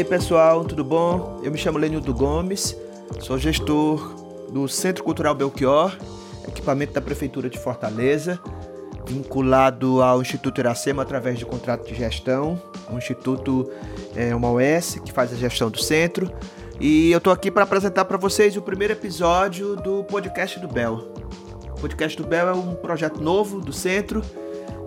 aí 0.00 0.04
pessoal, 0.04 0.64
tudo 0.64 0.82
bom? 0.82 1.40
Eu 1.42 1.52
me 1.52 1.58
chamo 1.58 1.76
Lenildo 1.76 2.14
Gomes, 2.14 2.74
sou 3.18 3.36
gestor 3.36 4.14
do 4.50 4.66
Centro 4.66 5.04
Cultural 5.04 5.34
Belchior, 5.34 5.94
equipamento 6.48 6.94
da 6.94 7.02
Prefeitura 7.02 7.50
de 7.50 7.58
Fortaleza, 7.58 8.40
vinculado 9.06 10.00
ao 10.00 10.22
Instituto 10.22 10.58
Iracema 10.58 11.02
através 11.02 11.38
de 11.38 11.44
contrato 11.44 11.86
de 11.86 11.94
gestão. 11.94 12.60
O 12.90 12.96
Instituto 12.96 13.70
é 14.16 14.34
uma 14.34 14.50
OS 14.50 14.98
que 15.04 15.12
faz 15.12 15.34
a 15.34 15.36
gestão 15.36 15.68
do 15.68 15.78
centro. 15.78 16.32
E 16.80 17.12
eu 17.12 17.18
estou 17.18 17.30
aqui 17.30 17.50
para 17.50 17.64
apresentar 17.64 18.06
para 18.06 18.16
vocês 18.16 18.56
o 18.56 18.62
primeiro 18.62 18.94
episódio 18.94 19.76
do 19.76 20.02
podcast 20.04 20.58
do 20.58 20.66
Bel. 20.66 21.12
O 21.76 21.78
podcast 21.78 22.16
do 22.16 22.26
Bel 22.26 22.48
é 22.48 22.54
um 22.54 22.74
projeto 22.74 23.20
novo 23.20 23.60
do 23.60 23.72
centro. 23.72 24.22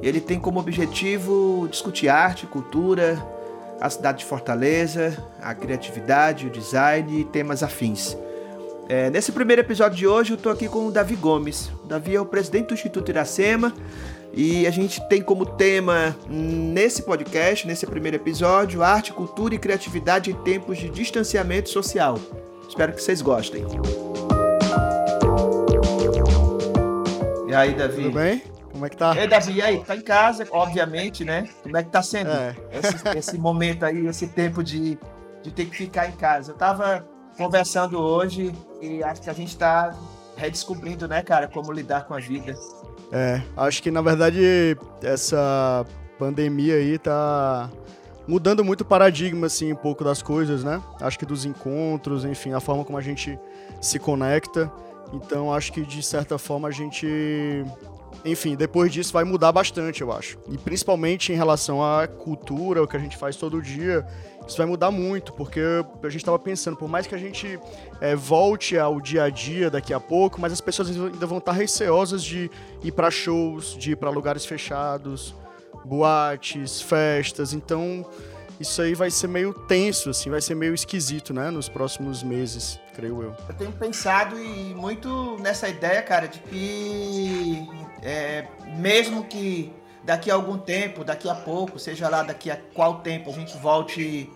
Ele 0.02 0.20
tem 0.20 0.40
como 0.40 0.60
objetivo 0.60 1.68
discutir 1.70 2.10
arte, 2.10 2.48
cultura, 2.48 3.24
a 3.80 3.90
cidade 3.90 4.20
de 4.20 4.26
Fortaleza, 4.26 5.18
a 5.42 5.54
criatividade, 5.54 6.48
o 6.48 6.50
design 6.50 7.20
e 7.20 7.24
temas 7.24 7.64
afins. 7.64 8.18
É, 8.90 9.10
nesse 9.10 9.32
primeiro 9.32 9.62
episódio 9.62 9.98
de 9.98 10.06
hoje 10.06 10.32
eu 10.32 10.36
estou 10.36 10.52
aqui 10.52 10.68
com 10.68 10.88
o 10.88 10.92
Davi 10.92 11.16
Gomes. 11.16 11.70
O 11.84 11.88
Davi 11.88 12.16
é 12.16 12.22
o 12.22 12.26
presidente 12.26 12.68
do 12.68 12.74
Instituto 12.74 13.10
Iracema 13.10 13.74
e 14.34 14.66
a 14.68 14.72
gente 14.72 15.00
tem 15.08 15.22
como 15.22 15.46
tema 15.46 16.16
nesse 16.28 17.04
podcast, 17.04 17.68
nesse 17.68 17.86
primeiro 17.86 18.18
episódio, 18.18 18.84
arte, 18.84 19.14
cultura 19.14 19.56
e 19.56 19.60
criatividade 19.60 20.32
em 20.32 20.34
tempos 20.34 20.78
de 20.78 20.90
distanciamento 20.90 21.70
social. 21.70 22.20
Espero 22.68 22.94
que 22.94 23.02
vocês 23.02 23.22
gostem. 23.22 23.66
E 27.48 27.54
aí, 27.54 27.76
Davi? 27.76 28.04
Tudo 28.04 28.14
bem? 28.14 28.42
Como 28.84 28.88
é 28.88 28.90
que 28.90 28.98
tá? 28.98 29.16
E 29.16 29.20
aí, 29.20 29.28
Davi, 29.28 29.54
e 29.54 29.62
aí? 29.62 29.80
Tá 29.80 29.96
em 29.96 30.02
casa, 30.02 30.46
obviamente, 30.52 31.24
né? 31.24 31.48
Como 31.62 31.78
é 31.78 31.84
que 31.84 31.90
tá 31.90 32.02
sendo 32.02 32.32
É. 32.32 32.54
esse, 32.74 33.18
esse 33.18 33.38
momento 33.38 33.86
aí, 33.86 34.06
esse 34.08 34.28
tempo 34.28 34.62
de, 34.62 35.00
de 35.42 35.52
ter 35.52 35.66
que 35.68 35.78
ficar 35.78 36.10
em 36.10 36.12
casa? 36.12 36.52
Eu 36.52 36.56
tava 36.58 37.08
conversando 37.38 37.98
hoje 37.98 38.54
e 38.82 39.02
acho 39.02 39.22
que 39.22 39.30
a 39.30 39.34
gente 39.34 39.56
tá 39.58 39.96
redescobrindo, 40.36 41.08
né, 41.08 41.22
cara, 41.22 41.48
como 41.48 41.72
lidar 41.72 42.06
com 42.06 42.14
a 42.14 42.20
vida. 42.20 42.54
É, 43.10 43.42
acho 43.56 43.82
que 43.82 43.90
na 43.90 44.02
verdade 44.02 44.76
essa 45.02 45.86
pandemia 46.20 46.76
aí 46.76 46.98
tá 46.98 47.70
mudando 48.28 48.66
muito 48.66 48.82
o 48.82 48.86
paradigma, 48.86 49.48
assim, 49.48 49.72
um 49.72 49.78
pouco 49.78 50.04
das 50.04 50.22
coisas, 50.22 50.62
né? 50.62 50.82
Acho 51.00 51.18
que 51.18 51.26
dos 51.26 51.46
encontros, 51.46 52.26
enfim, 52.26 52.52
a 52.52 52.60
forma 52.60 52.84
como 52.84 52.98
a 52.98 53.02
gente 53.02 53.40
se 53.80 53.98
conecta. 53.98 54.70
Então 55.14 55.54
acho 55.54 55.72
que 55.72 55.86
de 55.86 56.04
certa 56.04 56.38
forma 56.38 56.68
a 56.68 56.72
gente. 56.72 57.64
Enfim, 58.26 58.56
depois 58.56 58.92
disso 58.92 59.12
vai 59.12 59.24
mudar 59.24 59.52
bastante, 59.52 60.02
eu 60.02 60.12
acho. 60.12 60.38
E 60.50 60.58
principalmente 60.58 61.34
em 61.34 61.36
relação 61.36 61.84
à 61.84 62.08
cultura, 62.08 62.82
o 62.82 62.88
que 62.88 62.96
a 62.96 63.00
gente 63.00 63.18
faz 63.18 63.36
todo 63.36 63.62
dia, 63.62 64.06
isso 64.48 64.58
vai 64.58 64.66
mudar 64.66 64.92
muito, 64.92 65.34
porque 65.34 65.60
a 66.02 66.10
gente 66.10 66.22
estava 66.22 66.40
pensando, 66.40 66.78
por 66.78 66.88
mais 66.88 67.06
que 67.06 67.16
a 67.16 67.18
gente 67.18 67.60
é, 68.00 68.16
volte 68.16 68.78
ao 68.78 69.02
dia 69.02 69.24
a 69.24 69.30
dia 69.30 69.70
daqui 69.70 69.94
a 69.94 70.00
pouco, 70.00 70.40
mas 70.40 70.54
as 70.54 70.62
pessoas 70.62 70.90
ainda 70.90 71.26
vão 71.26 71.38
estar 71.38 71.52
receosas 71.52 72.24
de 72.24 72.50
ir 72.82 72.92
para 72.92 73.12
shows, 73.12 73.78
de 73.78 73.92
ir 73.92 73.96
para 73.98 74.10
lugares 74.10 74.46
fechados, 74.46 75.36
boates, 75.84 76.82
festas. 76.82 77.54
Então, 77.54 78.06
isso 78.60 78.82
aí 78.82 78.94
vai 78.94 79.12
ser 79.12 79.28
meio 79.28 79.54
tenso, 79.54 80.10
assim, 80.10 80.30
vai 80.30 80.42
ser 80.42 80.56
meio 80.56 80.74
esquisito, 80.74 81.34
né, 81.34 81.50
nos 81.50 81.68
próximos 81.68 82.24
meses, 82.24 82.80
creio 82.96 83.22
eu. 83.22 83.36
Eu 83.50 83.56
tenho 83.56 83.72
pensado 83.74 84.40
e 84.40 84.74
muito 84.74 85.38
nessa 85.40 85.68
ideia, 85.68 86.02
cara, 86.02 86.28
de 86.28 86.40
que 86.40 87.68
é, 88.04 88.46
mesmo 88.78 89.24
que 89.24 89.74
daqui 90.04 90.30
a 90.30 90.36
algum 90.36 90.58
tempo, 90.58 91.04
daqui 91.04 91.30
a 91.30 91.36
pouco, 91.36 91.80
seja 91.80 92.10
lá 92.10 92.22
daqui 92.22 92.52
a 92.52 92.58
qual 92.74 93.00
tempo 93.00 93.30
a 93.30 93.34
gente 93.34 93.58
volte, 93.58 94.30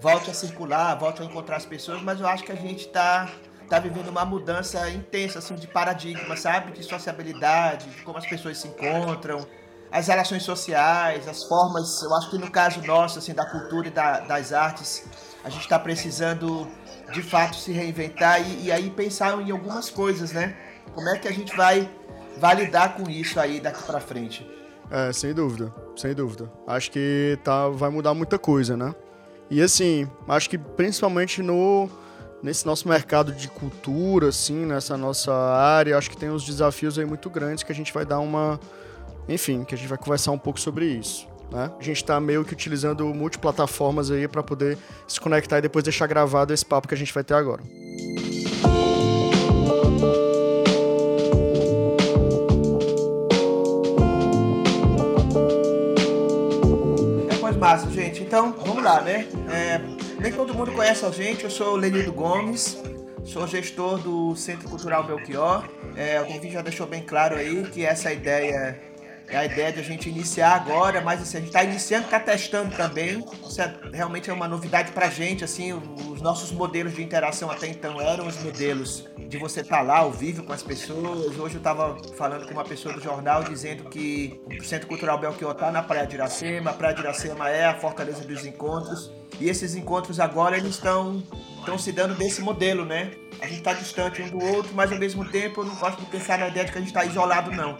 volte 0.00 0.30
a 0.30 0.34
circular, 0.34 0.94
volte 0.96 1.22
a 1.22 1.24
encontrar 1.24 1.56
as 1.56 1.64
pessoas, 1.64 2.02
mas 2.02 2.20
eu 2.20 2.26
acho 2.26 2.42
que 2.42 2.52
a 2.52 2.56
gente 2.56 2.88
tá, 2.88 3.30
tá 3.68 3.78
vivendo 3.78 4.08
uma 4.08 4.24
mudança 4.24 4.90
intensa, 4.90 5.38
assim, 5.38 5.54
de 5.54 5.68
paradigma, 5.68 6.36
sabe? 6.36 6.72
De 6.72 6.82
sociabilidade, 6.82 7.88
de 7.88 8.02
como 8.02 8.18
as 8.18 8.26
pessoas 8.26 8.58
se 8.58 8.68
encontram, 8.68 9.46
as 9.90 10.08
relações 10.08 10.42
sociais, 10.42 11.28
as 11.28 11.44
formas, 11.44 12.02
eu 12.02 12.14
acho 12.14 12.30
que 12.30 12.38
no 12.38 12.50
caso 12.50 12.82
nosso, 12.82 13.18
assim, 13.18 13.32
da 13.32 13.46
cultura 13.46 13.88
e 13.88 13.90
da, 13.90 14.20
das 14.20 14.52
artes, 14.52 15.04
a 15.44 15.48
gente 15.48 15.62
está 15.62 15.78
precisando 15.78 16.68
de 17.12 17.22
fato 17.22 17.56
se 17.56 17.72
reinventar 17.72 18.40
e, 18.42 18.64
e 18.64 18.72
aí 18.72 18.90
pensar 18.90 19.40
em 19.40 19.50
algumas 19.50 19.88
coisas, 19.88 20.32
né? 20.32 20.56
Como 20.92 21.08
é 21.08 21.18
que 21.18 21.28
a 21.28 21.32
gente 21.32 21.54
vai, 21.56 21.88
vai 22.38 22.54
lidar 22.54 22.96
com 22.96 23.08
isso 23.08 23.38
aí 23.38 23.60
daqui 23.60 23.82
para 23.82 24.00
frente? 24.00 24.48
É, 24.90 25.12
sem 25.12 25.34
dúvida, 25.34 25.72
sem 25.96 26.14
dúvida. 26.14 26.50
Acho 26.66 26.90
que 26.90 27.38
tá, 27.42 27.68
vai 27.68 27.90
mudar 27.90 28.14
muita 28.14 28.38
coisa, 28.38 28.76
né? 28.76 28.94
E 29.50 29.60
assim, 29.62 30.08
acho 30.28 30.50
que 30.50 30.58
principalmente 30.58 31.42
no 31.42 31.88
nesse 32.42 32.66
nosso 32.66 32.88
mercado 32.88 33.32
de 33.32 33.48
cultura, 33.48 34.28
assim, 34.28 34.66
nessa 34.66 34.96
nossa 34.96 35.32
área, 35.34 35.96
acho 35.96 36.10
que 36.10 36.16
tem 36.16 36.30
uns 36.30 36.44
desafios 36.44 36.98
aí 36.98 37.04
muito 37.04 37.28
grandes 37.28 37.64
que 37.64 37.72
a 37.72 37.74
gente 37.74 37.92
vai 37.92 38.04
dar 38.04 38.20
uma, 38.20 38.60
enfim, 39.28 39.64
que 39.64 39.74
a 39.74 39.78
gente 39.78 39.88
vai 39.88 39.98
conversar 39.98 40.30
um 40.30 40.38
pouco 40.38 40.60
sobre 40.60 40.86
isso. 40.86 41.26
Né? 41.50 41.70
A 41.78 41.82
gente 41.82 41.96
está 41.96 42.20
meio 42.20 42.44
que 42.44 42.52
utilizando 42.52 43.04
multiplataformas 43.06 44.10
aí 44.10 44.28
para 44.28 44.42
poder 44.42 44.78
se 45.08 45.20
conectar 45.20 45.58
e 45.58 45.62
depois 45.62 45.82
deixar 45.82 46.06
gravado 46.06 46.52
esse 46.52 46.64
papo 46.64 46.86
que 46.86 46.94
a 46.94 46.96
gente 46.96 47.12
vai 47.12 47.24
ter 47.24 47.34
agora. 47.34 47.62
Gente. 57.90 58.22
Então, 58.22 58.52
vamos 58.52 58.82
lá, 58.82 59.00
né? 59.00 59.26
É, 59.50 59.80
nem 60.20 60.32
todo 60.32 60.54
mundo 60.54 60.72
conhece 60.72 61.04
a 61.04 61.10
gente, 61.10 61.44
eu 61.44 61.50
sou 61.50 61.74
o 61.74 61.76
Lenildo 61.76 62.12
Gomes, 62.12 62.80
sou 63.24 63.46
gestor 63.46 63.98
do 63.98 64.36
Centro 64.36 64.68
Cultural 64.68 65.02
Belchior. 65.04 65.68
É, 65.96 66.20
o 66.20 66.24
Davi 66.24 66.50
já 66.50 66.62
deixou 66.62 66.86
bem 66.86 67.02
claro 67.02 67.36
aí 67.36 67.64
que 67.64 67.84
essa 67.84 68.12
ideia 68.12 68.80
é 69.28 69.36
a 69.36 69.44
ideia 69.44 69.72
de 69.72 69.80
a 69.80 69.82
gente 69.82 70.08
iniciar 70.08 70.54
agora, 70.54 71.00
mas 71.00 71.20
assim, 71.20 71.38
a 71.38 71.40
gente 71.40 71.48
está 71.48 71.64
iniciando, 71.64 72.04
está 72.04 72.20
testando 72.20 72.76
também. 72.76 73.24
Isso 73.48 73.60
é, 73.60 73.74
realmente 73.92 74.30
é 74.30 74.32
uma 74.32 74.46
novidade 74.46 74.92
para 74.92 75.06
a 75.06 75.10
gente, 75.10 75.42
assim, 75.44 75.72
os 75.72 76.20
nossos 76.20 76.52
modelos 76.52 76.94
de 76.94 77.02
interação 77.02 77.50
até 77.50 77.66
então 77.66 78.00
eram 78.00 78.26
os 78.26 78.40
modelos 78.42 79.08
de 79.18 79.36
você 79.38 79.60
estar 79.60 79.80
lá 79.82 79.98
ao 79.98 80.12
vivo 80.12 80.44
com 80.44 80.52
as 80.52 80.62
pessoas. 80.62 81.38
Hoje 81.38 81.56
eu 81.56 81.58
estava 81.58 81.96
falando 82.16 82.46
com 82.46 82.52
uma 82.52 82.64
pessoa 82.64 82.94
do 82.94 83.00
jornal 83.00 83.42
dizendo 83.42 83.84
que 83.90 84.40
o 84.60 84.64
Centro 84.64 84.86
Cultural 84.86 85.18
Belchior 85.18 85.52
está 85.52 85.72
na 85.72 85.82
Praia 85.82 86.06
de 86.06 86.14
Iracema, 86.14 86.70
a 86.70 86.74
Praia 86.74 86.94
de 86.94 87.00
Iracema 87.00 87.50
é 87.50 87.64
a 87.64 87.74
fortaleza 87.74 88.24
dos 88.24 88.44
encontros, 88.44 89.10
e 89.40 89.48
esses 89.48 89.74
encontros 89.74 90.20
agora 90.20 90.56
eles 90.56 90.70
estão 90.70 91.22
estão 91.58 91.76
se 91.76 91.90
dando 91.90 92.14
desse 92.14 92.40
modelo, 92.40 92.84
né? 92.84 93.10
A 93.40 93.46
gente 93.46 93.58
está 93.58 93.72
distante 93.72 94.22
um 94.22 94.28
do 94.28 94.44
outro, 94.54 94.72
mas 94.72 94.92
ao 94.92 94.98
mesmo 94.98 95.24
tempo 95.24 95.62
eu 95.62 95.64
não 95.64 95.74
gosto 95.74 95.98
de 95.98 96.06
pensar 96.06 96.38
na 96.38 96.46
ideia 96.46 96.64
de 96.64 96.70
que 96.70 96.78
a 96.78 96.80
gente 96.80 96.90
está 96.90 97.04
isolado, 97.04 97.50
não. 97.50 97.76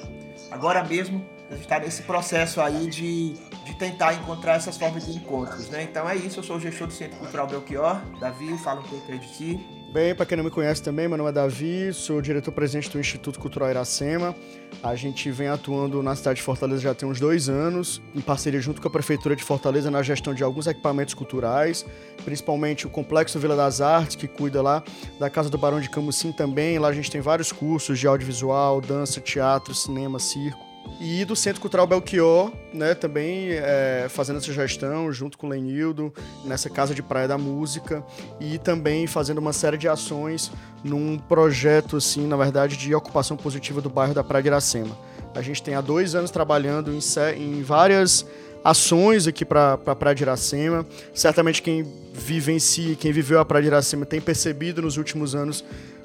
Agora 0.51 0.83
mesmo 0.83 1.25
a 1.51 1.55
gente 1.55 1.63
está 1.63 1.79
nesse 1.79 2.03
processo 2.03 2.61
aí 2.61 2.89
de, 2.89 3.35
de 3.65 3.75
tentar 3.79 4.15
encontrar 4.15 4.55
essas 4.55 4.77
formas 4.77 5.07
de 5.07 5.17
encontros, 5.17 5.69
né? 5.69 5.83
Então 5.85 6.09
é 6.09 6.17
isso, 6.17 6.41
eu 6.41 6.43
sou 6.43 6.57
o 6.57 6.61
gestor 6.61 6.89
do 6.89 6.93
Centro 6.93 7.17
Cultural 7.19 7.47
Belchior. 7.47 8.01
Davi, 8.19 8.57
fala 8.59 8.81
um 8.81 8.85
pouco 8.85 9.11
aí 9.11 9.19
de 9.19 9.33
ti. 9.33 9.67
Bem, 9.93 10.15
para 10.15 10.27
quem 10.27 10.37
não 10.37 10.45
me 10.45 10.51
conhece 10.51 10.83
também, 10.83 11.09
meu 11.09 11.17
nome 11.17 11.31
é 11.31 11.33
Davi, 11.33 11.93
sou 11.95 12.21
diretor-presidente 12.21 12.91
do 12.91 12.99
Instituto 12.99 13.39
Cultural 13.39 13.71
Iracema. 13.71 14.35
A 14.83 14.95
gente 14.95 15.31
vem 15.31 15.49
atuando 15.49 16.03
na 16.03 16.15
cidade 16.15 16.37
de 16.37 16.43
Fortaleza 16.43 16.83
já 16.83 16.95
tem 16.95 17.09
uns 17.09 17.21
dois 17.21 17.49
anos, 17.49 18.03
em 18.15 18.21
parceria 18.21 18.61
junto 18.61 18.83
com 18.83 18.89
a 18.89 18.91
Prefeitura 18.91 19.37
de 19.37 19.43
Fortaleza 19.43 19.91
na 19.91 20.03
gestão 20.03 20.35
de 20.35 20.43
alguns 20.43 20.67
equipamentos 20.67 21.15
culturais, 21.15 21.87
principalmente 22.25 22.87
o 22.87 22.91
Complexo 22.91 23.39
Vila 23.39 23.57
das 23.57 23.81
Artes, 23.81 24.17
que 24.17 24.27
cuida 24.27 24.61
lá 24.61 24.83
da 25.19 25.31
Casa 25.31 25.49
do 25.49 25.57
Barão 25.57 25.81
de 25.81 25.89
Camusim 25.89 26.33
também. 26.33 26.79
Lá 26.79 26.89
a 26.89 26.93
gente 26.93 27.11
tem 27.11 27.21
vários 27.21 27.53
cursos 27.53 27.99
de 27.99 28.07
audiovisual, 28.07 28.81
dança, 28.81 29.21
teatro, 29.21 29.75
cinema, 29.75 30.19
circo. 30.19 30.66
E 31.01 31.25
do 31.25 31.37
Centro 31.37 31.61
Cultural 31.61 31.87
Belchior, 31.87 32.53
né, 32.73 32.95
também 32.95 33.51
é, 33.51 34.07
fazendo 34.09 34.39
essa 34.39 34.53
gestão 34.53 35.13
junto 35.13 35.37
com 35.37 35.47
o 35.47 35.51
Lenildo, 35.51 36.13
nessa 36.45 36.71
Casa 36.71 36.95
de 36.95 37.03
Praia 37.03 37.29
da 37.29 37.37
Música, 37.37 38.05
e 38.41 38.59
também 38.59 39.07
fazendo 39.07 39.39
uma 39.39 39.53
série 39.53 39.77
de 39.77 39.89
ações 39.89 40.51
num 40.83 41.19
projeto, 41.19 41.97
assim, 41.97 42.27
na 42.27 42.37
verdade, 42.37 42.77
de 42.77 42.95
ocupação 42.95 43.37
positiva 43.37 43.81
do 43.81 43.91
bairro 43.91 44.15
da 44.15 44.25
Praia 44.25 44.43
de 44.43 44.49
Iracema. 44.49 44.97
A 45.35 45.43
gente 45.43 45.63
tem 45.63 45.75
há 45.75 45.81
dois 45.81 46.15
anos 46.15 46.31
trabalhando 46.31 46.91
em, 46.91 47.01
em 47.37 47.63
várias 47.63 48.25
ações 48.65 49.27
aqui 49.27 49.45
para 49.45 49.75
a 49.75 49.95
Praia 49.95 50.15
de 50.15 50.25
Iracema. 50.25 50.87
Certamente 51.15 51.63
quem 51.63 51.87
vivencia, 52.13 52.97
quem 52.97 53.13
viveu 53.13 53.39
a 53.39 53.45
Praia 53.45 53.63
de 53.63 53.69
Iracema 53.69 54.07
tem 54.07 54.21
percebido 54.21 54.83
nos 54.83 54.97
últimos 54.97 55.35
anos 55.35 55.63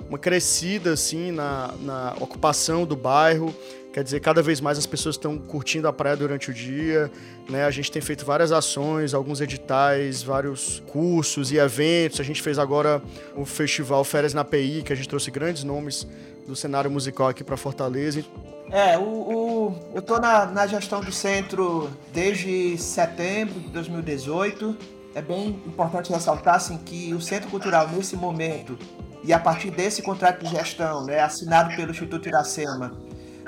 uma 0.08 0.20
crescida 0.20 0.92
assim 0.92 1.32
na, 1.32 1.74
na 1.82 2.16
ocupação 2.20 2.86
do 2.86 2.96
bairro. 2.96 3.56
Quer 3.94 4.06
dizer, 4.06 4.22
cada 4.22 4.42
vez 4.42 4.62
mais 4.62 4.78
as 4.78 4.86
pessoas 4.86 5.16
estão 5.16 5.38
curtindo 5.38 5.86
a 5.86 5.92
praia 5.92 6.16
durante 6.16 6.50
o 6.50 6.54
dia, 6.54 7.12
né? 7.50 7.66
A 7.66 7.72
gente 7.72 7.92
tem 7.92 8.02
feito 8.02 8.26
várias 8.26 8.54
ações, 8.54 9.14
alguns 9.14 9.42
editais, 9.42 10.24
vários 10.24 10.82
cursos 10.88 11.52
e 11.52 11.58
eventos. 11.58 12.22
A 12.22 12.24
gente 12.24 12.42
fez 12.42 12.58
agora 12.58 13.02
o 13.36 13.44
festival 13.44 14.04
Férias 14.06 14.34
na 14.34 14.46
PI, 14.46 14.84
que 14.86 14.94
a 14.94 14.96
gente 14.96 15.10
trouxe 15.10 15.30
grandes 15.30 15.66
nomes 15.66 16.08
do 16.48 16.56
cenário 16.56 16.90
musical 16.90 17.28
aqui 17.28 17.44
para 17.44 17.58
Fortaleza. 17.58 18.24
É, 18.72 18.98
o, 18.98 19.04
o 19.04 19.76
eu 19.94 20.02
tô 20.02 20.18
na, 20.18 20.46
na 20.46 20.66
gestão 20.66 21.02
do 21.02 21.12
centro 21.12 21.90
desde 22.14 22.78
setembro 22.78 23.60
de 23.60 23.68
2018. 23.68 24.78
é 25.14 25.22
bem 25.22 25.50
importante 25.68 26.14
ressaltar 26.14 26.56
assim, 26.56 26.78
que 26.78 27.14
o 27.14 27.20
Centro 27.20 27.50
Cultural, 27.50 27.90
nesse 27.90 28.16
momento, 28.16 28.80
e 29.22 29.34
a 29.34 29.40
partir 29.40 29.70
desse 29.70 30.02
contrato 30.02 30.46
de 30.46 30.50
gestão, 30.50 31.06
né, 31.06 31.20
assinado 31.20 31.76
pelo 31.76 31.92
Instituto 31.92 32.30
Iracema, 32.30 32.94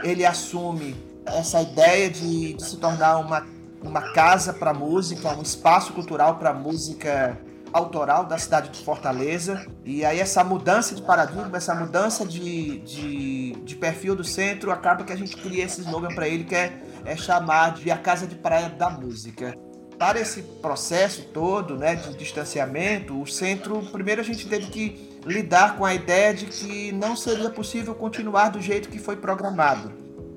ele 0.04 0.26
assume 0.26 0.96
essa 1.26 1.62
ideia 1.62 2.10
de, 2.10 2.54
de 2.54 2.64
se 2.64 2.78
tornar 2.78 3.18
uma, 3.18 3.46
uma 3.82 4.14
casa 4.14 4.54
para 4.54 4.74
música, 4.74 5.30
um 5.34 5.42
espaço 5.42 5.94
cultural 5.94 6.36
para 6.36 6.54
música 6.54 7.40
autoral 7.72 8.26
da 8.26 8.38
cidade 8.38 8.70
de 8.70 8.84
Fortaleza. 8.84 9.66
E 9.84 10.06
aí 10.06 10.20
essa 10.20 10.44
mudança 10.44 10.94
de 10.94 11.02
paradigma, 11.02 11.50
essa 11.58 11.74
mudança 11.74 12.26
de, 12.26 12.80
de, 12.80 13.52
de 13.64 13.76
perfil 13.76 14.16
do 14.16 14.24
centro, 14.24 14.72
acaba 14.72 15.04
que 15.04 15.12
a 15.12 15.16
gente 15.16 15.36
cria 15.36 15.64
esse 15.64 15.82
slogan 15.82 16.14
para 16.14 16.28
ele 16.28 16.44
que 16.44 16.56
é, 16.56 16.82
é 17.06 17.16
chamar 17.16 17.74
de 17.74 17.90
a 17.90 17.98
casa 17.98 18.28
de 18.28 18.36
praia 18.36 18.70
da 18.70 18.90
música 18.90 19.58
para 19.98 20.20
esse 20.20 20.42
processo 20.42 21.24
todo 21.34 21.78
né, 21.78 21.96
de 21.96 22.18
distanciamento, 22.18 23.22
o 23.22 23.26
centro, 23.26 23.82
primeiro 23.84 24.20
a 24.20 24.24
gente 24.24 24.48
teve 24.48 24.68
que 24.68 25.13
lidar 25.26 25.78
com 25.78 25.86
a 25.86 25.94
ideia 25.94 26.34
de 26.34 26.46
que 26.46 26.92
não 26.92 27.16
seria 27.16 27.50
possível 27.50 27.96
continuar 27.96 28.50
do 28.50 28.62
jeito 28.62 28.90
que 28.90 29.00
foi 29.00 29.16
programado. 29.16 29.92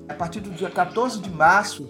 A 0.07 0.13
partir 0.13 0.39
do 0.39 0.49
dia 0.49 0.69
14 0.69 1.19
de 1.19 1.29
março, 1.29 1.89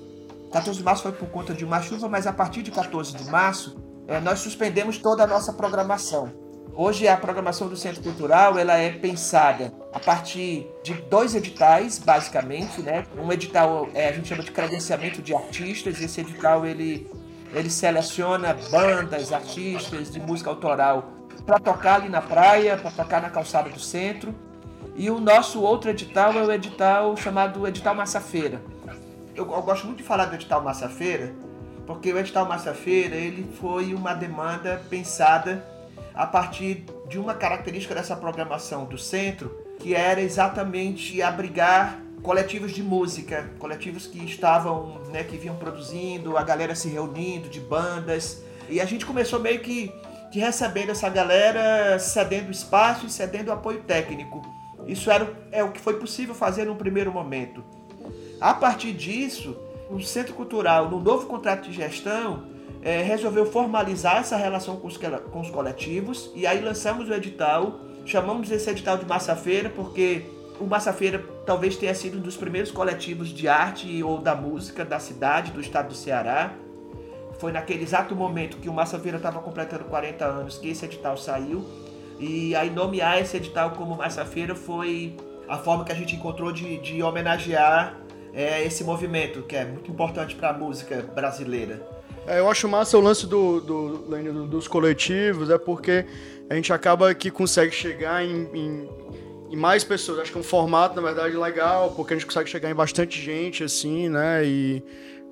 14 0.52 0.80
de 0.80 0.84
março 0.84 1.04
foi 1.04 1.12
por 1.12 1.30
conta 1.30 1.54
de 1.54 1.64
uma 1.64 1.82
chuva, 1.82 2.10
mas 2.10 2.26
a 2.26 2.34
partir 2.34 2.64
de 2.64 2.72
14 2.72 3.16
de 3.16 3.30
março, 3.30 3.78
é, 4.08 4.20
nós 4.20 4.40
suspendemos 4.40 4.98
toda 4.98 5.24
a 5.24 5.28
nossa 5.28 5.54
programação. 5.54 6.32
Hoje 6.74 7.08
a 7.08 7.18
programação 7.18 7.68
do 7.68 7.76
Centro 7.76 8.04
Cultural 8.04 8.58
ela 8.58 8.78
é 8.78 8.92
pensada 8.92 9.74
a 9.92 10.00
partir 10.00 10.68
de 10.84 10.94
dois 10.94 11.34
editais, 11.34 11.98
basicamente, 11.98 12.82
né? 12.82 13.04
Um 13.18 13.32
edital 13.32 13.90
é, 13.96 14.10
a 14.10 14.12
gente 14.12 14.28
chama 14.28 14.44
de 14.44 14.52
credenciamento 14.52 15.22
de 15.22 15.34
artistas. 15.34 16.00
Esse 16.00 16.22
edital 16.22 16.66
ele 16.66 17.10
ele 17.54 17.70
seleciona 17.70 18.56
bandas, 18.70 19.32
artistas 19.32 20.12
de 20.12 20.20
música 20.20 20.50
autoral 20.50 21.17
para 21.46 21.60
tocar 21.60 21.96
ali 21.96 22.10
na 22.10 22.22
praia, 22.22 22.78
para 22.78 22.92
tocar 22.92 23.22
na 23.22 23.30
calçada 23.30 23.70
do 23.70 23.80
centro. 23.80 24.34
E 24.96 25.10
o 25.10 25.20
nosso 25.20 25.62
outro 25.62 25.90
edital 25.90 26.34
é 26.34 26.44
o 26.44 26.52
edital 26.52 27.16
chamado 27.16 27.68
Edital 27.68 27.94
Massafeira. 27.94 28.62
Eu, 29.36 29.52
eu 29.52 29.62
gosto 29.62 29.86
muito 29.86 30.00
de 30.00 30.04
falar 30.04 30.26
do 30.26 30.36
edital 30.36 30.64
Massafeira, 30.64 31.34
porque 31.86 32.12
o 32.12 32.18
edital 32.18 32.48
Massafeira 32.48 33.16
ele 33.16 33.48
foi 33.60 33.94
uma 33.94 34.14
demanda 34.14 34.82
pensada 34.90 35.64
a 36.14 36.26
partir 36.26 36.84
de 37.08 37.20
uma 37.20 37.36
característica 37.36 37.94
dessa 37.94 38.16
programação 38.16 38.86
do 38.86 38.98
centro, 38.98 39.56
que 39.80 39.94
era 39.94 40.20
exatamente 40.20 41.22
abrigar 41.22 42.02
coletivos 42.24 42.72
de 42.74 42.82
música, 42.82 43.50
coletivos 43.60 44.08
que 44.08 44.24
estavam, 44.26 45.00
né, 45.12 45.24
que 45.24 45.38
vinham 45.38 45.56
produzindo, 45.56 46.36
a 46.38 46.44
galera 46.44 46.76
se 46.76 46.90
reunindo 46.90 47.48
de 47.48 47.60
bandas. 47.60 48.44
E 48.68 48.82
a 48.82 48.86
gente 48.86 49.06
começou 49.06 49.40
meio 49.40 49.60
que, 49.60 49.94
que 50.32 50.40
recebendo 50.40 50.90
essa 50.90 51.10
galera, 51.10 51.98
cedendo 52.00 52.52
espaço 52.52 53.06
e 53.06 53.10
cedendo 53.10 53.52
apoio 53.52 53.84
técnico. 53.84 54.42
Isso 54.86 55.10
era, 55.10 55.32
é 55.52 55.64
o 55.64 55.72
que 55.72 55.80
foi 55.80 56.00
possível 56.00 56.36
fazer 56.36 56.66
num 56.66 56.76
primeiro 56.76 57.12
momento. 57.12 57.64
A 58.40 58.54
partir 58.54 58.94
disso, 58.94 59.58
o 59.90 60.00
Centro 60.02 60.34
Cultural, 60.34 60.90
no 60.90 61.00
novo 61.00 61.26
contrato 61.28 61.70
de 61.70 61.74
gestão, 61.74 62.44
é, 62.82 63.02
resolveu 63.02 63.46
formalizar 63.46 64.18
essa 64.18 64.38
relação 64.38 64.78
com 64.78 64.88
os, 64.88 64.98
com 64.98 65.42
os 65.42 65.50
coletivos 65.50 66.32
e 66.36 66.46
aí 66.46 66.62
lançamos 66.62 67.10
o 67.10 67.14
edital. 67.14 67.80
Chamamos 68.06 68.50
esse 68.52 68.70
edital 68.70 68.98
de 68.98 69.06
Massa-feira 69.06 69.70
porque 69.70 70.26
o 70.60 70.66
Massa 70.66 70.94
Feira 70.94 71.24
talvez 71.46 71.76
tenha 71.76 71.94
sido 71.94 72.18
um 72.18 72.22
dos 72.22 72.38
primeiros 72.38 72.72
coletivos 72.72 73.30
de 73.30 73.48
arte 73.48 74.02
ou 74.04 74.20
da 74.20 74.36
música 74.36 74.86
da 74.86 75.00
cidade, 75.00 75.52
do 75.52 75.62
estado 75.62 75.90
do 75.90 75.96
Ceará. 75.96 76.54
Foi 77.40 77.52
naquele 77.52 77.84
exato 77.84 78.16
momento 78.16 78.58
que 78.58 78.70
o 78.70 78.74
Massa 78.74 78.98
Feira 79.00 79.18
estava 79.18 79.40
completando 79.40 79.86
40 79.86 80.26
anos 80.26 80.58
que 80.58 80.70
esse 80.70 80.86
edital 80.86 81.18
saiu. 81.18 81.64
E 82.20 82.56
aí 82.56 82.70
nomear 82.70 83.20
esse 83.20 83.38
edital 83.38 83.72
como 83.72 83.96
Massa 83.96 84.26
Feira 84.26 84.56
foi 84.56 85.16
a 85.48 85.58
forma 85.58 85.86
que 85.86 85.92
a 85.92 85.96
gente 85.96 86.16
encontrou 86.16 86.52
de, 86.52 86.78
de 86.80 87.02
homenagear 87.04 87.96
é, 88.34 88.64
esse 88.66 88.84
movimento, 88.84 89.44
que 89.44 89.56
é 89.56 89.66
muito 89.66 89.90
importante 89.90 90.36
para 90.36 90.50
a 90.50 90.54
música 90.54 91.02
brasileira. 91.14 91.82
É, 92.26 92.40
eu 92.40 92.50
acho 92.50 92.68
massa 92.68 92.98
o 92.98 93.02
lance 93.02 93.26
do, 93.26 93.62
do, 93.62 93.98
do, 94.00 94.48
dos 94.48 94.68
coletivos, 94.68 95.50
é 95.50 95.58
porque 95.58 96.06
a 96.50 96.56
gente 96.56 96.74
acaba 96.74 97.14
que 97.14 97.32
consegue 97.32 97.72
chegar 97.72 98.26
em, 98.26 98.50
em 98.54 98.90
e 99.50 99.56
mais 99.56 99.84
pessoas. 99.84 100.20
Acho 100.20 100.32
que 100.32 100.38
é 100.38 100.42
um 100.42 100.44
formato, 100.44 100.96
na 100.96 101.02
verdade, 101.02 101.36
legal, 101.36 101.92
porque 101.96 102.14
a 102.14 102.18
gente 102.18 102.26
consegue 102.26 102.50
chegar 102.50 102.70
em 102.70 102.76
bastante 102.76 103.22
gente, 103.22 103.64
assim, 103.64 104.10
né? 104.10 104.46
E 104.46 104.84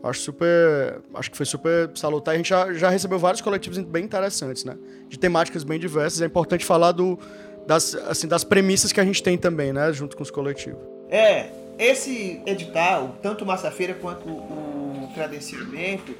acho 0.09 0.21
super. 0.21 1.01
Acho 1.13 1.31
que 1.31 1.37
foi 1.37 1.45
super 1.45 1.89
salutar. 1.95 2.33
A 2.33 2.37
gente 2.37 2.49
já, 2.49 2.73
já 2.73 2.89
recebeu 2.89 3.19
vários 3.19 3.41
coletivos 3.41 3.77
bem 3.79 4.03
interessantes, 4.03 4.63
né? 4.63 4.77
De 5.07 5.17
temáticas 5.17 5.63
bem 5.63 5.79
diversas. 5.79 6.21
É 6.21 6.25
importante 6.25 6.65
falar 6.65 6.91
do, 6.91 7.19
das, 7.67 7.95
assim, 7.95 8.27
das 8.27 8.43
premissas 8.43 8.91
que 8.91 8.99
a 8.99 9.05
gente 9.05 9.21
tem 9.21 9.37
também, 9.37 9.73
né? 9.73 9.91
Junto 9.91 10.15
com 10.15 10.23
os 10.23 10.31
coletivos. 10.31 10.79
É, 11.09 11.49
esse 11.77 12.41
edital, 12.45 13.17
tanto 13.21 13.43
o 13.43 13.47
Massa 13.47 13.71
Feira 13.71 13.93
quanto 13.93 14.27
o 14.27 15.09
credenciamento, 15.13 16.13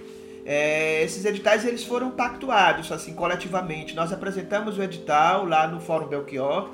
é, 0.46 1.04
esses 1.04 1.26
editais 1.26 1.66
eles 1.66 1.84
foram 1.84 2.12
pactuados 2.12 2.92
assim 2.92 3.14
coletivamente. 3.14 3.96
Nós 3.96 4.14
apresentamos 4.14 4.78
o 4.78 4.84
edital 4.84 5.46
lá 5.46 5.68
no 5.68 5.82
Fórum 5.82 6.08
Belchior 6.08 6.70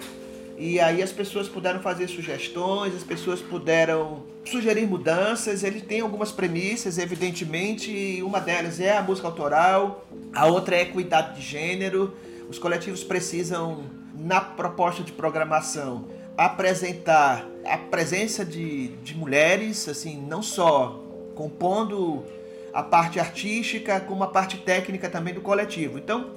e 0.64 0.80
aí 0.80 1.02
as 1.02 1.12
pessoas 1.12 1.50
puderam 1.50 1.80
fazer 1.80 2.08
sugestões, 2.08 2.94
as 2.96 3.02
pessoas 3.02 3.42
puderam 3.42 4.22
sugerir 4.46 4.86
mudanças. 4.86 5.64
Ele 5.64 5.82
tem 5.82 6.02
algumas 6.02 6.32
premissas, 6.32 7.00
evidentemente. 7.00 8.22
Uma 8.22 8.40
delas 8.40 8.80
é 8.80 8.96
a 8.96 9.02
música 9.02 9.28
autoral, 9.28 10.06
a 10.32 10.46
outra 10.46 10.76
é 10.76 10.86
cuidado 10.86 11.34
de 11.34 11.42
gênero. 11.42 12.14
Os 12.48 12.60
coletivos 12.60 13.04
precisam, 13.04 13.86
na 14.14 14.40
proposta 14.40 15.02
de 15.02 15.12
programação, 15.12 16.08
apresentar 16.38 17.44
a 17.66 17.76
presença 17.80 18.46
de, 18.46 18.90
de 18.98 19.18
mulheres, 19.18 19.90
assim, 19.90 20.22
não 20.22 20.44
só 20.44 21.04
compondo 21.34 22.24
a 22.72 22.84
parte 22.84 23.20
artística, 23.20 24.00
como 24.00 24.24
a 24.24 24.28
parte 24.28 24.60
técnica 24.60 25.10
também 25.10 25.34
do 25.34 25.42
coletivo. 25.42 25.98
Então, 25.98 26.30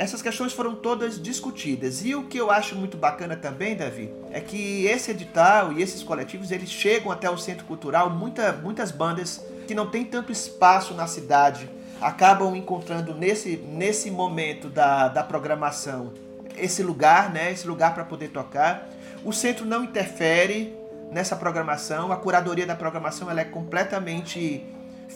essas 0.00 0.22
questões 0.22 0.54
foram 0.54 0.74
todas 0.74 1.20
discutidas. 1.20 2.02
E 2.02 2.14
o 2.14 2.24
que 2.24 2.38
eu 2.38 2.50
acho 2.50 2.74
muito 2.74 2.96
bacana 2.96 3.36
também, 3.36 3.76
Davi, 3.76 4.10
é 4.30 4.40
que 4.40 4.86
esse 4.86 5.10
edital 5.10 5.74
e 5.74 5.82
esses 5.82 6.02
coletivos, 6.02 6.50
eles 6.50 6.70
chegam 6.70 7.12
até 7.12 7.28
o 7.28 7.36
centro 7.36 7.66
cultural, 7.66 8.08
muita, 8.08 8.50
muitas 8.50 8.90
bandas 8.90 9.44
que 9.68 9.74
não 9.74 9.90
tem 9.90 10.02
tanto 10.06 10.32
espaço 10.32 10.94
na 10.94 11.06
cidade 11.06 11.68
acabam 12.00 12.56
encontrando 12.56 13.14
nesse, 13.14 13.58
nesse 13.58 14.10
momento 14.10 14.70
da, 14.70 15.08
da 15.08 15.22
programação 15.22 16.14
esse 16.56 16.82
lugar, 16.82 17.30
né, 17.30 17.52
esse 17.52 17.68
lugar 17.68 17.92
para 17.92 18.04
poder 18.04 18.28
tocar. 18.28 18.88
O 19.22 19.34
centro 19.34 19.66
não 19.66 19.84
interfere 19.84 20.74
nessa 21.12 21.36
programação, 21.36 22.10
a 22.10 22.16
curadoria 22.16 22.66
da 22.66 22.74
programação 22.74 23.30
ela 23.30 23.42
é 23.42 23.44
completamente 23.44 24.64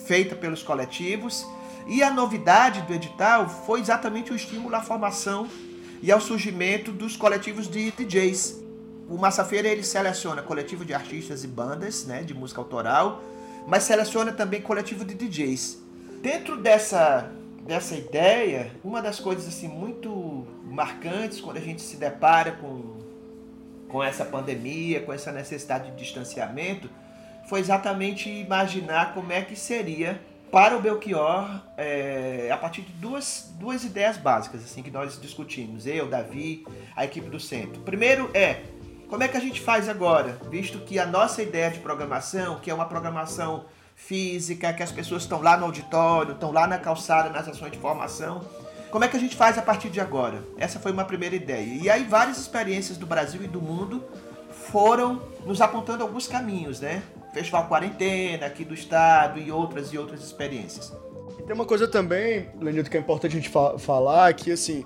feita 0.05 0.35
pelos 0.35 0.61
coletivos 0.61 1.43
e 1.87 2.01
a 2.01 2.11
novidade 2.11 2.81
do 2.81 2.93
edital 2.93 3.47
foi 3.47 3.79
exatamente 3.79 4.31
o 4.31 4.35
estímulo 4.35 4.75
à 4.75 4.81
formação 4.81 5.47
e 6.01 6.11
ao 6.11 6.19
surgimento 6.19 6.91
dos 6.91 7.15
coletivos 7.15 7.67
de 7.67 7.91
DJs. 7.91 8.63
O 9.07 9.17
Massa 9.17 9.45
Feira 9.45 9.67
ele 9.67 9.83
seleciona 9.83 10.41
coletivo 10.41 10.83
de 10.83 10.93
artistas 10.93 11.43
e 11.43 11.47
bandas, 11.47 12.05
né, 12.05 12.23
de 12.23 12.33
música 12.33 12.59
autoral, 12.59 13.21
mas 13.67 13.83
seleciona 13.83 14.31
também 14.31 14.61
coletivo 14.61 15.05
de 15.05 15.13
DJs. 15.13 15.79
Dentro 16.21 16.57
dessa 16.57 17.31
dessa 17.65 17.95
ideia, 17.95 18.71
uma 18.83 19.01
das 19.01 19.19
coisas 19.19 19.47
assim 19.47 19.67
muito 19.67 20.45
marcantes 20.63 21.41
quando 21.41 21.57
a 21.57 21.61
gente 21.61 21.81
se 21.81 21.97
depara 21.97 22.51
com 22.51 22.95
com 23.87 24.03
essa 24.03 24.25
pandemia, 24.25 25.01
com 25.01 25.13
essa 25.13 25.31
necessidade 25.31 25.91
de 25.91 25.97
distanciamento, 25.97 26.89
foi 27.47 27.59
exatamente 27.59 28.29
imaginar 28.29 29.13
como 29.13 29.31
é 29.31 29.41
que 29.41 29.55
seria 29.55 30.19
para 30.51 30.77
o 30.77 30.81
Belchior, 30.81 31.61
é, 31.77 32.49
a 32.51 32.57
partir 32.57 32.81
de 32.81 32.93
duas, 32.93 33.53
duas 33.59 33.83
ideias 33.83 34.17
básicas 34.17 34.63
assim 34.63 34.81
que 34.81 34.91
nós 34.91 35.19
discutimos, 35.19 35.85
eu, 35.85 36.07
Davi, 36.07 36.65
a 36.95 37.03
equipe 37.03 37.29
do 37.29 37.39
centro. 37.39 37.81
Primeiro 37.81 38.29
é 38.33 38.61
como 39.09 39.23
é 39.23 39.27
que 39.27 39.37
a 39.37 39.39
gente 39.39 39.61
faz 39.61 39.87
agora, 39.87 40.39
visto 40.49 40.79
que 40.79 40.97
a 40.97 41.05
nossa 41.05 41.41
ideia 41.43 41.69
de 41.69 41.79
programação, 41.79 42.59
que 42.59 42.71
é 42.71 42.73
uma 42.73 42.85
programação 42.85 43.65
física, 43.95 44.73
que 44.73 44.83
as 44.83 44.91
pessoas 44.91 45.23
estão 45.23 45.41
lá 45.41 45.55
no 45.57 45.65
auditório, 45.65 46.33
estão 46.33 46.51
lá 46.51 46.67
na 46.67 46.77
calçada, 46.77 47.29
nas 47.29 47.47
ações 47.47 47.71
de 47.71 47.77
formação, 47.77 48.41
como 48.95 49.03
é 49.03 49.09
que 49.09 49.17
a 49.17 49.19
gente 49.19 49.35
faz 49.35 49.57
a 49.57 49.61
partir 49.61 49.89
de 49.89 49.99
agora? 49.99 50.41
Essa 50.57 50.79
foi 50.79 50.91
uma 50.91 51.03
primeira 51.03 51.35
ideia. 51.35 51.81
E 51.81 51.89
aí 51.89 52.05
várias 52.05 52.37
experiências 52.37 52.97
do 52.97 53.05
Brasil 53.05 53.43
e 53.43 53.47
do 53.47 53.61
mundo 53.61 54.01
foram 54.71 55.21
nos 55.45 55.59
apontando 55.59 56.01
alguns 56.01 56.27
caminhos, 56.27 56.79
né? 56.79 57.03
Festival 57.35 57.67
Quarentena 57.67 58.45
aqui 58.45 58.63
do 58.63 58.73
estado 58.73 59.37
e 59.41 59.51
outras 59.51 59.89
e 59.89 59.97
outras 59.97 60.23
experiências. 60.23 60.93
E 61.37 61.43
tem 61.43 61.53
uma 61.53 61.65
coisa 61.65 61.85
também, 61.85 62.47
Lenildo, 62.61 62.89
que 62.89 62.95
é 62.95 62.99
importante 62.99 63.33
a 63.33 63.39
gente 63.41 63.49
fa 63.49 63.77
falar, 63.77 64.33
que 64.33 64.51
assim, 64.51 64.85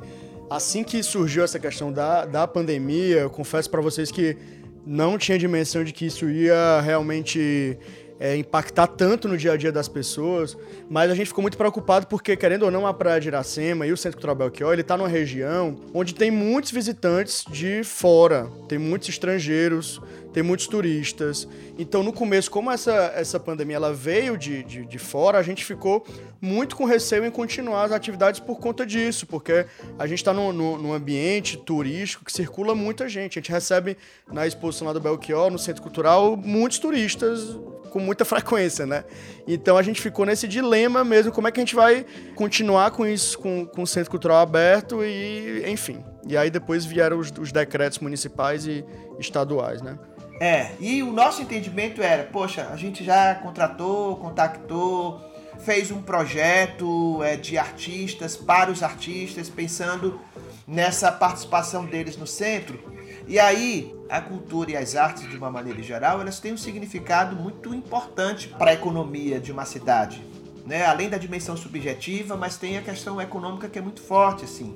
assim 0.50 0.84
que 0.84 1.04
surgiu 1.04 1.44
essa 1.44 1.60
questão 1.60 1.94
da, 1.94 2.26
da 2.26 2.48
pandemia, 2.48 3.18
eu 3.18 3.30
confesso 3.30 3.70
para 3.70 3.82
vocês 3.82 4.10
que 4.10 4.36
não 4.84 5.16
tinha 5.16 5.38
dimensão 5.38 5.84
de 5.84 5.94
que 5.94 6.08
isso 6.08 6.28
ia 6.28 6.82
realmente 6.82 7.78
é, 8.20 8.36
impactar 8.36 8.88
tanto 8.88 9.28
no 9.28 9.38
dia 9.38 9.54
a 9.54 9.58
dia 9.58 9.72
das 9.72 9.88
pessoas, 9.88 10.58
mas 10.90 11.12
a 11.12 11.16
gente 11.16 11.28
ficou 11.28 11.44
muito 11.44 11.58
preocupado 11.58 12.08
porque, 12.08 12.36
querendo 12.36 12.64
ou 12.64 12.72
não, 12.72 12.88
a 12.88 12.94
Praia 12.94 13.22
de 13.22 13.28
Iracema 13.28 13.86
e 13.86 13.94
o 13.94 13.98
Centro 13.98 14.18
Cultural 14.18 14.36
Belchior, 14.36 14.74
ele 14.74 14.84
tá 14.84 14.98
numa 14.98 15.08
região 15.08 15.76
onde 15.94 16.16
tem 16.16 16.32
muitos 16.32 16.72
visitantes 16.72 17.46
de 17.48 17.84
fora, 17.84 18.50
tem 18.68 18.80
muitos 18.80 19.08
estrangeiros, 19.08 20.02
tem 20.34 20.44
muitos 20.44 20.68
turistas. 20.68 21.48
Então, 21.78 22.04
no 22.04 22.14
começo, 22.14 22.50
como 22.52 22.72
essa, 22.72 23.12
essa 23.16 23.40
pandemia 23.40 23.78
ela 23.78 23.94
veio 23.94 24.38
de, 24.38 24.64
de, 24.64 24.86
de, 24.86 25.00
fora, 25.00 25.38
a 25.38 25.44
gente 25.44 25.66
ficou 25.66 26.06
muito 26.42 26.76
com 26.76 26.86
receio 26.86 27.26
em 27.26 27.32
continuar 27.32 27.84
as 27.84 27.92
atividades 27.92 28.40
por 28.40 28.60
conta 28.60 28.86
disso, 28.86 29.26
porque 29.26 29.66
a 29.98 30.08
gente 30.08 30.20
está 30.20 30.34
num, 30.34 30.52
num, 30.52 30.94
ambiente 30.94 31.58
turístico 31.58 32.26
que 32.26 32.32
circula 32.32 32.76
muita 32.76 33.10
gente. 33.10 33.40
A 33.40 33.42
gente 33.42 33.52
recebe 33.52 33.98
na 34.32 34.46
exposição 34.46 34.88
lá 34.88 34.94
do 34.94 35.00
Belchior, 35.00 35.50
no 35.50 35.60
Centro 35.60 35.82
Cultural, 35.82 36.38
muitos 36.38 36.80
turistas 36.80 37.58
com 37.90 38.00
muita 38.00 38.24
frequência, 38.26 38.86
né? 38.86 39.04
Então 39.48 39.78
a 39.78 39.82
gente 39.82 40.00
ficou 40.00 40.26
nesse 40.26 40.48
dilema 40.48 41.04
mesmo, 41.04 41.32
como 41.32 41.48
é 41.48 41.52
que 41.52 41.60
a 41.60 41.64
gente 41.64 41.76
vai 41.76 42.06
continuar 42.36 42.92
com 42.92 43.06
isso, 43.06 43.38
com, 43.40 43.66
com 43.66 43.84
o 43.84 43.88
Centro 43.88 44.12
Cultural 44.12 44.38
aberto 44.38 45.04
e, 45.04 45.64
enfim. 45.68 46.04
E 46.28 46.38
aí 46.38 46.50
depois 46.50 46.86
vieram 46.86 47.18
os, 47.18 47.32
os 47.40 47.52
decretos 47.52 48.00
municipais 48.00 48.66
e 48.68 48.86
estaduais, 49.20 49.82
né? 49.82 49.98
É, 50.40 50.72
e 50.80 51.04
o 51.04 51.12
nosso 51.12 51.42
entendimento 51.42 52.02
era, 52.02 52.24
poxa, 52.24 52.70
a 52.72 52.78
gente 52.78 53.04
já 53.04 53.36
contratou, 53.36 54.16
contactou, 54.16 55.22
fez 55.60 55.92
um 55.92 56.02
projeto 56.02 57.22
é, 57.24 57.36
de 57.36 57.58
artistas 57.58 58.38
para 58.38 58.72
os 58.72 58.82
artistas, 58.82 59.50
pensando 59.50 60.20
nessa 60.66 61.12
participação 61.12 61.86
deles 61.86 62.16
no 62.16 62.26
centro. 62.26 62.80
E 63.28 63.38
aí, 63.38 63.94
a 64.10 64.22
cultura 64.22 64.72
e 64.72 64.78
as 64.78 64.96
artes, 64.96 65.30
de 65.30 65.36
uma 65.36 65.52
maneira 65.52 65.84
geral, 65.84 66.22
elas 66.22 66.40
têm 66.40 66.54
um 66.54 66.58
significado 66.58 67.36
muito 67.36 67.74
importante 67.74 68.48
para 68.48 68.72
a 68.72 68.74
economia 68.74 69.40
de 69.40 69.52
uma 69.52 69.66
cidade. 69.66 70.24
Né? 70.66 70.86
Além 70.86 71.10
da 71.10 71.18
dimensão 71.18 71.58
subjetiva, 71.58 72.38
mas 72.38 72.58
tem 72.58 72.78
a 72.78 72.82
questão 72.82 73.20
econômica 73.20 73.68
que 73.68 73.78
é 73.78 73.82
muito 73.82 74.02
forte, 74.02 74.46
assim. 74.46 74.76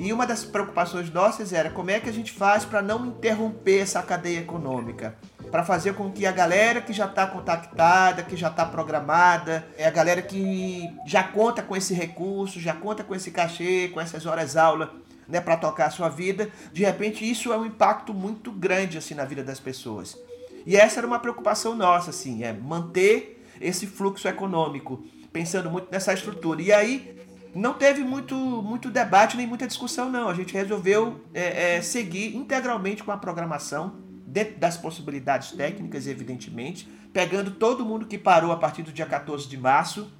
E 0.00 0.14
uma 0.14 0.26
das 0.26 0.46
preocupações 0.46 1.12
nossas 1.12 1.52
era 1.52 1.68
como 1.68 1.90
é 1.90 2.00
que 2.00 2.08
a 2.08 2.12
gente 2.12 2.32
faz 2.32 2.64
para 2.64 2.80
não 2.80 3.04
interromper 3.04 3.80
essa 3.80 4.02
cadeia 4.02 4.38
econômica, 4.38 5.14
para 5.50 5.62
fazer 5.62 5.92
com 5.92 6.10
que 6.10 6.24
a 6.24 6.32
galera 6.32 6.80
que 6.80 6.90
já 6.90 7.04
está 7.04 7.26
contactada, 7.26 8.22
que 8.22 8.34
já 8.34 8.48
está 8.48 8.64
programada, 8.64 9.68
é 9.76 9.86
a 9.86 9.90
galera 9.90 10.22
que 10.22 10.88
já 11.06 11.22
conta 11.22 11.62
com 11.62 11.76
esse 11.76 11.92
recurso, 11.92 12.58
já 12.58 12.72
conta 12.72 13.04
com 13.04 13.14
esse 13.14 13.30
cachê, 13.30 13.90
com 13.92 14.00
essas 14.00 14.24
horas 14.24 14.56
aula, 14.56 14.90
né, 15.28 15.38
para 15.38 15.58
tocar 15.58 15.88
a 15.88 15.90
sua 15.90 16.08
vida, 16.08 16.48
de 16.72 16.82
repente 16.82 17.30
isso 17.30 17.52
é 17.52 17.58
um 17.58 17.66
impacto 17.66 18.14
muito 18.14 18.50
grande 18.50 18.96
assim 18.96 19.12
na 19.12 19.26
vida 19.26 19.44
das 19.44 19.60
pessoas. 19.60 20.16
E 20.64 20.76
essa 20.76 21.00
era 21.00 21.06
uma 21.06 21.18
preocupação 21.18 21.74
nossa, 21.74 22.08
assim, 22.08 22.42
é 22.42 22.54
manter 22.54 23.44
esse 23.60 23.86
fluxo 23.86 24.26
econômico, 24.26 25.04
pensando 25.30 25.70
muito 25.70 25.88
nessa 25.92 26.14
estrutura. 26.14 26.62
E 26.62 26.72
aí 26.72 27.19
não 27.54 27.74
teve 27.74 28.02
muito, 28.02 28.34
muito 28.34 28.90
debate 28.90 29.36
nem 29.36 29.46
muita 29.46 29.66
discussão, 29.66 30.10
não. 30.10 30.28
A 30.28 30.34
gente 30.34 30.52
resolveu 30.52 31.20
é, 31.34 31.76
é, 31.76 31.82
seguir 31.82 32.36
integralmente 32.36 33.02
com 33.02 33.10
a 33.10 33.16
programação, 33.16 33.94
dentro 34.26 34.58
das 34.58 34.76
possibilidades 34.76 35.50
técnicas, 35.52 36.06
evidentemente, 36.06 36.88
pegando 37.12 37.50
todo 37.50 37.84
mundo 37.84 38.06
que 38.06 38.16
parou 38.16 38.52
a 38.52 38.56
partir 38.56 38.82
do 38.82 38.92
dia 38.92 39.06
14 39.06 39.48
de 39.48 39.56
março. 39.56 40.10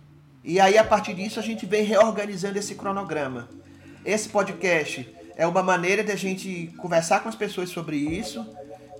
E 0.43 0.59
aí, 0.59 0.77
a 0.77 0.83
partir 0.83 1.15
disso, 1.15 1.39
a 1.39 1.43
gente 1.43 1.65
vem 1.65 1.85
reorganizando 1.85 2.59
esse 2.59 2.75
cronograma. 2.75 3.49
Esse 4.05 4.29
podcast 4.29 5.09
é 5.37 5.47
uma 5.47 5.63
maneira 5.63 6.03
de 6.03 6.11
a 6.11 6.17
gente 6.17 6.73
conversar 6.77 7.21
com 7.21 7.29
as 7.29 7.37
pessoas 7.37 7.69
sobre 7.71 7.97
isso, 7.97 8.45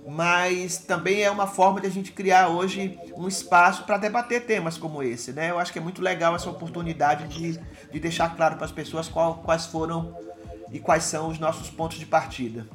mas 0.07 0.77
também 0.79 1.21
é 1.21 1.29
uma 1.29 1.47
forma 1.47 1.79
de 1.79 1.87
a 1.87 1.89
gente 1.89 2.11
criar 2.11 2.47
hoje 2.47 2.97
um 3.15 3.27
espaço 3.27 3.83
para 3.85 3.97
debater 3.97 4.45
temas 4.45 4.77
como 4.77 5.03
esse, 5.03 5.31
né? 5.31 5.51
Eu 5.51 5.59
acho 5.59 5.71
que 5.71 5.79
é 5.79 5.81
muito 5.81 6.01
legal 6.01 6.35
essa 6.35 6.49
oportunidade 6.49 7.27
de, 7.27 7.59
de 7.91 7.99
deixar 7.99 8.35
claro 8.35 8.55
para 8.55 8.65
as 8.65 8.71
pessoas 8.71 9.07
qual, 9.07 9.35
quais 9.43 9.65
foram 9.65 10.15
e 10.71 10.79
quais 10.79 11.03
são 11.03 11.27
os 11.29 11.37
nossos 11.39 11.69
pontos 11.69 11.99
de 11.99 12.05
partida. 12.05 12.65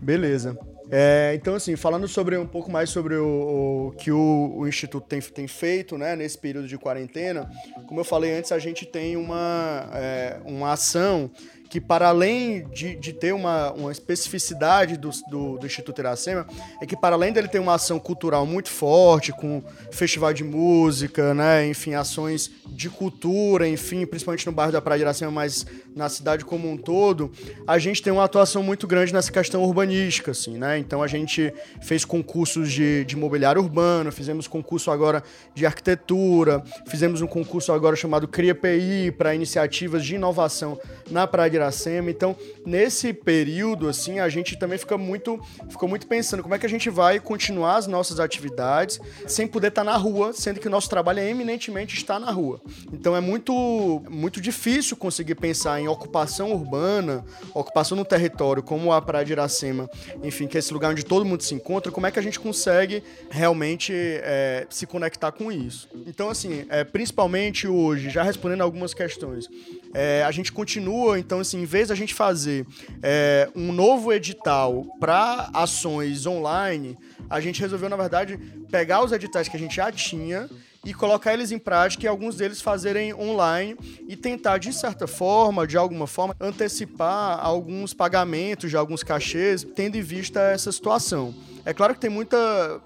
Beleza. 0.00 0.58
É, 0.90 1.32
então, 1.34 1.54
assim, 1.54 1.76
falando 1.76 2.06
sobre 2.06 2.36
um 2.36 2.46
pouco 2.46 2.70
mais 2.70 2.90
sobre 2.90 3.16
o, 3.16 3.88
o 3.88 3.92
que 3.92 4.12
o, 4.12 4.52
o, 4.54 4.68
Instituto 4.68 5.06
tem, 5.06 5.20
tem 5.20 5.48
feito 5.48 5.96
né, 5.96 6.14
nesse 6.14 6.36
período 6.36 6.68
de 6.68 6.76
quarentena, 6.76 7.50
como 7.86 8.00
eu 8.00 8.04
falei 8.04 8.36
antes, 8.36 8.52
a 8.52 8.58
gente 8.58 8.84
tem 8.84 9.16
uma, 9.16 9.88
é, 9.94 10.40
uma 10.44 10.72
ação 10.72 11.30
que 11.74 11.80
para 11.80 12.06
além 12.06 12.68
de, 12.68 12.94
de 12.94 13.12
ter 13.12 13.34
uma, 13.34 13.72
uma 13.72 13.90
especificidade 13.90 14.96
do, 14.96 15.10
do, 15.28 15.58
do, 15.58 15.66
Instituto 15.66 16.00
Iracema, 16.00 16.46
é 16.80 16.86
que 16.86 16.96
para 16.96 17.16
além 17.16 17.32
dele 17.32 17.48
ter 17.48 17.58
uma 17.58 17.74
ação 17.74 17.98
cultural 17.98 18.46
muito 18.46 18.68
forte, 18.70 19.32
com 19.32 19.60
festival 19.90 20.32
de 20.32 20.44
música, 20.44 21.34
né, 21.34 21.66
enfim, 21.66 21.94
ações 21.94 22.48
de 22.64 22.88
cultura, 22.88 23.66
enfim, 23.66 24.06
principalmente 24.06 24.46
no 24.46 24.52
bairro 24.52 24.70
da 24.70 24.80
Praia 24.80 24.98
de 24.98 25.02
Iracema, 25.02 25.32
mas 25.32 25.66
na 25.94 26.08
cidade 26.08 26.44
como 26.44 26.70
um 26.70 26.76
todo, 26.76 27.30
a 27.66 27.78
gente 27.78 28.02
tem 28.02 28.12
uma 28.12 28.24
atuação 28.24 28.62
muito 28.62 28.86
grande 28.86 29.12
nessa 29.12 29.30
questão 29.30 29.62
urbanística, 29.62 30.30
assim, 30.30 30.58
né, 30.58 30.78
então 30.78 31.02
a 31.02 31.06
gente 31.06 31.52
fez 31.82 32.04
concursos 32.04 32.72
de, 32.72 33.04
de 33.04 33.16
mobiliário 33.16 33.62
urbano, 33.62 34.10
fizemos 34.10 34.46
concurso 34.46 34.90
agora 34.90 35.22
de 35.54 35.66
arquitetura, 35.66 36.62
fizemos 36.86 37.20
um 37.20 37.26
concurso 37.26 37.72
agora 37.72 37.96
chamado 37.96 38.26
Cria 38.28 38.54
PI 38.54 39.12
para 39.16 39.34
iniciativas 39.34 40.04
de 40.04 40.14
inovação 40.14 40.78
na 41.10 41.26
Praia 41.26 41.50
de 41.50 41.56
Iracema. 41.56 42.10
Então, 42.10 42.36
nesse 42.64 43.12
período, 43.12 43.88
assim, 43.88 44.20
a 44.20 44.28
gente 44.28 44.58
também 44.58 44.78
fica 44.78 44.96
muito, 44.96 45.40
ficou 45.68 45.88
muito 45.88 46.06
pensando 46.06 46.42
como 46.42 46.54
é 46.54 46.58
que 46.58 46.66
a 46.66 46.68
gente 46.68 46.90
vai 46.90 47.20
continuar 47.20 47.76
as 47.76 47.86
nossas 47.86 48.20
atividades 48.20 49.00
sem 49.26 49.46
poder 49.46 49.68
estar 49.68 49.84
na 49.84 49.96
rua, 49.96 50.32
sendo 50.32 50.60
que 50.60 50.68
o 50.68 50.70
nosso 50.70 50.88
trabalho 50.88 51.20
é 51.20 51.28
eminentemente 51.28 51.94
estar 51.94 52.18
na 52.18 52.30
rua. 52.30 52.60
Então, 52.92 53.16
é 53.16 53.20
muito, 53.20 54.02
muito 54.10 54.40
difícil 54.40 54.96
conseguir 54.96 55.34
pensar 55.34 55.80
em 55.80 55.83
ocupação 55.88 56.52
urbana, 56.52 57.24
ocupação 57.52 57.96
no 57.96 58.04
território, 58.04 58.62
como 58.62 58.92
a 58.92 59.00
Praia 59.00 59.24
de 59.24 59.32
Iracema, 59.32 59.88
enfim, 60.22 60.46
que 60.46 60.56
é 60.56 60.60
esse 60.60 60.72
lugar 60.72 60.90
onde 60.90 61.04
todo 61.04 61.24
mundo 61.24 61.42
se 61.42 61.54
encontra, 61.54 61.90
como 61.92 62.06
é 62.06 62.10
que 62.10 62.18
a 62.18 62.22
gente 62.22 62.38
consegue 62.40 63.02
realmente 63.30 63.92
é, 63.94 64.66
se 64.70 64.86
conectar 64.86 65.32
com 65.32 65.50
isso. 65.50 65.88
Então, 66.06 66.30
assim, 66.30 66.66
é, 66.68 66.84
principalmente 66.84 67.66
hoje, 67.66 68.10
já 68.10 68.22
respondendo 68.22 68.62
algumas 68.62 68.94
questões, 68.94 69.48
é, 69.92 70.22
a 70.24 70.30
gente 70.30 70.52
continua, 70.52 71.18
então, 71.18 71.40
assim, 71.40 71.62
em 71.62 71.64
vez 71.64 71.88
da 71.88 71.94
gente 71.94 72.14
fazer 72.14 72.66
é, 73.02 73.48
um 73.54 73.72
novo 73.72 74.12
edital 74.12 74.84
para 74.98 75.50
ações 75.52 76.26
online, 76.26 76.98
a 77.28 77.40
gente 77.40 77.60
resolveu, 77.60 77.88
na 77.88 77.96
verdade, 77.96 78.38
pegar 78.70 79.02
os 79.04 79.12
editais 79.12 79.48
que 79.48 79.56
a 79.56 79.60
gente 79.60 79.76
já 79.76 79.90
tinha 79.90 80.48
e 80.84 80.92
colocar 80.92 81.32
eles 81.32 81.50
em 81.50 81.58
prática 81.58 82.04
e 82.04 82.08
alguns 82.08 82.36
deles 82.36 82.60
fazerem 82.60 83.14
online 83.14 83.76
e 84.06 84.16
tentar, 84.16 84.58
de 84.58 84.72
certa 84.72 85.06
forma, 85.06 85.66
de 85.66 85.76
alguma 85.76 86.06
forma, 86.06 86.36
antecipar 86.40 87.38
alguns 87.44 87.94
pagamentos 87.94 88.70
de 88.70 88.76
alguns 88.76 89.02
cachês, 89.02 89.66
tendo 89.74 89.96
em 89.96 90.02
vista 90.02 90.40
essa 90.40 90.70
situação. 90.70 91.34
É 91.66 91.72
claro 91.72 91.94
que 91.94 92.00
tem 92.00 92.10
muita, 92.10 92.36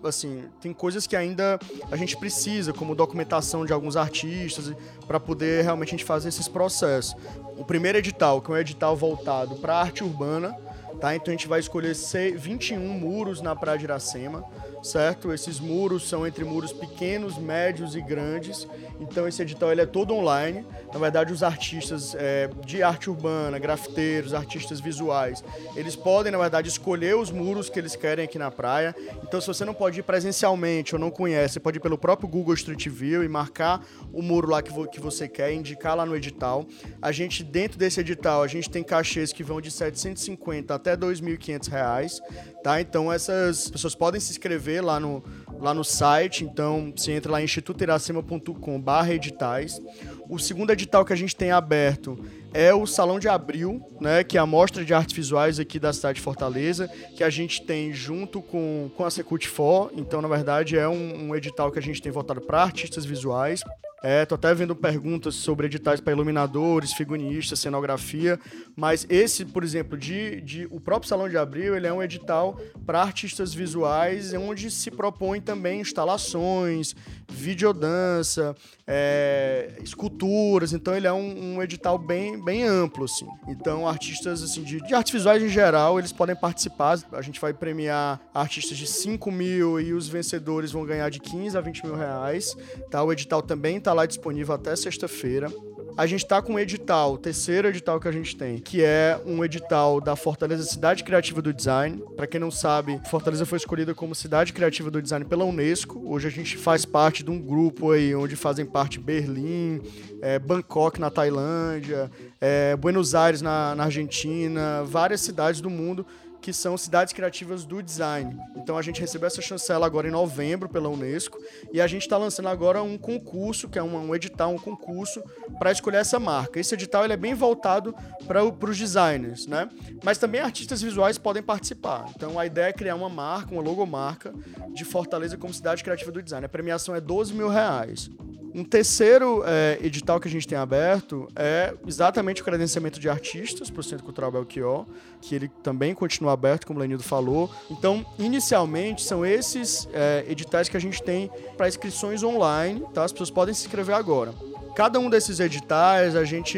assim, 0.05 0.45
tem 0.61 0.73
coisas 0.73 1.05
que 1.05 1.17
ainda 1.17 1.59
a 1.90 1.97
gente 1.97 2.17
precisa, 2.17 2.73
como 2.73 2.95
documentação 2.95 3.67
de 3.67 3.73
alguns 3.73 3.97
artistas, 3.97 4.73
para 5.05 5.19
poder 5.19 5.64
realmente 5.64 5.88
a 5.88 5.90
gente 5.97 6.05
fazer 6.05 6.28
esses 6.28 6.47
processos. 6.47 7.17
O 7.57 7.64
primeiro 7.64 7.99
edital, 7.99 8.40
que 8.40 8.50
é 8.52 8.55
um 8.55 8.57
edital 8.57 8.97
voltado 8.97 9.57
para 9.57 9.75
arte 9.75 10.05
urbana, 10.05 10.57
tá? 11.00 11.14
Então 11.14 11.28
a 11.28 11.37
gente 11.37 11.49
vai 11.49 11.61
escolher 11.61 11.95
21 11.95 12.78
muros 12.78 13.40
na 13.40 13.55
Praia 13.55 13.78
de 13.78 13.85
Iracema 13.85 14.45
certo? 14.83 15.33
Esses 15.33 15.59
muros 15.61 16.09
são 16.09 16.26
entre 16.26 16.45
muros 16.45 16.73
pequenos, 16.73 17.38
médios 17.38 17.95
e 17.95 18.00
grandes. 18.00 18.67
Então 19.00 19.26
esse 19.26 19.43
edital 19.43 19.73
ele 19.73 19.81
é 19.81 19.87
todo 19.87 20.14
online. 20.14 20.64
Na 20.93 20.99
verdade, 20.99 21.33
os 21.33 21.43
artistas 21.43 22.14
é, 22.14 22.49
de 22.64 22.83
arte 22.83 23.11
urbana, 23.11 23.59
grafiteiros, 23.59 24.35
artistas 24.35 24.81
visuais, 24.81 25.45
eles 25.76 25.95
podem, 25.95 26.33
na 26.33 26.38
verdade, 26.38 26.69
escolher 26.69 27.17
os 27.17 27.31
muros 27.31 27.69
que 27.69 27.78
eles 27.78 27.95
querem 27.95 28.25
aqui 28.25 28.38
na 28.38 28.50
praia. 28.50 28.95
Então, 29.23 29.40
se 29.40 29.47
você 29.47 29.64
não 29.64 29.75
pode 29.75 30.00
ir 30.00 30.02
presencialmente 30.02 30.95
ou 30.95 31.00
não 31.00 31.11
conhece, 31.11 31.55
você 31.55 31.61
pode 31.61 31.78
ir 31.78 31.81
pelo 31.81 31.99
próprio 31.99 32.28
Google 32.28 32.55
Street 32.55 32.88
View 32.88 33.23
e 33.23 33.28
marcar 33.28 33.85
o 34.12 34.23
muro 34.23 34.49
lá 34.49 34.62
que, 34.62 34.73
vo 34.73 34.88
que 34.88 35.00
você 35.00 35.28
quer, 35.28 35.52
indicar 35.52 35.97
lá 35.97 36.07
no 36.07 36.17
edital. 36.17 36.67
A 37.02 37.12
gente, 37.12 37.45
dentro 37.45 37.78
desse 37.78 38.00
edital, 38.00 38.43
a 38.43 38.47
gente 38.47 38.71
tem 38.71 38.83
cachês 38.83 39.33
que 39.33 39.43
vão 39.43 39.61
de 39.61 39.71
750 39.71 40.75
até 40.75 40.88
2.500 40.97 41.68
reais, 41.68 42.21
tá? 42.62 42.80
Então, 42.80 43.12
essas 43.12 43.71
pessoas 43.71 43.95
podem 43.95 44.21
se 44.21 44.30
inscrever 44.30 44.85
lá 44.85 44.99
no, 44.99 45.23
lá 45.61 45.75
no 45.75 45.85
site. 45.85 46.45
Então, 46.45 46.92
você 46.95 47.12
entra 47.12 47.33
lá 47.33 47.40
em 47.40 47.45
institutoiracema.com 47.45 48.80
barra 48.80 49.12
editais. 49.14 49.80
O 50.28 50.38
segundo 50.38 50.71
edital 50.71 51.04
que 51.04 51.12
a 51.12 51.16
gente 51.16 51.35
tem 51.35 51.50
aberto 51.50 52.18
é 52.52 52.73
o 52.73 52.87
Salão 52.87 53.18
de 53.18 53.28
Abril, 53.28 53.83
né, 54.00 54.25
que 54.25 54.37
é 54.37 54.40
a 54.40 54.47
mostra 54.47 54.85
de 54.85 54.92
artes 54.95 55.14
visuais 55.14 55.59
aqui 55.59 55.78
da 55.78 55.92
cidade 55.92 56.16
de 56.16 56.23
Fortaleza, 56.23 56.88
que 57.16 57.23
a 57.23 57.30
gente 57.30 57.62
tem 57.64 57.92
junto 57.92 58.40
com, 58.40 58.90
com 58.97 59.04
a 59.04 59.11
Secult 59.11 59.47
For. 59.47 59.90
Então, 59.95 60.21
na 60.23 60.28
verdade, 60.28 60.78
é 60.78 60.88
um, 60.88 61.28
um 61.28 61.37
edital 61.37 61.71
que 61.71 61.78
a 61.78 61.83
gente 61.83 62.00
tem 62.00 62.12
voltado 62.12 62.40
para 62.40 62.62
artistas 62.62 63.04
visuais. 63.04 63.62
É, 64.02 64.25
tô 64.25 64.37
até 64.37 64.55
vendo 64.55 64.76
perguntas 64.76 65.35
sobre 65.35 65.67
editais 65.67 66.00
para 66.00 66.12
iluminadores, 66.12 66.93
figuristas, 66.93 67.59
cenografia, 67.59 68.38
mas 68.76 69.05
esse, 69.09 69.45
por 69.45 69.64
exemplo, 69.64 69.99
de, 69.99 70.40
de 70.40 70.67
o 70.71 70.78
próprio 70.78 71.09
Salão 71.09 71.28
de 71.28 71.37
Abril, 71.37 71.76
ele 71.76 71.87
é 71.87 71.93
um 71.93 72.02
edital 72.02 72.61
para 72.87 73.02
artistas 73.02 73.52
visuais, 73.52 74.33
onde 74.35 74.71
se 74.71 74.90
propõe 74.90 75.40
também 75.40 75.81
instalações, 75.81 76.95
videodança, 77.28 78.55
é, 78.87 79.75
esculturas, 79.83 80.73
então 80.73 80.97
ele 80.97 81.07
é 81.07 81.12
um, 81.12 81.57
um, 81.57 81.62
edital 81.62 81.99
bem, 81.99 82.43
bem 82.43 82.64
amplo, 82.64 83.05
assim. 83.05 83.26
Então, 83.47 83.87
artistas 83.87 84.43
assim, 84.43 84.62
de, 84.62 84.81
de 84.81 84.95
artes 84.95 85.12
visuais 85.12 85.43
em 85.43 85.49
geral, 85.49 85.99
eles 85.99 86.12
podem 86.12 86.35
participar. 86.35 86.99
A 87.12 87.21
gente 87.21 87.38
vai 87.40 87.52
premiar 87.52 88.21
artistas 88.33 88.78
de 88.78 88.87
5 88.87 89.31
mil 89.31 89.78
e 89.78 89.93
os 89.93 90.09
vencedores 90.09 90.73
vão 90.73 90.87
ganhar 90.87 91.11
de 91.11 91.21
15 91.21 91.59
a 91.59 91.61
20 91.61 91.85
mil 91.85 91.97
reais. 91.97 92.57
Tá? 92.90 93.02
O 93.02 93.12
edital 93.12 93.43
também 93.43 93.78
está 93.88 93.95
lá 93.95 94.04
disponível 94.04 94.54
até 94.54 94.76
sexta-feira. 94.76 95.50
A 95.97 96.07
gente 96.07 96.23
está 96.23 96.42
com 96.42 96.52
um 96.52 96.59
edital, 96.59 97.14
o 97.14 97.18
terceiro 97.18 97.68
edital 97.68 97.99
que 97.99 98.07
a 98.07 98.12
gente 98.12 98.37
tem, 98.37 98.59
que 98.59 98.85
é 98.85 99.18
um 99.25 99.42
edital 99.42 99.99
da 99.99 100.14
Fortaleza 100.14 100.62
Cidade 100.64 101.02
Criativa 101.02 101.40
do 101.40 101.54
Design. 101.54 102.02
Para 102.14 102.26
quem 102.26 102.38
não 102.38 102.50
sabe, 102.50 103.00
Fortaleza 103.11 103.47
foi 103.47 103.57
escolhida 103.57 103.95
como 103.95 104.14
Cidade 104.14 104.52
Criativa 104.52 104.90
do 104.90 105.00
Design 105.00 105.25
pela 105.25 105.47
Unesco. 105.47 106.02
Hoje 106.04 106.28
a 106.28 106.30
gente 106.30 106.59
faz 106.59 106.85
parte 106.85 107.23
de 107.23 107.30
um 107.30 107.40
grupo 107.40 107.92
aí 107.92 108.14
onde 108.14 108.37
fazem 108.37 108.66
parte 108.66 109.00
Berlim, 109.00 109.80
é, 110.21 110.38
Bangkok 110.38 111.00
na 111.00 111.09
Tailândia, 111.09 112.11
é, 112.38 112.76
Buenos 112.76 113.14
Aires 113.14 113.40
na, 113.40 113.75
na 113.75 113.85
Argentina, 113.85 114.85
várias 114.85 115.23
cidades 115.23 115.62
do 115.62 115.71
mundo 115.71 116.04
que 116.40 116.52
são 116.52 116.76
cidades 116.76 117.12
criativas 117.12 117.64
do 117.64 117.83
design. 117.83 118.38
Então 118.57 118.76
a 118.76 118.83
gente 118.83 119.00
recebeu 119.00 119.26
essa 119.26 119.42
chancela 119.42 119.87
agora 119.87 120.09
em 120.09 120.11
novembro 120.11 120.68
pela 120.68 120.88
Unesco 120.88 121.38
e 121.73 121.80
a 121.80 121.87
gente 121.87 122.02
está 122.02 122.16
lançando 122.16 122.49
agora 122.49 122.83
um 122.83 122.97
concurso, 122.97 123.68
que 123.68 123.78
é 123.78 123.83
um, 123.83 124.09
um 124.09 124.14
edital, 124.14 124.52
um 124.52 124.59
concurso 124.59 125.23
para 125.59 125.73
escolher 125.73 125.99
essa 125.99 126.18
marca. 126.18 126.59
Esse 126.59 126.75
edital 126.75 127.04
ele 127.04 127.12
é 127.12 127.16
bem 127.16 127.35
voltado 127.35 127.95
para 128.26 128.45
os 128.45 128.78
designers, 128.78 129.47
né? 129.47 129.68
Mas 130.02 130.18
também 130.18 130.40
artistas 130.40 130.83
visuais 130.83 131.18
podem 131.18 131.42
participar. 131.42 132.07
Então 132.14 132.38
a 132.38 132.47
ideia 132.47 132.66
é 132.66 132.73
criar 132.73 132.95
uma 132.95 133.09
marca, 133.09 133.52
uma 133.52 133.62
logomarca 133.62 134.33
de 134.73 134.85
Fortaleza 134.85 135.37
como 135.37 135.52
cidade 135.52 135.83
criativa 135.83 136.12
do 136.12 136.23
design. 136.23 136.45
A 136.45 136.49
premiação 136.49 136.95
é 136.95 137.00
12 137.00 137.35
mil 137.35 137.49
reais. 137.49 138.11
Um 138.55 138.64
terceiro 138.64 139.43
é, 139.45 139.78
edital 139.83 140.19
que 140.19 140.26
a 140.26 140.31
gente 140.31 140.47
tem 140.47 140.57
aberto 140.57 141.28
é 141.37 141.75
exatamente 141.87 142.40
o 142.40 142.45
credenciamento 142.45 142.99
de 142.99 143.09
artistas 143.09 143.71
para 143.71 143.81
o 143.81 143.85
Centro 143.85 144.05
Cultural 144.05 144.33
Belchior, 144.33 144.87
que 145.21 145.35
ele 145.35 145.49
também 145.62 145.95
continua 145.95 146.33
aberto, 146.33 146.67
como 146.67 146.78
o 146.78 146.83
Lenildo 146.83 147.02
falou. 147.02 147.50
Então, 147.71 148.05
inicialmente, 148.19 149.02
são 149.02 149.25
esses 149.25 149.88
é, 149.93 150.25
editais 150.28 150.69
que 150.69 150.76
a 150.76 150.81
gente 150.81 151.02
tem 151.02 151.31
para 151.57 151.69
inscrições 151.69 152.23
online, 152.23 152.83
tá? 152.95 153.05
As 153.05 153.12
pessoas 153.12 153.31
podem 153.31 153.55
se 153.55 153.67
inscrever 153.67 153.95
agora. 153.95 154.33
Cada 154.78 155.00
um 155.00 155.11
desses 155.11 155.40
editais, 155.40 156.14
a 156.14 156.25
gente 156.25 156.57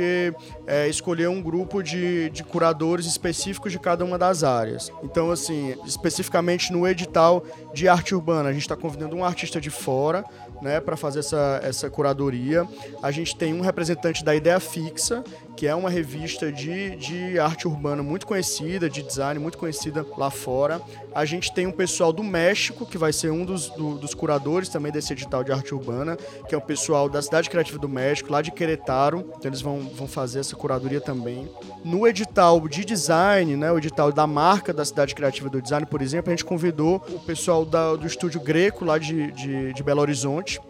é, 0.67 0.87
escolheu 0.87 1.31
um 1.31 1.41
grupo 1.41 1.83
de, 1.83 2.29
de 2.29 2.45
curadores 2.45 3.07
específicos 3.07 3.73
de 3.73 3.79
cada 3.79 4.05
uma 4.05 4.19
das 4.19 4.45
áreas. 4.45 4.93
Então, 5.03 5.31
assim, 5.31 5.75
especificamente 5.87 6.71
no 6.71 6.87
edital 6.87 7.43
de 7.73 7.89
arte 7.89 8.15
urbana, 8.15 8.51
a 8.51 8.53
gente 8.53 8.61
está 8.61 8.77
convidando 8.77 9.17
um 9.17 9.25
artista 9.25 9.59
de 9.59 9.71
fora 9.71 10.23
né, 10.63 10.81
para 10.81 10.97
fazer 10.97 11.21
essa, 11.21 11.61
essa 11.63 11.91
curadoria. 11.91 12.67
A 13.03 13.11
gente 13.11 13.37
tem 13.37 13.55
um 13.55 13.61
representante 13.61 14.25
da 14.25 14.35
Ideia 14.35 14.61
Fixa, 14.61 15.23
que 15.57 15.67
é 15.67 15.75
uma 15.75 15.91
revista 15.91 16.51
de, 16.51 16.97
de 16.97 17.39
arte 17.39 17.69
urbana 17.69 18.03
muito 18.03 18.27
conhecida, 18.27 18.89
de 18.89 19.03
design 19.03 19.39
muito 19.39 19.59
conhecida 19.59 20.07
lá 20.17 20.31
fora. 20.31 20.81
A 21.15 21.25
gente 21.25 21.53
tem 21.53 21.67
um 21.67 21.73
pessoal 21.73 22.13
do 22.13 22.23
México, 22.23 22.87
que 22.87 22.97
vai 22.97 23.13
ser 23.13 23.31
um 23.31 23.45
dos, 23.45 23.69
do, 23.71 23.97
dos 23.97 24.15
curadores 24.15 24.69
também 24.69 24.91
desse 24.93 25.13
edital 25.13 25.45
de 25.45 25.53
arte 25.53 25.75
urbana, 25.75 26.17
que 26.49 26.55
é 26.55 26.59
o 26.59 26.61
pessoal 26.61 27.09
da 27.09 27.21
Cidade 27.21 27.51
Criativa 27.51 27.79
do 27.79 27.89
México, 27.89 28.33
lá 28.33 28.43
de 28.43 28.51
Querétaro. 28.51 29.25
Então 29.37 29.49
eles 29.49 29.61
vão, 29.61 29.81
vão 29.81 30.07
fazer 30.07 30.41
essa 30.41 30.57
curadoria 30.57 31.01
também. 31.01 31.49
No 31.85 32.07
edital 32.07 32.69
de 32.69 32.85
design, 32.85 33.57
né, 33.57 33.71
o 33.73 33.79
edital 33.79 34.13
da 34.13 34.27
marca 34.27 34.73
da 34.73 34.85
Cidade 34.85 35.15
Criativa 35.15 35.49
do 35.49 35.61
Design, 35.61 35.87
por 35.87 36.03
exemplo, 36.03 36.31
a 36.31 36.37
gente 36.37 36.45
convidou 36.45 37.03
o 37.09 37.21
pessoal 37.21 37.65
da, 37.65 37.97
do 37.97 38.07
Estúdio 38.07 38.41
Greco, 38.41 38.85
lá 38.85 38.99
de, 38.99 39.31
de, 39.33 39.73
de 39.73 39.83
Belo 39.83 40.01
Horizonte, 40.01 40.61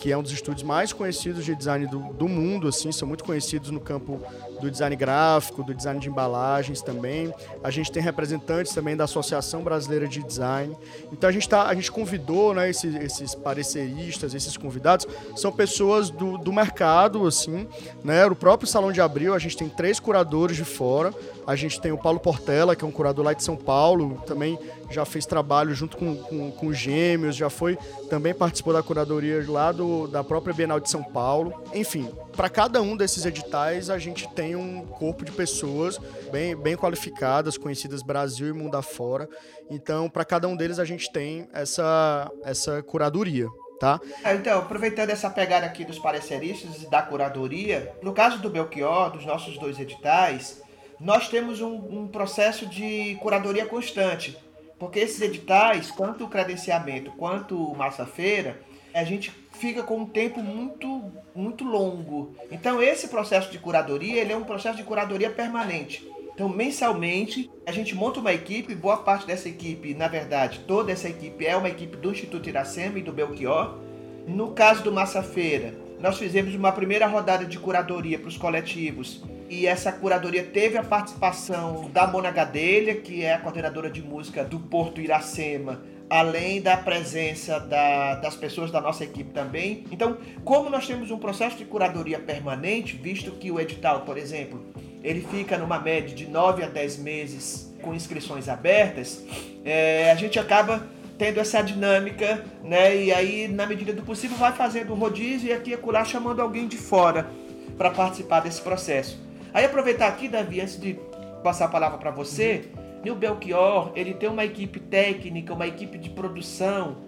que 0.00 0.10
é 0.10 0.16
um 0.16 0.22
dos 0.22 0.32
estúdios 0.32 0.62
mais 0.62 0.94
conhecidos 0.94 1.44
de 1.44 1.54
design 1.54 1.86
do, 1.86 1.98
do 2.14 2.26
mundo, 2.26 2.66
assim, 2.66 2.90
são 2.90 3.06
muito 3.06 3.22
conhecidos 3.22 3.70
no 3.70 3.78
campo 3.78 4.18
do 4.58 4.70
design 4.70 4.96
gráfico, 4.96 5.62
do 5.62 5.74
design 5.74 6.00
de 6.00 6.08
embalagens 6.08 6.80
também. 6.80 7.32
A 7.62 7.70
gente 7.70 7.92
tem 7.92 8.02
representantes 8.02 8.72
também 8.72 8.96
da 8.96 9.04
Associação 9.04 9.62
Brasileira 9.62 10.08
de 10.08 10.22
Design. 10.22 10.74
Então 11.12 11.28
a 11.28 11.32
gente, 11.32 11.46
tá, 11.46 11.66
a 11.66 11.74
gente 11.74 11.92
convidou 11.92 12.54
né, 12.54 12.70
esses, 12.70 12.94
esses 12.94 13.34
pareceristas, 13.34 14.34
esses 14.34 14.56
convidados, 14.56 15.06
são 15.36 15.52
pessoas 15.52 16.08
do, 16.08 16.38
do 16.38 16.50
mercado, 16.50 17.26
assim, 17.26 17.68
né? 18.02 18.24
O 18.24 18.34
próprio 18.34 18.66
Salão 18.66 18.92
de 18.92 19.02
Abril, 19.02 19.34
a 19.34 19.38
gente 19.38 19.56
tem 19.56 19.68
três 19.68 20.00
curadores 20.00 20.56
de 20.56 20.64
fora. 20.64 21.12
A 21.50 21.56
gente 21.56 21.80
tem 21.80 21.90
o 21.90 21.98
Paulo 21.98 22.20
Portela, 22.20 22.76
que 22.76 22.84
é 22.84 22.86
um 22.86 22.92
curador 22.92 23.24
lá 23.24 23.32
de 23.32 23.42
São 23.42 23.56
Paulo, 23.56 24.22
também 24.24 24.56
já 24.88 25.04
fez 25.04 25.26
trabalho 25.26 25.74
junto 25.74 25.96
com, 25.96 26.14
com, 26.14 26.52
com 26.52 26.72
Gêmeos, 26.72 27.34
já 27.34 27.50
foi, 27.50 27.76
também 28.08 28.32
participou 28.32 28.72
da 28.72 28.84
curadoria 28.84 29.44
lá 29.48 29.72
do, 29.72 30.06
da 30.06 30.22
própria 30.22 30.54
Bienal 30.54 30.78
de 30.78 30.88
São 30.88 31.02
Paulo. 31.02 31.60
Enfim, 31.74 32.08
para 32.36 32.48
cada 32.48 32.80
um 32.80 32.96
desses 32.96 33.26
editais, 33.26 33.90
a 33.90 33.98
gente 33.98 34.28
tem 34.28 34.54
um 34.54 34.86
corpo 34.86 35.24
de 35.24 35.32
pessoas 35.32 35.98
bem, 36.30 36.54
bem 36.54 36.76
qualificadas, 36.76 37.58
conhecidas 37.58 38.00
Brasil 38.00 38.46
e 38.46 38.52
mundo 38.52 38.76
afora. 38.76 39.28
Então, 39.68 40.08
para 40.08 40.24
cada 40.24 40.46
um 40.46 40.54
deles, 40.54 40.78
a 40.78 40.84
gente 40.84 41.10
tem 41.10 41.48
essa, 41.52 42.30
essa 42.44 42.80
curadoria. 42.84 43.48
Tá? 43.80 43.98
É, 44.22 44.36
então, 44.36 44.60
aproveitando 44.60 45.10
essa 45.10 45.28
pegada 45.28 45.66
aqui 45.66 45.84
dos 45.84 45.98
pareceristas 45.98 46.80
e 46.84 46.88
da 46.88 47.02
curadoria, 47.02 47.92
no 48.02 48.12
caso 48.12 48.38
do 48.38 48.48
Belchior, 48.48 49.10
dos 49.10 49.26
nossos 49.26 49.58
dois 49.58 49.80
editais, 49.80 50.60
nós 51.00 51.28
temos 51.28 51.62
um, 51.62 51.74
um 51.74 52.06
processo 52.06 52.66
de 52.66 53.16
curadoria 53.20 53.64
constante. 53.64 54.36
Porque 54.78 54.98
esses 54.98 55.20
editais, 55.20 55.90
tanto 55.90 56.24
o 56.24 56.28
credenciamento 56.28 57.10
quanto 57.12 57.56
o 57.56 57.76
massa-feira, 57.76 58.60
a 58.92 59.04
gente 59.04 59.32
fica 59.52 59.82
com 59.82 59.98
um 59.98 60.06
tempo 60.06 60.42
muito, 60.42 61.10
muito 61.34 61.64
longo. 61.64 62.34
Então 62.50 62.82
esse 62.82 63.08
processo 63.08 63.50
de 63.50 63.58
curadoria, 63.58 64.20
ele 64.20 64.32
é 64.32 64.36
um 64.36 64.44
processo 64.44 64.76
de 64.76 64.84
curadoria 64.84 65.30
permanente. 65.30 66.06
Então, 66.32 66.48
mensalmente, 66.48 67.50
a 67.66 67.72
gente 67.72 67.94
monta 67.94 68.18
uma 68.18 68.32
equipe, 68.32 68.74
boa 68.74 68.96
parte 68.96 69.26
dessa 69.26 69.46
equipe, 69.46 69.92
na 69.92 70.08
verdade, 70.08 70.60
toda 70.60 70.90
essa 70.90 71.06
equipe 71.06 71.44
é 71.44 71.54
uma 71.54 71.68
equipe 71.68 71.98
do 71.98 72.10
Instituto 72.10 72.48
Iracema 72.48 72.98
e 72.98 73.02
do 73.02 73.12
Belchior. 73.12 73.78
No 74.26 74.52
caso 74.52 74.82
do 74.82 74.90
Massa 74.90 75.22
Feira, 75.22 75.74
nós 75.98 76.16
fizemos 76.16 76.54
uma 76.54 76.72
primeira 76.72 77.06
rodada 77.06 77.44
de 77.44 77.58
curadoria 77.58 78.18
para 78.18 78.28
os 78.28 78.38
coletivos 78.38 79.22
e 79.50 79.66
essa 79.66 79.90
curadoria 79.90 80.44
teve 80.44 80.78
a 80.78 80.82
participação 80.84 81.90
da 81.92 82.06
Mona 82.06 82.30
Gadelha, 82.30 82.94
que 82.94 83.24
é 83.24 83.34
a 83.34 83.38
coordenadora 83.38 83.90
de 83.90 84.00
música 84.00 84.44
do 84.44 84.60
Porto 84.60 85.00
Iracema, 85.00 85.82
além 86.08 86.62
da 86.62 86.76
presença 86.76 87.58
da, 87.58 88.14
das 88.14 88.36
pessoas 88.36 88.70
da 88.70 88.80
nossa 88.80 89.02
equipe 89.02 89.32
também. 89.32 89.82
Então, 89.90 90.18
como 90.44 90.70
nós 90.70 90.86
temos 90.86 91.10
um 91.10 91.18
processo 91.18 91.56
de 91.56 91.64
curadoria 91.64 92.20
permanente, 92.20 92.96
visto 92.96 93.32
que 93.32 93.50
o 93.50 93.58
edital, 93.58 94.02
por 94.02 94.16
exemplo, 94.16 94.64
ele 95.02 95.20
fica 95.20 95.58
numa 95.58 95.80
média 95.80 96.14
de 96.14 96.28
9 96.28 96.62
a 96.62 96.68
10 96.68 96.98
meses 96.98 97.74
com 97.82 97.92
inscrições 97.92 98.48
abertas, 98.48 99.24
é, 99.64 100.12
a 100.12 100.14
gente 100.14 100.38
acaba 100.38 100.86
tendo 101.18 101.40
essa 101.40 101.60
dinâmica, 101.60 102.44
né? 102.62 102.96
E 102.96 103.12
aí, 103.12 103.48
na 103.48 103.66
medida 103.66 103.92
do 103.92 104.02
possível, 104.02 104.36
vai 104.36 104.52
fazendo 104.52 104.94
rodízio 104.94 105.48
e 105.48 105.52
aqui 105.52 105.70
e 105.70 105.74
acolá 105.74 106.04
chamando 106.04 106.40
alguém 106.40 106.68
de 106.68 106.76
fora 106.76 107.28
para 107.76 107.90
participar 107.90 108.40
desse 108.40 108.60
processo. 108.60 109.29
Aí 109.52 109.64
aproveitar 109.64 110.08
aqui, 110.08 110.28
Davi, 110.28 110.60
antes 110.60 110.80
de 110.80 110.98
passar 111.42 111.66
a 111.66 111.68
palavra 111.68 111.98
para 111.98 112.10
você, 112.10 112.68
o 113.08 113.14
Belchior, 113.14 113.92
ele 113.94 114.12
tem 114.12 114.28
uma 114.28 114.44
equipe 114.44 114.78
técnica, 114.78 115.54
uma 115.54 115.66
equipe 115.66 115.96
de 115.96 116.10
produção 116.10 116.98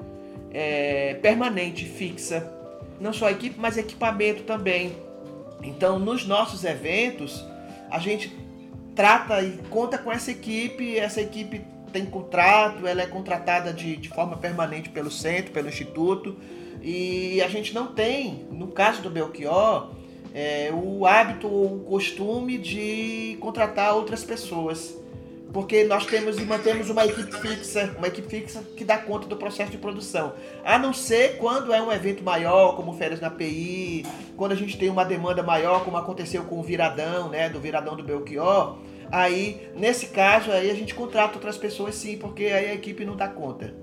é, 0.51 1.15
permanente, 1.15 1.85
fixa. 1.85 2.51
Não 3.01 3.13
só 3.13 3.29
equipe, 3.29 3.59
mas 3.59 3.77
equipamento 3.77 4.45
também. 4.45 4.97
Então, 5.63 5.99
nos 5.99 6.27
nossos 6.27 6.65
eventos, 6.65 7.45
a 7.91 7.99
gente 7.99 8.35
trata 8.95 9.43
e 9.43 9.59
conta 9.69 9.99
com 9.99 10.11
essa 10.11 10.31
equipe. 10.31 10.99
Essa 10.99 11.21
equipe 11.21 11.63
tem 11.93 12.07
contrato, 12.07 12.87
ela 12.87 13.03
é 13.03 13.07
contratada 13.07 13.73
de, 13.73 13.97
de 13.97 14.09
forma 14.09 14.37
permanente 14.37 14.89
pelo 14.89 15.11
centro, 15.11 15.53
pelo 15.53 15.69
instituto. 15.69 16.37
E 16.81 17.41
a 17.43 17.49
gente 17.49 17.75
não 17.75 17.89
tem, 17.89 18.47
no 18.51 18.69
caso 18.69 19.03
do 19.03 19.11
Belchior, 19.11 19.91
é, 20.35 20.71
o 20.73 21.07
hábito 21.07 21.47
ou 21.47 21.77
o 21.77 21.81
costume 21.81 22.59
de 22.59 23.37
contratar 23.41 23.95
outras 23.95 24.25
pessoas. 24.25 25.01
Porque 25.53 25.85
nós 25.85 26.07
temos 26.07 26.39
e 26.39 26.45
mantemos 26.45 26.89
uma 26.89 27.05
equipe 27.05 27.31
fixa, 27.31 27.95
uma 27.99 28.07
equipe 28.07 28.27
fixa 28.27 28.63
que 28.75 28.85
dá 28.85 28.97
conta 28.97 29.27
do 29.27 29.37
processo 29.37 29.71
de 29.71 29.77
produção. 29.77 30.33
A 30.65 30.79
não 30.79 30.95
ser 30.95 31.37
quando 31.37 31.75
é 31.75 31.83
um 31.83 31.93
evento 31.93 32.25
maior, 32.25 32.75
como 32.75 32.95
férias 32.95 33.21
na 33.21 33.29
PI, 33.29 34.07
quando 34.35 34.53
a 34.53 34.55
gente 34.55 34.79
tem 34.79 34.89
uma 34.89 35.05
demanda 35.05 35.43
maior, 35.43 35.85
como 35.85 35.99
aconteceu 35.99 36.45
com 36.45 36.59
o 36.59 36.63
Viradão, 36.63 37.29
né, 37.29 37.51
do 37.51 37.61
Viradão 37.61 37.95
do 37.95 38.03
Belchior, 38.03 38.79
aí, 39.11 39.69
nesse 39.77 40.07
caso, 40.07 40.51
aí 40.51 40.71
a 40.71 40.75
gente 40.75 40.95
contrata 40.95 41.35
outras 41.35 41.59
pessoas 41.59 41.97
sim, 41.97 42.17
porque 42.17 42.45
aí 42.45 42.71
a 42.71 42.75
equipe 42.75 43.05
não 43.05 43.15
dá 43.15 43.29
conta. 43.29 43.75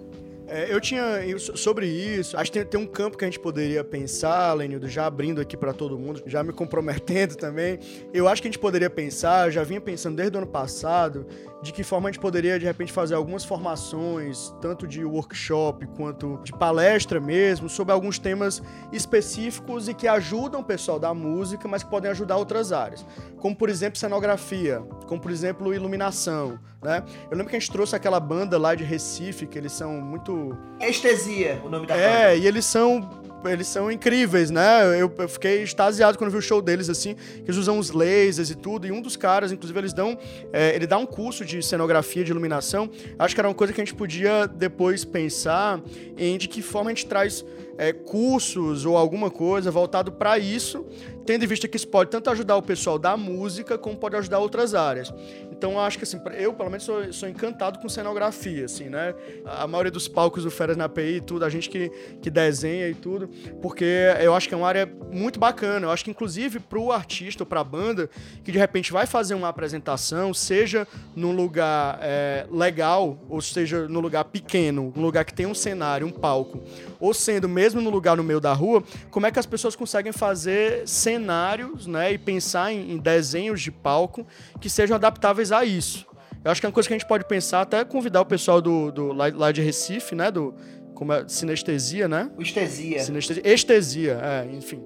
É, 0.52 0.74
eu 0.74 0.82
tinha 0.82 1.04
sobre 1.38 1.86
isso, 1.86 2.36
acho 2.36 2.52
que 2.52 2.58
tem, 2.58 2.68
tem, 2.68 2.82
um 2.82 2.88
campo 2.92 3.16
que 3.16 3.24
a 3.24 3.28
gente 3.28 3.40
poderia 3.40 3.84
pensar, 3.84 4.52
Lenildo, 4.54 4.90
já 4.90 5.06
abrindo 5.06 5.40
aqui 5.40 5.56
para 5.56 5.74
todo 5.74 5.98
mundo, 5.98 6.24
já 6.26 6.44
me 6.44 6.52
comprometendo 6.52 7.36
também. 7.38 7.78
Eu 8.12 8.28
acho 8.28 8.42
que 8.42 8.48
a 8.48 8.52
gente 8.52 8.60
poderia 8.60 8.90
pensar, 8.90 9.52
já 9.52 9.64
vinha 9.64 9.80
pensando 9.80 10.16
desde 10.16 10.36
o 10.36 10.40
ano 10.40 10.48
passado, 10.48 11.28
de 11.62 11.72
que 11.72 11.84
forma 11.84 12.10
a 12.10 12.12
gente 12.12 12.22
poderia 12.22 12.58
de 12.58 12.66
repente 12.66 12.92
fazer 12.92 13.14
algumas 13.14 13.46
formações, 13.46 14.52
tanto 14.60 14.88
de 14.88 15.06
workshop 15.06 15.86
quanto 15.96 16.40
de 16.44 16.52
palestra 16.52 17.20
mesmo, 17.20 17.70
sobre 17.70 17.94
alguns 17.94 18.18
temas 18.18 18.62
específicos 18.92 19.88
e 19.88 19.94
que 19.94 20.08
ajudam 20.08 20.62
o 20.62 20.64
pessoal 20.64 21.00
da 21.00 21.14
música, 21.14 21.68
mas 21.68 21.84
que 21.84 21.90
podem 21.92 22.10
ajudar 22.10 22.38
outras 22.38 22.72
áreas, 22.72 23.06
como 23.38 23.56
por 23.56 23.70
exemplo 23.70 24.00
cenografia, 24.00 24.82
como 25.06 25.22
por 25.22 25.30
exemplo 25.30 25.74
iluminação, 25.76 26.60
né? 26.82 27.04
Eu 27.30 27.38
lembro 27.38 27.50
que 27.50 27.58
a 27.58 27.60
gente 27.60 27.72
trouxe 27.72 27.96
aquela 27.96 28.20
banda 28.20 28.58
lá 28.58 28.74
de 28.74 28.84
Recife, 28.84 29.46
que 29.46 29.58
eles 29.58 29.74
são 29.74 30.00
muito. 30.00 30.32
Estesia, 30.80 31.62
o 31.66 31.70
nome 31.70 31.86
da 31.88 31.96
é, 31.96 31.98
banda. 31.98 32.32
É, 32.32 32.38
e 32.38 32.48
eles 32.48 32.66
são 32.66 33.20
eles 33.46 33.68
são 33.68 33.90
incríveis, 33.90 34.50
né? 34.52 34.84
Eu, 35.00 35.12
eu, 35.18 35.30
fiquei 35.30 35.64
extasiado 35.64 36.18
quando 36.18 36.32
vi 36.32 36.38
o 36.38 36.42
show 36.42 36.62
deles, 36.62 36.90
assim, 36.90 37.16
que 37.16 37.44
eles 37.46 37.56
usam 37.56 37.80
os 37.80 37.92
lasers 37.92 38.50
e 38.50 38.56
tudo, 38.56 38.86
e 38.86 38.92
um 38.92 39.02
dos 39.02 39.16
caras, 39.16 39.52
inclusive, 39.52 39.80
eles 39.80 39.94
dão, 39.94 40.18
é, 40.52 40.76
ele 40.76 40.86
dá 40.86 40.98
um 40.98 41.06
curso 41.06 41.46
de 41.46 41.64
cenografia, 41.64 42.24
de 42.24 42.32
iluminação, 42.32 42.90
acho 43.18 43.34
que 43.34 43.40
era 43.40 43.48
uma 43.48 43.56
coisa 43.56 43.72
que 43.72 43.80
a 43.80 43.86
gente 43.86 43.96
podia 43.96 44.46
depois 44.46 45.06
pensar 45.06 45.80
em 46.18 46.38
de 46.38 46.48
que 46.48 46.62
forma 46.62 46.90
a 46.90 46.94
gente 46.94 47.06
traz 47.06 47.46
é, 47.80 47.94
cursos 47.94 48.86
ou 48.86 48.98
alguma 48.98 49.32
coisa 49.32 49.72
voltado 49.72 50.12
para 50.12 50.38
isso, 50.38 50.86
tendo 51.26 51.46
em 51.46 51.48
vista 51.48 51.66
que 51.66 51.78
isso 51.78 51.88
pode 51.88 52.10
tanto 52.10 52.30
ajudar 52.30 52.58
o 52.58 52.62
pessoal 52.62 53.00
da 53.00 53.16
música, 53.16 53.78
como 53.78 53.96
pode 53.96 54.18
ajudar 54.18 54.40
outras 54.40 54.76
áreas. 54.76 55.14
Então, 55.60 55.80
acho 55.80 55.98
que, 55.98 56.04
assim, 56.04 56.20
eu, 56.38 56.54
pelo 56.54 56.70
menos, 56.70 56.86
sou, 56.86 57.12
sou 57.12 57.28
encantado 57.28 57.80
com 57.80 57.88
cenografia, 57.88 58.64
assim, 58.66 58.86
né? 58.86 59.14
A 59.46 59.68
maioria 59.68 59.92
dos 59.92 60.08
palcos 60.08 60.44
do 60.44 60.50
Férias 60.50 60.78
na 60.78 60.86
API 60.86 61.18
e 61.18 61.22
tudo, 61.22 61.44
a 61.44 61.50
gente 61.50 61.70
que, 61.70 61.90
que 62.22 62.30
desenha 62.30 62.88
e 62.88 62.96
tudo, 62.96 63.30
porque 63.62 63.86
eu 64.22 64.34
acho 64.34 64.48
que 64.48 64.54
é 64.54 64.58
uma 64.58 64.68
área 64.68 64.90
muito 65.12 65.38
bacana. 65.38 65.86
Eu 65.86 65.92
acho 65.92 66.04
que, 66.04 66.12
inclusive, 66.12 66.60
para 66.60 66.80
o 66.80 66.92
artista 66.92 67.44
ou 67.44 67.48
para 67.48 67.60
a 67.60 67.64
banda, 67.64 68.10
que 68.44 68.52
de 68.52 68.58
repente 68.58 68.92
vai 68.92 69.06
fazer 69.06 69.36
uma 69.36 69.50
apresentação, 69.50 70.34
seja 70.34 70.88
num 71.14 71.34
lugar 71.34 72.00
é, 72.02 72.48
legal, 72.50 73.20
ou 73.30 73.42
seja 73.42 73.88
num 73.88 74.00
lugar 74.00 74.24
pequeno, 74.24 74.94
um 74.96 75.02
lugar 75.02 75.26
que 75.26 75.34
tem 75.34 75.46
um 75.46 75.54
cenário, 75.54 76.08
um 76.08 76.12
palco, 76.12 76.64
ou 77.00 77.14
sendo 77.14 77.48
mesmo 77.48 77.69
no 77.74 77.90
lugar 77.90 78.18
no 78.18 78.24
meio 78.24 78.40
da 78.40 78.54
rua, 78.54 78.84
como 79.10 79.26
é 79.26 79.32
que 79.32 79.40
as 79.40 79.46
pessoas 79.46 79.76
conseguem 79.76 80.12
fazer 80.12 80.88
cenários, 80.88 81.88
né, 81.88 82.14
e 82.14 82.18
pensar 82.18 82.72
em, 82.72 82.92
em 82.92 82.98
desenhos 82.98 83.62
de 83.62 83.72
palco 83.72 84.26
que 84.60 84.70
sejam 84.70 84.96
adaptáveis 84.96 85.52
a 85.52 85.64
isso. 85.66 86.06
Eu 86.44 86.52
acho 86.52 86.62
que 86.62 86.66
é 86.66 86.70
uma 86.70 86.74
coisa 86.74 86.88
que 86.88 86.94
a 86.94 86.98
gente 86.98 87.08
pode 87.08 87.26
pensar, 87.26 87.62
até 87.62 87.84
convidar 87.84 88.22
o 88.22 88.26
pessoal 88.26 88.62
do, 88.62 88.92
do 88.92 89.12
lá, 89.12 89.26
lá 89.34 89.52
de 89.52 89.62
Recife, 89.62 90.16
né? 90.16 90.32
Do, 90.32 90.56
como 90.94 91.12
é, 91.12 91.28
sinestesia, 91.28 92.08
né? 92.08 92.32
Estesia. 92.40 93.00
Sinestesia, 93.00 93.44
estesia, 93.46 94.20
é, 94.22 94.56
enfim. 94.56 94.82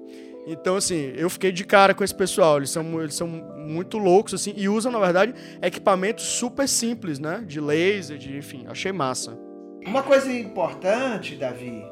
Então, 0.46 0.76
assim, 0.76 1.12
eu 1.16 1.30
fiquei 1.30 1.50
de 1.52 1.64
cara 1.64 1.94
com 1.94 2.04
esse 2.04 2.14
pessoal. 2.14 2.58
Eles 2.58 2.70
são, 2.70 3.00
eles 3.00 3.14
são 3.14 3.26
muito 3.26 3.98
loucos, 3.98 4.34
assim, 4.34 4.52
e 4.56 4.68
usam, 4.68 4.92
na 4.92 4.98
verdade, 4.98 5.34
equipamentos 5.62 6.24
super 6.24 6.68
simples, 6.68 7.18
né? 7.18 7.42
De 7.46 7.60
laser, 7.60 8.18
de, 8.18 8.36
enfim, 8.36 8.64
achei 8.68 8.92
massa. 8.92 9.38
Uma 9.86 10.02
coisa 10.02 10.32
importante, 10.32 11.36
Davi, 11.36 11.84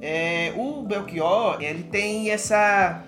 é 0.00 0.52
o 0.56 0.82
Belchior, 0.82 1.58
ele 1.60 1.82
tem 1.84 2.30
essa 2.30 3.02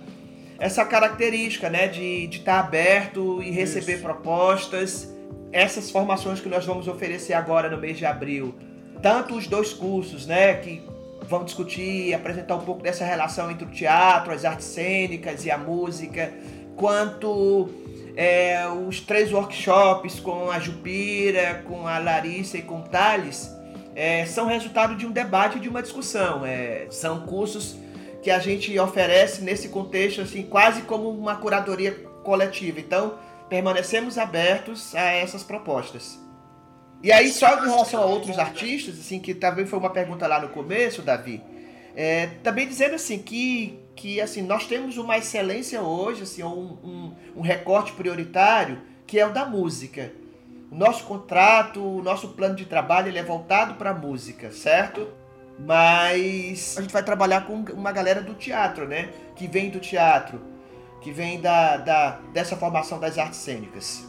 essa 0.59 0.85
característica, 0.85 1.71
né, 1.71 1.87
de 1.87 2.25
estar 2.25 2.55
tá 2.55 2.61
aberto 2.61 3.41
e 3.43 3.51
receber 3.51 3.95
Isso. 3.95 4.03
propostas. 4.03 5.15
Essas 5.53 5.91
formações 5.91 6.41
que 6.41 6.49
nós 6.49 6.67
vamos 6.67 6.89
oferecer 6.89 7.33
agora 7.33 7.71
no 7.71 7.79
mês 7.79 7.97
de 7.97 8.05
abril, 8.05 8.55
tanto 9.01 9.37
os 9.37 9.47
dois 9.47 9.73
cursos, 9.73 10.27
né, 10.27 10.55
que 10.55 10.83
vão 11.23 11.45
discutir, 11.45 12.13
apresentar 12.13 12.57
um 12.57 12.65
pouco 12.65 12.83
dessa 12.83 13.05
relação 13.05 13.51
entre 13.51 13.65
o 13.65 13.71
teatro, 13.71 14.33
as 14.33 14.45
artes 14.45 14.67
cênicas 14.67 15.45
e 15.45 15.51
a 15.51 15.57
música, 15.57 16.33
quanto 16.77 17.69
é, 18.17 18.67
os 18.69 19.01
três 19.01 19.33
workshops 19.33 20.19
com 20.19 20.51
a 20.51 20.59
Jupira, 20.59 21.63
com 21.67 21.87
a 21.87 21.99
Larissa 21.99 22.59
e 22.59 22.63
com 22.63 22.81
o 22.81 22.83
Thales, 22.83 23.51
é, 23.99 24.25
são 24.27 24.47
resultado 24.47 24.95
de 24.95 25.05
um 25.05 25.11
debate, 25.11 25.59
de 25.59 25.69
uma 25.69 25.83
discussão. 25.83 26.47
É, 26.47 26.87
são 26.89 27.27
cursos 27.27 27.77
que 28.23 28.31
a 28.31 28.39
gente 28.39 28.79
oferece 28.79 29.43
nesse 29.43 29.71
contexto, 29.71 30.21
assim, 30.21 30.45
quase 30.45 30.83
como 30.83 31.11
uma 31.11 31.35
curadoria 31.35 31.91
coletiva. 32.23 32.79
Então, 32.79 33.19
permanecemos 33.49 34.17
abertos 34.17 34.95
a 34.95 35.11
essas 35.11 35.43
propostas. 35.43 36.17
E 37.03 37.11
aí, 37.11 37.29
só 37.29 37.59
em 37.59 37.69
relação 37.69 38.01
a 38.01 38.07
outros 38.07 38.39
artistas, 38.39 39.01
assim, 39.01 39.19
que 39.19 39.35
também 39.35 39.67
foi 39.67 39.81
uma 39.81 39.91
pergunta 39.91 40.29
lá 40.29 40.41
no 40.41 40.51
começo, 40.51 41.03
Davi, 41.03 41.43
é, 41.97 42.29
também 42.45 42.69
dizendo 42.69 42.95
assim 42.95 43.19
que, 43.19 43.81
que 43.97 44.21
assim, 44.21 44.43
nós 44.43 44.69
temos 44.69 44.97
uma 44.97 45.19
excelência 45.19 45.83
hoje, 45.83 46.23
assim, 46.23 46.45
um, 46.45 46.79
um, 46.85 47.15
um 47.39 47.41
recorte 47.41 47.91
prioritário, 47.95 48.81
que 49.09 49.19
é 49.19 49.27
o 49.27 49.33
da 49.33 49.45
música. 49.45 50.13
O 50.71 50.75
nosso 50.75 51.05
contrato, 51.05 51.83
o 51.83 52.03
nosso 52.03 52.29
plano 52.29 52.55
de 52.55 52.67
trabalho 52.67 53.09
ele 53.09 53.19
é 53.19 53.23
voltado 53.23 53.75
para 53.75 53.95
música, 53.95 54.51
certo? 54.51 55.09
Mas 55.59 56.77
a 56.79 56.83
gente 56.83 56.93
vai 56.93 57.03
trabalhar 57.03 57.47
com 57.47 57.55
uma 57.73 57.91
galera 57.91 58.21
do 58.21 58.35
teatro, 58.35 58.87
né? 58.87 59.11
Que 59.35 59.47
vem 59.47 59.71
do 59.71 59.81
teatro, 59.81 60.41
que 61.01 61.11
vem 61.11 61.41
da, 61.41 61.77
da 61.79 62.11
dessa 62.33 62.57
formação 62.57 63.01
das 63.01 63.19
artes 63.19 63.41
cênicas. 63.41 64.08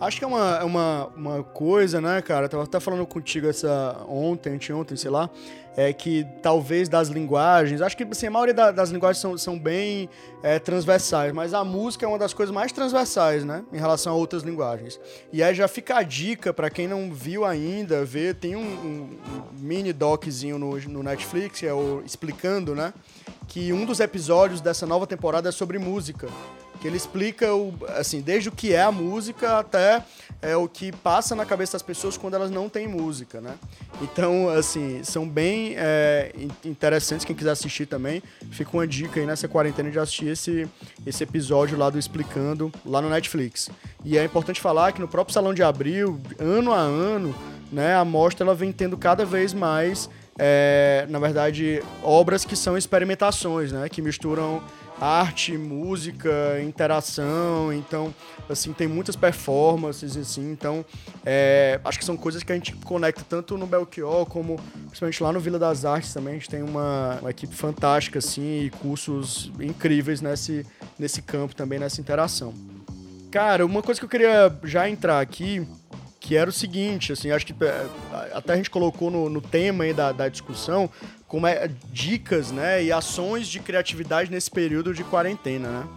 Acho 0.00 0.18
que 0.18 0.24
é 0.24 0.26
uma, 0.26 0.58
é 0.60 0.64
uma, 0.64 1.06
uma 1.16 1.42
coisa, 1.42 2.00
né, 2.00 2.20
cara? 2.20 2.46
Eu 2.46 2.48
tava 2.48 2.64
até 2.64 2.80
falando 2.80 3.06
contigo 3.06 3.48
essa 3.48 4.04
ontem, 4.08 4.54
anteontem, 4.54 4.96
sei 4.96 5.10
lá, 5.10 5.30
é 5.76 5.92
que 5.92 6.26
talvez 6.42 6.88
das 6.88 7.08
linguagens, 7.08 7.80
acho 7.80 7.96
que 7.96 8.02
assim, 8.04 8.26
a 8.26 8.30
maioria 8.30 8.54
da, 8.54 8.70
das 8.72 8.90
linguagens 8.90 9.20
são, 9.20 9.38
são 9.38 9.58
bem 9.58 10.08
é, 10.42 10.58
transversais, 10.58 11.32
mas 11.32 11.54
a 11.54 11.64
música 11.64 12.04
é 12.04 12.08
uma 12.08 12.18
das 12.18 12.34
coisas 12.34 12.52
mais 12.52 12.72
transversais, 12.72 13.44
né, 13.44 13.64
em 13.72 13.78
relação 13.78 14.12
a 14.12 14.16
outras 14.16 14.42
linguagens. 14.42 15.00
E 15.32 15.42
aí 15.42 15.54
já 15.54 15.68
fica 15.68 15.96
a 15.96 16.02
dica 16.02 16.52
para 16.52 16.68
quem 16.70 16.88
não 16.88 17.12
viu 17.12 17.44
ainda, 17.44 18.04
ver, 18.04 18.34
tem 18.34 18.56
um, 18.56 18.60
um, 18.60 19.08
mini 19.58 19.92
doczinho 19.92 20.58
no, 20.58 20.76
no 20.76 21.02
Netflix, 21.02 21.62
é 21.62 21.72
o 21.72 22.02
Explicando, 22.04 22.74
né, 22.74 22.92
que 23.46 23.72
um 23.72 23.84
dos 23.84 24.00
episódios 24.00 24.60
dessa 24.60 24.86
nova 24.86 25.06
temporada 25.06 25.48
é 25.48 25.52
sobre 25.52 25.78
música 25.78 26.28
que 26.84 26.88
ele 26.88 26.98
explica 26.98 27.54
o, 27.54 27.72
assim, 27.96 28.20
desde 28.20 28.50
o 28.50 28.52
que 28.52 28.74
é 28.74 28.82
a 28.82 28.92
música 28.92 29.58
até 29.58 30.04
é, 30.42 30.54
o 30.54 30.68
que 30.68 30.92
passa 30.92 31.34
na 31.34 31.46
cabeça 31.46 31.72
das 31.72 31.82
pessoas 31.82 32.18
quando 32.18 32.34
elas 32.34 32.50
não 32.50 32.68
têm 32.68 32.86
música, 32.86 33.40
né? 33.40 33.54
Então, 34.02 34.50
assim, 34.50 35.02
são 35.02 35.26
bem 35.26 35.76
é, 35.78 36.30
interessantes, 36.62 37.24
quem 37.24 37.34
quiser 37.34 37.52
assistir 37.52 37.86
também, 37.86 38.22
fica 38.50 38.70
uma 38.76 38.86
dica 38.86 39.18
aí 39.18 39.24
nessa 39.24 39.48
quarentena 39.48 39.90
de 39.90 39.98
assistir 39.98 40.26
esse, 40.26 40.68
esse 41.06 41.24
episódio 41.24 41.78
lá 41.78 41.88
do 41.88 41.98
Explicando, 41.98 42.70
lá 42.84 43.00
no 43.00 43.08
Netflix. 43.08 43.70
E 44.04 44.18
é 44.18 44.22
importante 44.22 44.60
falar 44.60 44.92
que 44.92 45.00
no 45.00 45.08
próprio 45.08 45.32
Salão 45.32 45.54
de 45.54 45.62
Abril, 45.62 46.20
ano 46.38 46.70
a 46.70 46.80
ano, 46.80 47.34
né, 47.72 47.96
a 47.96 48.04
mostra 48.04 48.44
ela 48.44 48.54
vem 48.54 48.70
tendo 48.70 48.98
cada 48.98 49.24
vez 49.24 49.54
mais, 49.54 50.10
é, 50.38 51.06
na 51.08 51.18
verdade, 51.18 51.82
obras 52.02 52.44
que 52.44 52.54
são 52.54 52.76
experimentações, 52.76 53.72
né, 53.72 53.88
que 53.88 54.02
misturam 54.02 54.62
arte, 55.00 55.56
música, 55.56 56.60
interação, 56.62 57.72
então, 57.72 58.14
assim, 58.48 58.72
tem 58.72 58.86
muitas 58.86 59.16
performances, 59.16 60.16
assim, 60.16 60.52
então, 60.52 60.84
é, 61.24 61.80
acho 61.84 61.98
que 61.98 62.04
são 62.04 62.16
coisas 62.16 62.42
que 62.42 62.52
a 62.52 62.54
gente 62.54 62.74
conecta 62.76 63.24
tanto 63.28 63.58
no 63.58 63.66
Belchior, 63.66 64.26
como 64.26 64.60
principalmente 64.86 65.22
lá 65.22 65.32
no 65.32 65.40
Vila 65.40 65.58
das 65.58 65.84
Artes 65.84 66.12
também, 66.12 66.34
a 66.34 66.38
gente 66.38 66.50
tem 66.50 66.62
uma, 66.62 67.18
uma 67.20 67.30
equipe 67.30 67.54
fantástica, 67.54 68.18
assim, 68.18 68.64
e 68.64 68.70
cursos 68.70 69.50
incríveis 69.60 70.20
nesse, 70.20 70.66
nesse 70.98 71.20
campo 71.22 71.54
também, 71.54 71.78
nessa 71.78 72.00
interação. 72.00 72.54
Cara, 73.30 73.66
uma 73.66 73.82
coisa 73.82 74.00
que 74.00 74.04
eu 74.04 74.08
queria 74.08 74.56
já 74.62 74.88
entrar 74.88 75.20
aqui, 75.20 75.66
que 76.20 76.36
era 76.36 76.48
o 76.48 76.52
seguinte, 76.52 77.12
assim, 77.12 77.30
acho 77.30 77.44
que 77.44 77.54
é, 77.64 77.86
até 78.32 78.52
a 78.54 78.56
gente 78.56 78.70
colocou 78.70 79.10
no, 79.10 79.28
no 79.28 79.40
tema 79.40 79.84
aí 79.84 79.92
da, 79.92 80.12
da 80.12 80.28
discussão, 80.28 80.88
como 81.34 81.48
é, 81.48 81.68
dicas, 81.90 82.52
né, 82.52 82.84
e 82.84 82.92
ações 82.92 83.48
de 83.48 83.58
criatividade 83.58 84.30
nesse 84.30 84.48
período 84.48 84.94
de 84.94 85.02
quarentena, 85.02 85.68
né? 85.68 85.88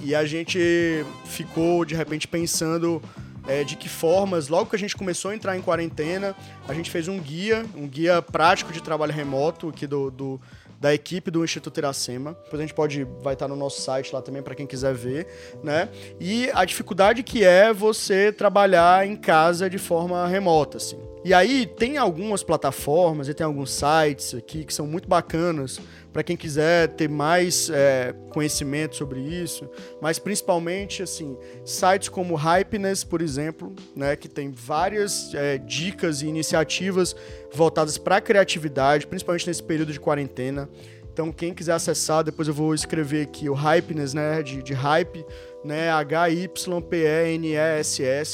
E 0.00 0.14
a 0.14 0.24
gente 0.24 1.04
ficou 1.26 1.84
de 1.84 1.94
repente 1.94 2.26
pensando 2.26 3.02
é, 3.46 3.64
de 3.64 3.76
que 3.76 3.86
formas, 3.86 4.48
logo 4.48 4.70
que 4.70 4.76
a 4.76 4.78
gente 4.78 4.96
começou 4.96 5.30
a 5.30 5.34
entrar 5.34 5.58
em 5.58 5.60
quarentena, 5.60 6.34
a 6.66 6.72
gente 6.72 6.90
fez 6.90 7.06
um 7.06 7.20
guia, 7.20 7.66
um 7.76 7.86
guia 7.86 8.22
prático 8.22 8.72
de 8.72 8.82
trabalho 8.82 9.12
remoto 9.12 9.68
aqui 9.68 9.86
do, 9.86 10.10
do 10.10 10.40
da 10.80 10.94
equipe 10.94 11.30
do 11.30 11.44
Instituto 11.44 11.76
Iracema. 11.76 12.32
Depois 12.44 12.58
a 12.58 12.62
gente 12.62 12.74
pode 12.74 13.04
vai 13.20 13.34
estar 13.34 13.48
no 13.48 13.56
nosso 13.56 13.82
site 13.82 14.10
lá 14.10 14.22
também 14.22 14.40
para 14.40 14.54
quem 14.54 14.66
quiser 14.66 14.94
ver, 14.94 15.26
né? 15.62 15.90
E 16.18 16.50
a 16.54 16.64
dificuldade 16.64 17.22
que 17.22 17.44
é 17.44 17.74
você 17.74 18.32
trabalhar 18.32 19.06
em 19.06 19.16
casa 19.16 19.68
de 19.68 19.76
forma 19.76 20.26
remota, 20.26 20.78
assim. 20.78 21.11
E 21.24 21.32
aí 21.32 21.66
tem 21.66 21.98
algumas 21.98 22.42
plataformas 22.42 23.28
e 23.28 23.34
tem 23.34 23.46
alguns 23.46 23.70
sites 23.70 24.34
aqui 24.34 24.64
que 24.64 24.74
são 24.74 24.88
muito 24.88 25.08
bacanas 25.08 25.80
para 26.12 26.22
quem 26.24 26.36
quiser 26.36 26.88
ter 26.88 27.08
mais 27.08 27.70
é, 27.70 28.12
conhecimento 28.30 28.96
sobre 28.96 29.20
isso, 29.20 29.70
mas 30.00 30.18
principalmente 30.18 31.02
assim 31.02 31.36
sites 31.64 32.08
como 32.08 32.34
Hypeness, 32.34 33.04
por 33.04 33.22
exemplo, 33.22 33.72
né, 33.94 34.16
que 34.16 34.28
tem 34.28 34.50
várias 34.50 35.32
é, 35.32 35.58
dicas 35.58 36.22
e 36.22 36.26
iniciativas 36.26 37.14
voltadas 37.52 37.96
para 37.96 38.16
a 38.16 38.20
criatividade, 38.20 39.06
principalmente 39.06 39.46
nesse 39.46 39.62
período 39.62 39.92
de 39.92 40.00
quarentena. 40.00 40.68
Então, 41.12 41.30
quem 41.30 41.52
quiser 41.52 41.74
acessar, 41.74 42.24
depois 42.24 42.48
eu 42.48 42.54
vou 42.54 42.74
escrever 42.74 43.22
aqui 43.22 43.50
o 43.50 43.54
Hypeness, 43.54 44.14
né, 44.14 44.42
de, 44.42 44.62
de 44.62 44.72
hype, 44.72 45.26
né, 45.62 45.90
H-Y-P-E-N-E-S-S, 45.90 46.48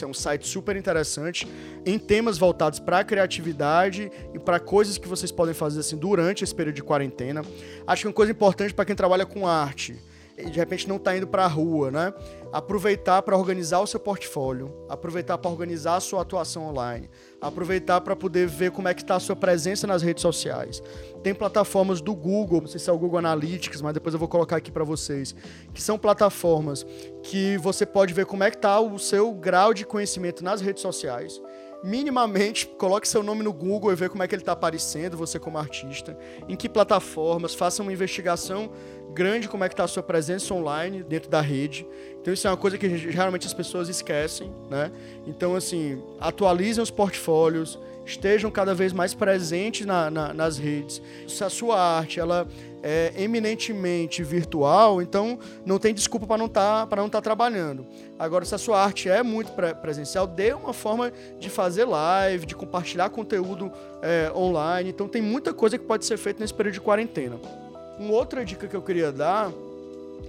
é 0.05 0.07
um 0.07 0.15
site 0.15 0.47
super 0.47 0.77
interessante 0.77 1.49
em 1.85 1.99
temas 1.99 2.39
voltados 2.39 2.79
para 2.79 3.01
a 3.01 3.05
criatividade 3.05 4.13
e 4.33 4.39
para 4.39 4.61
coisas 4.61 4.97
que 4.97 5.09
vocês 5.09 5.33
podem 5.33 5.55
fazer 5.55 5.81
assim 5.81 5.97
durante 5.97 6.45
esse 6.45 6.55
período 6.55 6.77
de 6.77 6.83
quarentena. 6.85 7.43
Acho 7.87 8.03
que 8.03 8.09
uma 8.09 8.15
coisa 8.15 8.31
importante 8.31 8.73
para 8.73 8.85
quem 8.85 8.95
trabalha 8.95 9.27
com 9.27 9.47
arte 9.47 9.97
de 10.45 10.59
repente 10.59 10.89
não 10.89 10.97
está 10.97 11.17
indo 11.17 11.27
para 11.27 11.45
a 11.45 11.49
rua, 11.49 11.91
né? 11.91 12.15
Aproveitar 12.53 13.23
para 13.23 13.37
organizar 13.37 13.81
o 13.81 13.87
seu 13.87 13.99
portfólio, 13.99 14.73
aproveitar 14.89 15.37
para 15.37 15.51
organizar 15.51 15.97
a 15.97 16.01
sua 16.01 16.23
atuação 16.23 16.69
online, 16.69 17.11
aproveitar 17.41 18.01
para 18.01 18.15
poder 18.15 18.47
ver 18.47 18.71
como 18.71 18.89
é 18.89 18.95
que 18.95 19.03
está 19.03 19.17
a 19.17 19.21
sua 19.21 19.37
presença 19.37 19.87
nas 19.87 20.03
redes 20.03 20.23
sociais. 20.23 20.83
Tem 21.23 21.35
plataformas 21.35 22.01
do 22.01 22.15
Google, 22.15 22.61
não 22.61 22.69
sei 22.69 22.79
se 22.81 22.89
é 22.89 22.93
o 22.93 22.99
Google 22.99 23.19
Analytics, 23.19 23.83
mas 23.83 23.93
depois 23.93 24.15
eu 24.15 24.19
vou 24.19 24.29
colocar 24.29 24.57
aqui 24.57 24.71
para 24.71 24.85
vocês, 24.85 25.35
que 25.75 25.83
são 25.83 25.99
plataformas 25.99 26.87
que 27.23 27.57
você 27.59 27.85
pode 27.85 28.15
ver 28.15 28.27
como 28.27 28.45
é 28.45 28.51
que 28.51 28.57
está 28.57 28.81
o 28.81 28.99
seu 28.99 29.33
grau 29.35 29.75
de 29.75 29.85
conhecimento 29.85 30.43
nas 30.45 30.61
redes 30.61 30.83
sociais 30.83 31.41
minimamente 31.83 32.67
coloque 32.67 33.07
seu 33.07 33.23
nome 33.23 33.43
no 33.43 33.53
Google 33.53 33.93
e 33.93 33.95
vê 33.95 34.09
como 34.09 34.23
é 34.23 34.29
que 34.29 34.35
ele 34.35 34.43
está 34.43 34.53
aparecendo, 34.53 35.17
você 35.17 35.39
como 35.39 35.59
artista, 35.59 36.19
em 36.49 36.57
que 36.57 36.69
plataformas, 36.69 37.55
faça 37.55 37.83
uma 37.83 37.93
investigação 37.93 38.71
grande 39.19 39.49
como 39.49 39.65
é 39.65 39.69
que 39.69 39.73
está 39.75 39.83
a 39.83 39.89
sua 39.89 40.03
presença 40.03 40.55
online 40.55 41.03
dentro 41.03 41.29
da 41.29 41.41
rede. 41.41 41.85
Então 42.23 42.33
isso 42.33 42.47
é 42.47 42.51
uma 42.51 42.57
coisa 42.57 42.79
que 42.79 42.97
geralmente 42.97 43.49
as 43.49 43.53
pessoas 43.53 43.89
esquecem, 43.89 44.49
né? 44.71 44.93
Então 45.27 45.57
assim, 45.57 46.01
atualizem 46.21 46.81
os 46.81 46.89
portfólios, 46.89 47.77
estejam 48.07 48.49
cada 48.49 48.77
vez 48.77 48.93
mais 48.93 49.15
presentes 49.15 49.85
na, 49.85 50.09
na, 50.09 50.33
nas 50.33 50.57
redes. 50.57 51.03
Se 51.27 51.43
a 51.43 51.51
sua 51.51 51.81
arte 51.81 52.21
ela 52.21 52.47
é 52.81 53.13
eminentemente 53.17 54.23
virtual, 54.23 55.03
então 55.03 55.37
não 55.67 55.81
tem 55.81 55.93
desculpa 55.93 56.25
para 56.25 56.39
não 56.39 56.47
estar 56.47 56.83
tá, 56.83 56.87
para 56.87 57.03
não 57.03 57.11
tá 57.11 57.21
trabalhando. 57.21 57.85
Agora, 58.17 58.45
se 58.45 58.55
a 58.55 58.59
sua 58.59 58.81
arte 58.81 59.09
é 59.09 59.21
muito 59.25 59.51
pre 59.51 59.75
presencial, 59.75 60.29
dê 60.29 60.53
uma 60.53 60.73
forma 60.73 61.13
de 61.41 61.51
fazer 61.51 61.87
live, 61.87 62.47
de 62.47 62.55
compartilhar 62.55 63.11
conteúdo 63.11 63.73
é, 64.01 64.31
online. 64.33 64.91
Então 64.91 65.09
tem 65.09 65.21
muita 65.21 65.53
coisa 65.53 65.77
que 65.77 65.85
pode 65.85 66.05
ser 66.05 66.17
feita 66.17 66.39
nesse 66.39 66.55
período 66.55 66.75
de 66.75 66.81
quarentena. 66.81 67.37
Uma 67.99 68.15
outra 68.15 68.45
dica 68.45 68.69
que 68.69 68.77
eu 68.77 68.83
queria 68.83 69.11
dar 69.11 69.53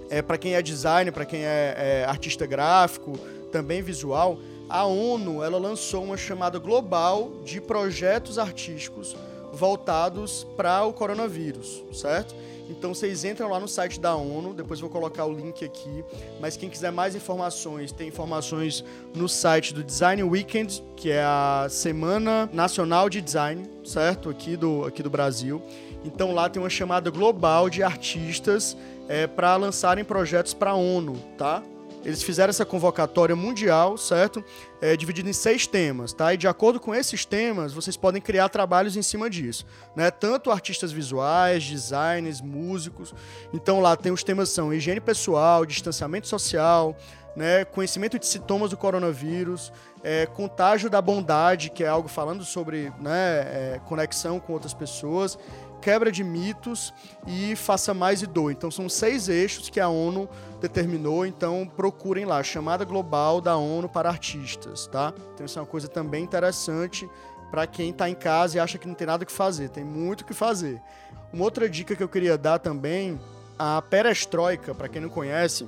é 0.09 0.21
para 0.21 0.37
quem 0.37 0.55
é 0.55 0.61
designer, 0.61 1.11
para 1.11 1.25
quem 1.25 1.45
é, 1.45 1.75
é, 1.77 2.05
artista 2.05 2.45
gráfico, 2.45 3.13
também 3.51 3.81
visual, 3.81 4.39
a 4.67 4.85
ONU 4.85 5.43
ela 5.43 5.57
lançou 5.57 6.03
uma 6.03 6.17
chamada 6.17 6.59
global 6.59 7.31
de 7.43 7.59
projetos 7.59 8.37
artísticos 8.37 9.15
voltados 9.51 10.47
para 10.55 10.83
o 10.83 10.93
coronavírus, 10.93 11.83
certo? 11.91 12.35
Então 12.69 12.93
vocês 12.93 13.23
entram 13.23 13.49
lá 13.49 13.59
no 13.59 13.67
site 13.67 13.99
da 13.99 14.15
ONU, 14.15 14.53
depois 14.53 14.79
vou 14.79 14.91
colocar 14.91 15.25
o 15.25 15.33
link 15.33 15.65
aqui. 15.65 16.05
Mas 16.39 16.55
quem 16.55 16.69
quiser 16.69 16.91
mais 16.91 17.15
informações, 17.15 17.91
tem 17.91 18.07
informações 18.07 18.85
no 19.15 19.27
site 19.27 19.73
do 19.73 19.83
Design 19.83 20.21
Weekend, 20.21 20.83
que 20.95 21.09
é 21.09 21.23
a 21.23 21.65
Semana 21.67 22.47
Nacional 22.53 23.09
de 23.09 23.21
Design, 23.21 23.67
certo? 23.83 24.29
Aqui 24.29 24.55
do, 24.55 24.85
aqui 24.85 25.01
do 25.01 25.09
Brasil. 25.09 25.59
Então 26.03 26.33
lá 26.33 26.49
tem 26.49 26.61
uma 26.61 26.69
chamada 26.69 27.09
global 27.09 27.69
de 27.69 27.83
artistas 27.83 28.75
é, 29.07 29.27
para 29.27 29.55
lançarem 29.55 30.03
projetos 30.03 30.53
para 30.53 30.71
a 30.71 30.75
ONU, 30.75 31.15
tá? 31.37 31.61
Eles 32.03 32.23
fizeram 32.23 32.49
essa 32.49 32.65
convocatória 32.65 33.35
mundial, 33.35 33.97
certo? 33.97 34.43
É, 34.81 34.95
dividida 34.95 35.29
em 35.29 35.33
seis 35.33 35.67
temas, 35.67 36.13
tá? 36.13 36.33
E 36.33 36.37
de 36.37 36.47
acordo 36.47 36.79
com 36.79 36.95
esses 36.95 37.25
temas, 37.25 37.73
vocês 37.73 37.97
podem 37.97 38.21
criar 38.21 38.47
trabalhos 38.47 38.95
em 38.95 39.01
cima 39.01 39.29
disso, 39.29 39.65
né? 39.95 40.09
Tanto 40.09 40.49
artistas 40.49 40.93
visuais, 40.93 41.65
designers, 41.65 42.39
músicos. 42.39 43.13
Então 43.53 43.81
lá 43.81 43.97
tem 43.97 44.13
os 44.13 44.23
temas 44.23 44.49
são 44.49 44.73
higiene 44.73 45.01
pessoal, 45.01 45.65
distanciamento 45.65 46.27
social, 46.27 46.95
né? 47.35 47.65
Conhecimento 47.65 48.17
de 48.17 48.25
sintomas 48.25 48.69
do 48.69 48.77
coronavírus, 48.77 49.73
é, 50.01 50.25
contágio 50.25 50.89
da 50.89 51.01
bondade, 51.01 51.69
que 51.69 51.83
é 51.83 51.87
algo 51.87 52.07
falando 52.07 52.45
sobre 52.45 52.91
né, 52.99 53.11
é, 53.11 53.81
conexão 53.85 54.39
com 54.39 54.53
outras 54.53 54.73
pessoas, 54.73 55.37
quebra 55.81 56.11
de 56.11 56.23
mitos 56.23 56.93
e 57.25 57.55
faça 57.55 57.93
mais 57.93 58.21
e 58.21 58.27
doe. 58.27 58.53
Então 58.53 58.69
são 58.69 58.87
seis 58.87 59.29
eixos 59.29 59.69
que 59.69 59.79
a 59.79 59.89
ONU 59.89 60.29
determinou, 60.61 61.25
então 61.25 61.69
procurem 61.75 62.25
lá, 62.25 62.43
chamada 62.43 62.85
global 62.85 63.41
da 63.41 63.55
ONU 63.57 63.89
para 63.89 64.09
artistas, 64.09 64.87
tá? 64.87 65.13
Então 65.33 65.45
isso 65.45 65.57
é 65.57 65.61
uma 65.61 65.67
coisa 65.67 65.87
também 65.87 66.23
interessante 66.23 67.09
para 67.49 67.65
quem 67.65 67.89
está 67.89 68.09
em 68.09 68.15
casa 68.15 68.57
e 68.57 68.59
acha 68.59 68.77
que 68.77 68.87
não 68.87 68.93
tem 68.93 69.07
nada 69.07 69.25
que 69.25 69.31
fazer, 69.31 69.69
tem 69.69 69.83
muito 69.83 70.25
que 70.25 70.33
fazer. 70.33 70.81
Uma 71.33 71.43
outra 71.43 71.69
dica 71.69 71.95
que 71.95 72.03
eu 72.03 72.09
queria 72.09 72.37
dar 72.37 72.59
também, 72.59 73.19
a 73.57 73.81
Perestroika, 73.81 74.73
para 74.73 74.87
quem 74.87 75.01
não 75.01 75.09
conhece, 75.09 75.67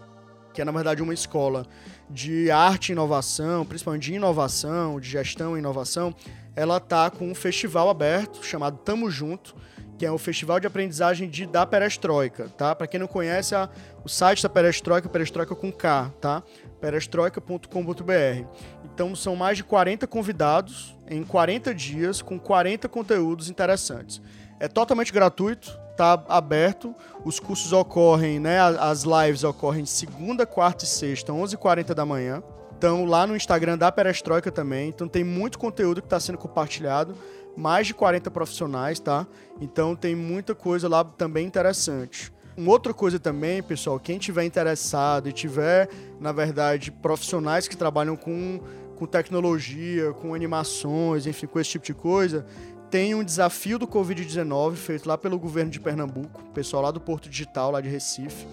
que 0.53 0.61
é 0.61 0.65
na 0.65 0.71
verdade 0.71 1.01
uma 1.01 1.13
escola 1.13 1.65
de 2.09 2.51
arte 2.51 2.89
e 2.89 2.91
inovação, 2.91 3.65
principalmente 3.65 4.03
de 4.03 4.13
inovação, 4.13 4.99
de 4.99 5.09
gestão 5.09 5.55
e 5.55 5.59
inovação, 5.59 6.13
ela 6.55 6.79
tá 6.79 7.09
com 7.09 7.29
um 7.29 7.35
festival 7.35 7.89
aberto 7.89 8.45
chamado 8.45 8.77
Tamo 8.77 9.09
Junto, 9.09 9.55
que 10.01 10.05
é 10.07 10.11
o 10.11 10.17
Festival 10.17 10.59
de 10.59 10.65
Aprendizagem 10.65 11.29
de, 11.29 11.45
da 11.45 11.63
Perestroika, 11.63 12.49
tá? 12.57 12.73
Para 12.73 12.87
quem 12.87 12.99
não 12.99 13.05
conhece, 13.05 13.53
a, 13.53 13.69
o 14.03 14.09
site 14.09 14.41
da 14.41 14.49
Perestroika, 14.49 15.07
Perestroika 15.07 15.53
com 15.53 15.71
K, 15.71 16.11
tá? 16.19 16.41
perestroika.com.br. 16.81 18.47
Então 18.83 19.15
são 19.15 19.35
mais 19.35 19.57
de 19.57 19.63
40 19.63 20.07
convidados 20.07 20.97
em 21.07 21.23
40 21.23 21.75
dias 21.75 22.19
com 22.19 22.39
40 22.39 22.89
conteúdos 22.89 23.47
interessantes. 23.47 24.19
É 24.59 24.67
totalmente 24.67 25.13
gratuito, 25.13 25.79
tá 25.95 26.25
aberto. 26.27 26.95
Os 27.23 27.39
cursos 27.39 27.71
ocorrem, 27.71 28.39
né? 28.39 28.59
As 28.59 29.03
lives 29.03 29.43
ocorrem 29.43 29.85
segunda, 29.85 30.47
quarta 30.47 30.83
e 30.83 30.87
sexta, 30.87 31.31
11h40 31.31 31.93
da 31.93 32.07
manhã. 32.07 32.41
Então 32.75 33.05
lá 33.05 33.27
no 33.27 33.35
Instagram 33.35 33.77
da 33.77 33.91
Perestroika 33.91 34.51
também. 34.51 34.89
Então 34.89 35.07
tem 35.07 35.23
muito 35.23 35.59
conteúdo 35.59 36.01
que 36.01 36.07
está 36.07 36.19
sendo 36.19 36.39
compartilhado 36.39 37.15
mais 37.55 37.87
de 37.87 37.93
40 37.93 38.29
profissionais, 38.31 38.99
tá? 38.99 39.27
Então 39.59 39.95
tem 39.95 40.15
muita 40.15 40.55
coisa 40.55 40.87
lá 40.87 41.03
também 41.03 41.45
interessante. 41.45 42.31
Uma 42.57 42.71
outra 42.71 42.93
coisa 42.93 43.17
também, 43.17 43.63
pessoal, 43.63 43.99
quem 43.99 44.17
tiver 44.17 44.43
interessado 44.43 45.29
e 45.29 45.31
tiver, 45.31 45.89
na 46.19 46.31
verdade, 46.31 46.91
profissionais 46.91 47.67
que 47.67 47.77
trabalham 47.77 48.15
com, 48.15 48.59
com 48.95 49.05
tecnologia, 49.05 50.11
com 50.13 50.33
animações, 50.33 51.25
enfim, 51.25 51.47
com 51.47 51.59
esse 51.59 51.71
tipo 51.71 51.85
de 51.85 51.93
coisa, 51.93 52.45
tem 52.89 53.15
um 53.15 53.23
desafio 53.23 53.79
do 53.79 53.87
Covid-19 53.87 54.75
feito 54.75 55.07
lá 55.07 55.17
pelo 55.17 55.39
governo 55.39 55.71
de 55.71 55.79
Pernambuco, 55.79 56.43
pessoal 56.53 56.83
lá 56.83 56.91
do 56.91 56.99
Porto 56.99 57.29
Digital, 57.29 57.71
lá 57.71 57.79
de 57.79 57.87
Recife, 57.87 58.45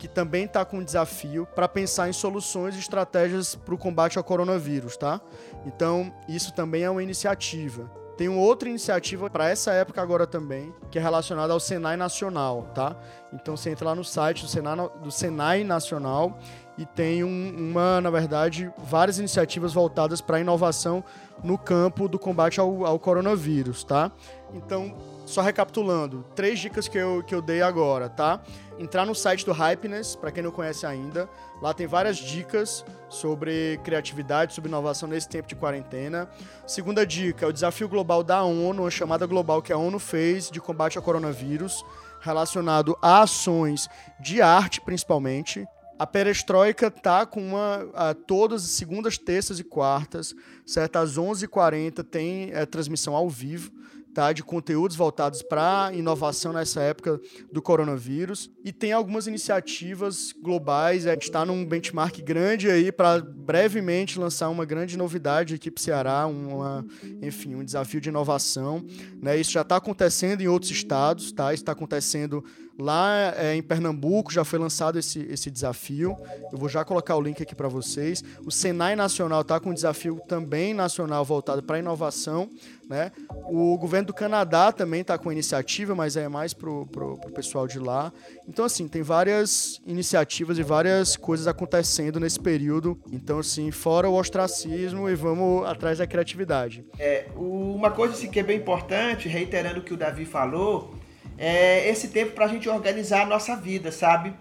que 0.00 0.08
também 0.08 0.46
está 0.46 0.64
com 0.64 0.78
um 0.78 0.84
desafio 0.84 1.46
para 1.54 1.68
pensar 1.68 2.08
em 2.08 2.12
soluções 2.12 2.74
e 2.74 2.80
estratégias 2.80 3.54
para 3.54 3.74
o 3.74 3.78
combate 3.78 4.18
ao 4.18 4.24
coronavírus, 4.24 4.96
tá? 4.96 5.20
Então, 5.64 6.12
isso 6.28 6.52
também 6.52 6.82
é 6.82 6.90
uma 6.90 7.04
iniciativa. 7.04 8.03
Tem 8.16 8.28
uma 8.28 8.40
outra 8.40 8.68
iniciativa 8.68 9.28
para 9.28 9.48
essa 9.48 9.72
época 9.72 10.00
agora 10.00 10.26
também, 10.26 10.72
que 10.90 10.98
é 10.98 11.02
relacionada 11.02 11.52
ao 11.52 11.58
Senai 11.58 11.96
Nacional, 11.96 12.70
tá? 12.74 12.96
Então 13.32 13.56
você 13.56 13.70
entra 13.70 13.86
lá 13.86 13.94
no 13.94 14.04
site 14.04 14.42
do 14.42 14.48
Senai, 14.48 14.76
do 15.02 15.10
Senai 15.10 15.64
Nacional 15.64 16.38
e 16.78 16.86
tem 16.86 17.24
um, 17.24 17.70
uma, 17.70 18.00
na 18.00 18.10
verdade, 18.10 18.72
várias 18.78 19.18
iniciativas 19.18 19.72
voltadas 19.72 20.20
para 20.20 20.40
inovação 20.40 21.02
no 21.42 21.58
campo 21.58 22.08
do 22.08 22.18
combate 22.18 22.60
ao, 22.60 22.86
ao 22.86 22.98
coronavírus, 22.98 23.82
tá? 23.82 24.12
Então, 24.52 24.94
só 25.24 25.40
recapitulando, 25.40 26.24
três 26.34 26.58
dicas 26.58 26.86
que 26.86 26.98
eu, 26.98 27.22
que 27.22 27.34
eu 27.34 27.40
dei 27.40 27.62
agora, 27.62 28.08
tá? 28.08 28.42
Entrar 28.78 29.06
no 29.06 29.14
site 29.14 29.44
do 29.44 29.52
Hypeness, 29.52 30.14
para 30.14 30.30
quem 30.30 30.42
não 30.42 30.50
conhece 30.50 30.84
ainda. 30.84 31.28
Lá 31.62 31.72
tem 31.72 31.86
várias 31.86 32.18
dicas 32.18 32.84
sobre 33.08 33.80
criatividade, 33.82 34.52
sobre 34.52 34.68
inovação 34.68 35.08
nesse 35.08 35.28
tempo 35.28 35.48
de 35.48 35.54
quarentena. 35.54 36.28
Segunda 36.66 37.06
dica 37.06 37.46
é 37.46 37.48
o 37.48 37.52
desafio 37.52 37.88
global 37.88 38.22
da 38.22 38.42
ONU, 38.42 38.82
uma 38.82 38.90
chamada 38.90 39.26
global 39.26 39.62
que 39.62 39.72
a 39.72 39.78
ONU 39.78 39.98
fez 39.98 40.50
de 40.50 40.60
combate 40.60 40.98
ao 40.98 41.04
coronavírus, 41.04 41.84
relacionado 42.20 42.96
a 43.00 43.22
ações 43.22 43.88
de 44.20 44.42
arte, 44.42 44.80
principalmente. 44.80 45.66
A 45.98 46.06
Perestroika 46.06 46.90
tá 46.90 47.24
com 47.24 47.40
uma 47.40 47.88
a, 47.94 48.14
todas 48.14 48.64
as 48.64 48.70
segundas, 48.70 49.16
terças 49.16 49.60
e 49.60 49.64
quartas, 49.64 50.34
certo? 50.66 50.96
Às 50.96 51.16
11h40 51.16 52.02
tem 52.02 52.50
é, 52.52 52.66
transmissão 52.66 53.14
ao 53.14 53.30
vivo 53.30 53.70
tá? 54.14 54.32
De 54.32 54.42
conteúdos 54.42 54.96
voltados 54.96 55.42
para 55.42 55.90
inovação 55.92 56.52
nessa 56.52 56.80
época 56.80 57.20
do 57.52 57.60
coronavírus. 57.60 58.50
E 58.64 58.72
tem 58.72 58.92
algumas 58.92 59.26
iniciativas 59.26 60.32
globais. 60.32 61.06
A 61.06 61.12
gente 61.12 61.24
está 61.24 61.44
num 61.44 61.66
benchmark 61.66 62.22
grande 62.22 62.70
aí 62.70 62.92
para 62.92 63.20
brevemente 63.20 64.18
lançar 64.18 64.48
uma 64.48 64.64
grande 64.64 64.96
novidade 64.96 65.54
aqui 65.54 65.70
para 65.70 65.82
Ceará, 65.82 66.26
uma, 66.26 66.86
enfim, 67.20 67.56
um 67.56 67.64
desafio 67.64 68.00
de 68.00 68.08
inovação. 68.08 68.84
Né? 69.20 69.36
Isso 69.36 69.50
já 69.50 69.62
está 69.62 69.76
acontecendo 69.76 70.40
em 70.40 70.48
outros 70.48 70.70
estados, 70.70 71.32
tá? 71.32 71.52
Isso 71.52 71.62
está 71.62 71.72
acontecendo 71.72 72.44
Lá 72.78 73.32
é, 73.36 73.54
em 73.54 73.62
Pernambuco 73.62 74.32
já 74.32 74.44
foi 74.44 74.58
lançado 74.58 74.98
esse, 74.98 75.20
esse 75.30 75.50
desafio. 75.50 76.16
Eu 76.52 76.58
vou 76.58 76.68
já 76.68 76.84
colocar 76.84 77.16
o 77.16 77.20
link 77.20 77.42
aqui 77.42 77.54
para 77.54 77.68
vocês. 77.68 78.22
O 78.44 78.50
Senai 78.50 78.96
Nacional 78.96 79.42
está 79.42 79.60
com 79.60 79.70
um 79.70 79.74
desafio 79.74 80.20
também 80.26 80.74
nacional 80.74 81.24
voltado 81.24 81.62
para 81.62 81.78
inovação. 81.78 82.50
Né? 82.88 83.12
O 83.46 83.78
governo 83.78 84.08
do 84.08 84.14
Canadá 84.14 84.70
também 84.70 85.00
está 85.00 85.16
com 85.16 85.32
iniciativa, 85.32 85.94
mas 85.94 86.16
é 86.16 86.28
mais 86.28 86.52
para 86.52 86.68
o 86.68 87.32
pessoal 87.34 87.66
de 87.66 87.78
lá. 87.78 88.12
Então, 88.46 88.64
assim, 88.64 88.88
tem 88.88 89.02
várias 89.02 89.80
iniciativas 89.86 90.58
e 90.58 90.62
várias 90.62 91.16
coisas 91.16 91.46
acontecendo 91.46 92.20
nesse 92.20 92.38
período. 92.40 92.98
Então, 93.10 93.38
assim, 93.38 93.70
fora 93.70 94.08
o 94.08 94.14
ostracismo 94.14 95.08
e 95.08 95.14
vamos 95.14 95.66
atrás 95.66 95.98
da 95.98 96.06
criatividade. 96.06 96.84
É, 96.98 97.26
uma 97.36 97.90
coisa 97.90 98.14
assim, 98.14 98.30
que 98.30 98.40
é 98.40 98.42
bem 98.42 98.58
importante, 98.58 99.28
reiterando 99.28 99.80
o 99.80 99.82
que 99.82 99.94
o 99.94 99.96
Davi 99.96 100.24
falou, 100.24 100.94
é, 101.38 101.88
esse 101.88 102.08
tempo 102.08 102.32
para 102.32 102.44
a 102.46 102.48
gente 102.48 102.68
organizar 102.68 103.22
a 103.22 103.26
nossa 103.26 103.56
vida, 103.56 103.90
sabe? 103.90 104.32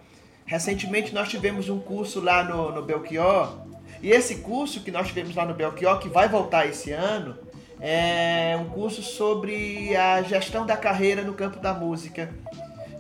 Recentemente 0.46 1.14
nós 1.14 1.30
tivemos 1.30 1.70
um 1.70 1.80
curso 1.80 2.20
lá 2.20 2.44
no, 2.44 2.72
no 2.72 2.82
Belchior, 2.82 3.64
e 4.02 4.12
esse 4.12 4.36
curso 4.36 4.82
que 4.82 4.92
nós 4.92 5.08
tivemos 5.08 5.34
lá 5.34 5.46
no 5.46 5.54
Belchior, 5.54 5.98
que 6.00 6.10
vai 6.10 6.28
voltar 6.28 6.68
esse 6.68 6.92
ano, 6.92 7.38
é 7.80 8.58
um 8.60 8.66
curso 8.66 9.02
sobre 9.02 9.96
a 9.96 10.22
gestão 10.22 10.66
da 10.66 10.76
carreira 10.76 11.22
no 11.22 11.34
campo 11.34 11.60
da 11.60 11.74
música. 11.74 12.30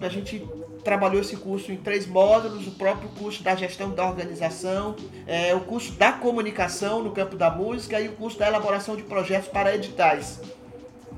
A 0.01 0.09
gente 0.09 0.45
trabalhou 0.83 1.21
esse 1.21 1.37
curso 1.37 1.71
em 1.71 1.77
três 1.77 2.05
módulos, 2.05 2.67
o 2.67 2.71
próprio 2.71 3.09
curso 3.09 3.41
da 3.43 3.55
gestão 3.55 3.91
da 3.91 4.05
organização, 4.05 4.95
é, 5.25 5.53
o 5.55 5.61
curso 5.61 5.93
da 5.93 6.11
comunicação 6.11 7.01
no 7.03 7.11
campo 7.11 7.35
da 7.35 7.49
música 7.49 7.99
e 7.99 8.07
o 8.09 8.13
curso 8.13 8.37
da 8.37 8.47
elaboração 8.47 8.95
de 8.95 9.03
projetos 9.03 9.47
para 9.47 9.73
editais. 9.75 10.41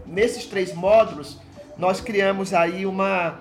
Nesses 0.06 0.46
três 0.46 0.74
módulos, 0.74 1.40
nós 1.78 2.00
criamos 2.00 2.54
aí 2.54 2.86
uma, 2.86 3.40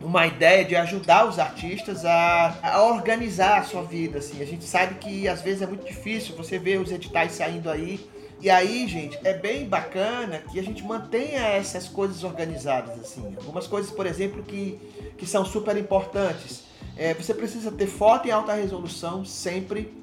uma 0.00 0.26
ideia 0.26 0.64
de 0.64 0.76
ajudar 0.76 1.28
os 1.28 1.38
artistas 1.38 2.04
a, 2.04 2.58
a, 2.62 2.82
organizar 2.82 3.60
a 3.60 3.62
sua 3.62 3.82
vida, 3.82 4.18
assim. 4.18 4.42
A 4.42 4.46
gente 4.46 4.64
sabe 4.64 4.96
que 4.96 5.28
às 5.28 5.40
vezes 5.40 5.62
é 5.62 5.66
muito 5.66 5.86
difícil 5.86 6.36
você 6.36 6.58
ver 6.58 6.80
os 6.80 6.90
editais 6.90 7.32
saindo 7.32 7.70
aí. 7.70 8.00
E 8.40 8.50
aí, 8.50 8.88
gente, 8.88 9.18
é 9.22 9.32
bem 9.34 9.68
bacana 9.68 10.42
que 10.50 10.58
a 10.58 10.62
gente 10.62 10.82
mantenha 10.82 11.40
essas 11.40 11.88
coisas 11.88 12.24
organizadas, 12.24 12.98
assim. 12.98 13.34
Algumas 13.36 13.66
coisas, 13.66 13.90
por 13.90 14.04
exemplo, 14.04 14.42
que, 14.42 14.78
que 15.16 15.24
são 15.24 15.44
super 15.44 15.76
importantes. 15.76 16.64
É, 16.96 17.14
você 17.14 17.32
precisa 17.32 17.70
ter 17.70 17.86
foto 17.86 18.26
em 18.26 18.32
alta 18.32 18.52
resolução 18.52 19.24
sempre. 19.24 20.02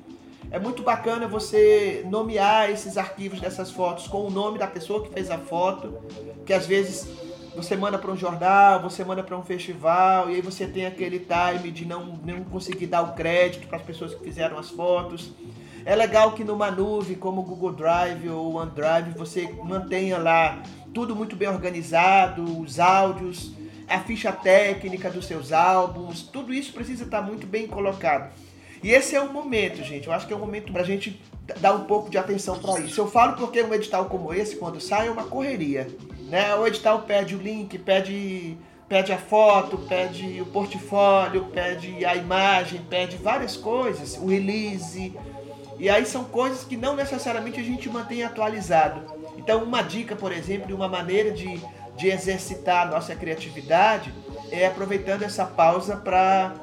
É 0.49 0.57
muito 0.57 0.81
bacana 0.81 1.27
você 1.27 2.03
nomear 2.09 2.71
esses 2.71 2.97
arquivos 2.97 3.39
dessas 3.39 3.69
fotos 3.69 4.07
com 4.07 4.25
o 4.25 4.31
nome 4.31 4.57
da 4.57 4.65
pessoa 4.65 5.03
que 5.03 5.13
fez 5.13 5.29
a 5.29 5.37
foto, 5.37 5.99
que 6.45 6.53
às 6.53 6.65
vezes 6.65 7.07
você 7.55 7.75
manda 7.75 7.97
para 7.97 8.11
um 8.11 8.17
jornal, 8.17 8.81
você 8.81 9.03
manda 9.03 9.23
para 9.23 9.37
um 9.37 9.43
festival, 9.43 10.29
e 10.29 10.35
aí 10.35 10.41
você 10.41 10.67
tem 10.67 10.85
aquele 10.85 11.19
time 11.19 11.71
de 11.71 11.85
não, 11.85 12.19
não 12.23 12.43
conseguir 12.43 12.87
dar 12.87 13.01
o 13.01 13.13
crédito 13.13 13.67
para 13.67 13.77
as 13.77 13.83
pessoas 13.83 14.13
que 14.13 14.23
fizeram 14.23 14.57
as 14.57 14.69
fotos. 14.69 15.31
É 15.85 15.95
legal 15.95 16.33
que 16.33 16.43
numa 16.43 16.69
nuvem 16.69 17.15
como 17.15 17.41
o 17.41 17.43
Google 17.43 17.73
Drive 17.73 18.29
ou 18.29 18.55
OneDrive 18.55 19.11
você 19.17 19.47
mantenha 19.63 20.17
lá 20.17 20.61
tudo 20.93 21.15
muito 21.15 21.35
bem 21.35 21.47
organizado, 21.47 22.59
os 22.59 22.79
áudios, 22.79 23.53
a 23.87 23.99
ficha 23.99 24.31
técnica 24.31 25.09
dos 25.09 25.25
seus 25.25 25.51
álbuns, 25.51 26.21
tudo 26.21 26.53
isso 26.53 26.73
precisa 26.73 27.05
estar 27.05 27.21
muito 27.21 27.47
bem 27.47 27.67
colocado. 27.67 28.31
E 28.83 28.91
esse 28.91 29.15
é 29.15 29.21
o 29.21 29.31
momento, 29.31 29.83
gente. 29.83 30.07
Eu 30.07 30.13
acho 30.13 30.25
que 30.25 30.33
é 30.33 30.35
o 30.35 30.39
momento 30.39 30.71
para 30.71 30.81
a 30.81 30.85
gente 30.85 31.21
dar 31.59 31.73
um 31.73 31.85
pouco 31.85 32.09
de 32.09 32.17
atenção 32.17 32.57
para 32.59 32.79
isso. 32.79 32.99
Eu 32.99 33.07
falo 33.07 33.33
porque 33.33 33.61
um 33.61 33.73
edital 33.73 34.05
como 34.05 34.33
esse, 34.33 34.55
quando 34.55 34.79
sai, 34.79 35.07
é 35.07 35.11
uma 35.11 35.23
correria. 35.23 35.87
Né? 36.29 36.53
O 36.55 36.65
edital 36.67 37.01
pede 37.01 37.35
o 37.35 37.39
link, 37.39 37.77
pede, 37.79 38.55
pede 38.87 39.11
a 39.11 39.17
foto, 39.17 39.77
pede 39.79 40.39
o 40.41 40.45
portfólio, 40.45 41.45
pede 41.45 42.05
a 42.05 42.15
imagem, 42.15 42.81
pede 42.89 43.17
várias 43.17 43.57
coisas, 43.57 44.15
o 44.17 44.27
release. 44.27 45.13
E 45.79 45.89
aí 45.89 46.05
são 46.05 46.23
coisas 46.25 46.63
que 46.63 46.77
não 46.77 46.95
necessariamente 46.95 47.59
a 47.59 47.63
gente 47.63 47.89
mantém 47.89 48.23
atualizado. 48.23 49.01
Então, 49.37 49.63
uma 49.63 49.81
dica, 49.81 50.15
por 50.15 50.31
exemplo, 50.31 50.75
uma 50.75 50.87
maneira 50.87 51.31
de, 51.31 51.59
de 51.97 52.07
exercitar 52.09 52.87
a 52.87 52.91
nossa 52.91 53.15
criatividade 53.15 54.13
é 54.51 54.67
aproveitando 54.67 55.23
essa 55.23 55.45
pausa 55.45 55.95
para 55.95 56.53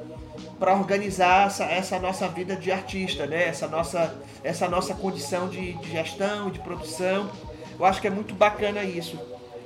para 0.58 0.74
organizar 0.74 1.46
essa, 1.46 1.64
essa 1.64 1.98
nossa 1.98 2.28
vida 2.28 2.56
de 2.56 2.72
artista, 2.72 3.26
né? 3.26 3.48
essa, 3.48 3.66
nossa, 3.68 4.14
essa 4.42 4.68
nossa 4.68 4.94
condição 4.94 5.48
de, 5.48 5.74
de 5.74 5.90
gestão, 5.90 6.50
de 6.50 6.58
produção. 6.60 7.30
Eu 7.78 7.84
acho 7.84 8.00
que 8.00 8.06
é 8.06 8.10
muito 8.10 8.34
bacana 8.34 8.82
isso. 8.82 9.18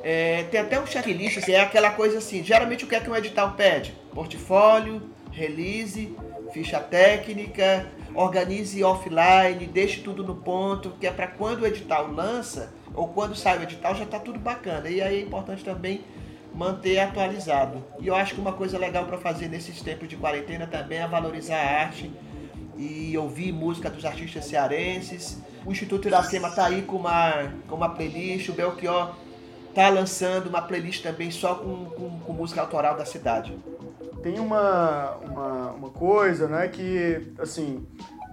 É, 0.03 0.45
tem 0.45 0.61
até 0.61 0.81
um 0.81 0.87
checklist, 0.87 1.47
é 1.49 1.61
aquela 1.61 1.91
coisa 1.91 2.19
assim, 2.19 2.43
geralmente 2.43 2.85
o 2.85 2.89
que 2.89 2.95
é 2.95 3.01
que 3.01 3.11
um 3.11 3.17
edital 3.17 3.53
pede? 3.53 3.95
Portfólio, 4.15 5.03
release, 5.31 6.17
ficha 6.53 6.81
técnica, 6.81 7.87
organize 8.15 8.83
offline, 8.83 9.67
deixe 9.67 10.01
tudo 10.01 10.25
no 10.25 10.37
ponto, 10.37 10.91
que 10.99 11.07
é 11.07 11.11
para 11.11 11.27
quando 11.27 11.63
o 11.63 11.67
edital 11.67 12.11
lança, 12.11 12.73
ou 12.95 13.09
quando 13.09 13.35
sai 13.35 13.59
o 13.59 13.63
edital, 13.63 13.95
já 13.95 14.05
está 14.05 14.19
tudo 14.19 14.39
bacana. 14.39 14.89
E 14.89 15.01
aí 15.01 15.19
é 15.19 15.21
importante 15.21 15.63
também 15.63 16.03
manter 16.55 16.99
atualizado. 16.99 17.85
E 18.01 18.09
eu 18.09 18.15
acho 18.15 18.35
que 18.35 18.41
uma 18.41 18.53
coisa 18.53 18.79
legal 18.79 19.05
para 19.05 19.19
fazer 19.19 19.49
nesses 19.49 19.81
tempos 19.83 20.09
de 20.09 20.17
quarentena 20.17 20.67
também 20.67 20.99
é 20.99 21.07
valorizar 21.07 21.57
a 21.57 21.81
arte 21.83 22.11
e 22.77 23.17
ouvir 23.17 23.53
música 23.53 23.89
dos 23.91 24.05
artistas 24.05 24.47
cearenses. 24.47 25.39
O 25.65 25.71
Instituto 25.71 26.09
Iracema 26.09 26.49
está 26.49 26.67
aí 26.67 26.83
com 26.83 26.97
uma, 26.97 27.53
com 27.69 27.77
uma 27.77 27.91
playlist, 27.91 28.49
o 28.49 28.53
Belchior 28.53 29.15
tá 29.81 29.89
lançando 29.89 30.49
uma 30.49 30.61
playlist 30.61 31.03
também 31.03 31.31
só 31.31 31.55
com, 31.55 31.87
com, 31.87 32.21
com 32.21 32.33
música 32.35 32.61
autoral 32.61 32.97
da 32.97 33.07
cidade. 33.07 33.57
Tem 34.23 34.39
uma, 34.39 35.17
uma, 35.23 35.71
uma, 35.71 35.91
coisa, 35.91 36.47
né, 36.47 36.69
que, 36.69 37.33
assim, 37.39 37.87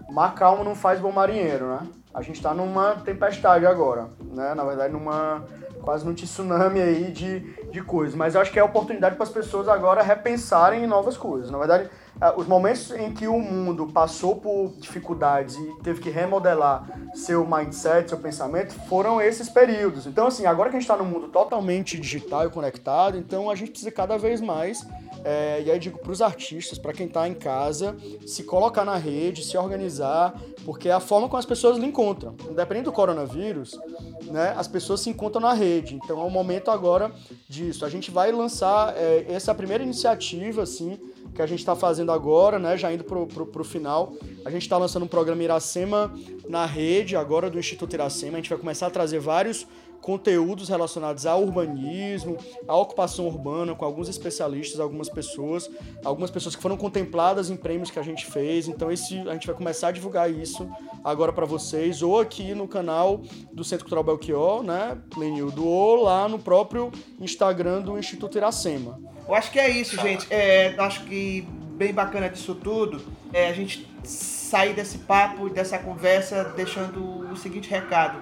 mar 0.09 0.35
calmo 0.35 0.63
não 0.63 0.75
faz 0.75 0.99
bom 0.99 1.11
marinheiro, 1.11 1.65
né? 1.67 1.87
A 2.13 2.21
gente 2.21 2.41
tá 2.41 2.53
numa 2.53 2.95
tempestade 2.95 3.65
agora, 3.65 4.09
né? 4.33 4.53
Na 4.53 4.65
verdade, 4.65 4.91
numa 4.91 5.45
quase 5.81 6.05
num 6.05 6.13
tsunami 6.13 6.81
aí 6.81 7.11
de, 7.11 7.39
de 7.71 7.81
coisas. 7.81 8.13
Mas 8.13 8.35
eu 8.35 8.41
acho 8.41 8.51
que 8.51 8.59
é 8.59 8.61
a 8.61 8.65
oportunidade 8.65 9.15
para 9.15 9.23
as 9.23 9.29
pessoas 9.29 9.69
agora 9.69 10.03
repensarem 10.03 10.83
em 10.83 10.87
novas 10.87 11.15
coisas. 11.15 11.49
Na 11.49 11.57
verdade, 11.57 11.89
os 12.35 12.47
momentos 12.47 12.91
em 12.91 13.13
que 13.13 13.27
o 13.27 13.39
mundo 13.39 13.87
passou 13.87 14.35
por 14.35 14.73
dificuldades 14.77 15.55
e 15.55 15.75
teve 15.83 16.01
que 16.01 16.09
remodelar 16.09 16.87
seu 17.13 17.45
mindset, 17.45 18.09
seu 18.09 18.17
pensamento, 18.17 18.73
foram 18.87 19.21
esses 19.21 19.49
períodos. 19.49 20.07
Então, 20.07 20.27
assim, 20.27 20.45
agora 20.45 20.69
que 20.69 20.75
a 20.75 20.79
gente 20.79 20.89
está 20.89 21.01
num 21.01 21.09
mundo 21.09 21.27
totalmente 21.27 21.99
digital 21.99 22.45
e 22.45 22.49
conectado, 22.49 23.17
então 23.17 23.49
a 23.49 23.55
gente 23.55 23.71
precisa 23.71 23.91
cada 23.91 24.17
vez 24.17 24.41
mais, 24.41 24.85
é, 25.23 25.61
e 25.65 25.71
aí 25.71 25.79
digo 25.79 25.99
para 25.99 26.11
os 26.11 26.21
artistas, 26.21 26.77
para 26.77 26.93
quem 26.93 27.07
está 27.07 27.27
em 27.27 27.33
casa, 27.33 27.95
se 28.25 28.43
colocar 28.43 28.85
na 28.85 28.95
rede, 28.95 29.43
se 29.43 29.57
organizar, 29.57 30.33
porque 30.65 30.89
é 30.89 30.93
a 30.93 30.99
forma 30.99 31.27
como 31.27 31.39
as 31.39 31.45
pessoas 31.45 31.77
lhe 31.77 31.85
encontram. 31.85 32.35
Independente 32.49 32.85
do 32.85 32.91
coronavírus, 32.91 33.79
né, 34.25 34.53
as 34.57 34.67
pessoas 34.67 35.01
se 35.01 35.09
encontram 35.09 35.41
na 35.41 35.53
rede. 35.53 35.95
Então 35.95 36.19
é 36.21 36.23
o 36.23 36.29
momento 36.29 36.71
agora 36.71 37.11
disso. 37.47 37.85
A 37.85 37.89
gente 37.89 38.11
vai 38.11 38.31
lançar 38.31 38.95
é, 38.95 39.25
essa 39.29 39.53
primeira 39.53 39.83
iniciativa, 39.83 40.63
assim, 40.63 40.99
que 41.37 41.41
a 41.43 41.45
gente 41.45 41.59
está 41.59 41.75
fazendo 41.75 42.11
agora, 42.11 42.57
né? 42.57 42.75
Já 42.75 42.91
indo 42.91 43.03
pro, 43.03 43.27
pro 43.27 43.63
final. 43.63 44.13
A 44.43 44.49
gente 44.49 44.63
está 44.63 44.75
lançando 44.75 45.03
um 45.03 45.07
programa 45.07 45.43
Iracema 45.43 46.11
na 46.49 46.65
rede, 46.65 47.15
agora 47.15 47.47
do 47.47 47.59
Instituto 47.59 47.93
Iracema. 47.93 48.33
A 48.33 48.35
gente 48.37 48.49
vai 48.49 48.57
começar 48.57 48.87
a 48.87 48.89
trazer 48.89 49.19
vários 49.19 49.67
conteúdos 50.01 50.67
relacionados 50.69 51.27
ao 51.27 51.43
urbanismo, 51.43 52.37
à 52.67 52.75
ocupação 52.75 53.27
urbana, 53.27 53.75
com 53.75 53.85
alguns 53.85 54.09
especialistas, 54.09 54.79
algumas 54.79 55.09
pessoas, 55.09 55.69
algumas 56.03 56.31
pessoas 56.31 56.55
que 56.55 56.61
foram 56.61 56.77
contempladas 56.77 57.51
em 57.51 57.55
prêmios 57.55 57.91
que 57.91 57.99
a 57.99 58.03
gente 58.03 58.25
fez. 58.25 58.67
Então 58.67 58.91
esse 58.91 59.15
a 59.27 59.33
gente 59.33 59.45
vai 59.45 59.55
começar 59.55 59.89
a 59.89 59.91
divulgar 59.91 60.31
isso 60.31 60.67
agora 61.03 61.31
para 61.31 61.45
vocês, 61.45 62.01
ou 62.01 62.19
aqui 62.19 62.55
no 62.55 62.67
canal 62.67 63.21
do 63.53 63.63
Centro 63.63 63.85
Cultural 63.85 64.03
Belchior, 64.03 64.63
né, 64.63 64.97
Lenildo, 65.15 65.67
ou 65.67 66.03
lá 66.03 66.27
no 66.27 66.39
próprio 66.39 66.91
Instagram 67.19 67.81
do 67.81 67.97
Instituto 67.97 68.37
Iracema. 68.37 68.99
Eu 69.27 69.35
acho 69.35 69.51
que 69.51 69.59
é 69.59 69.69
isso, 69.69 69.99
gente. 70.01 70.25
É, 70.29 70.73
acho 70.77 71.03
que 71.03 71.41
bem 71.77 71.93
bacana 71.93 72.29
disso 72.29 72.55
tudo 72.55 73.01
é 73.33 73.47
a 73.47 73.53
gente 73.53 73.87
sair 74.03 74.73
desse 74.73 74.99
papo, 74.99 75.49
dessa 75.49 75.77
conversa, 75.77 76.43
deixando 76.55 77.29
o 77.31 77.35
seguinte 77.35 77.69
recado. 77.69 78.19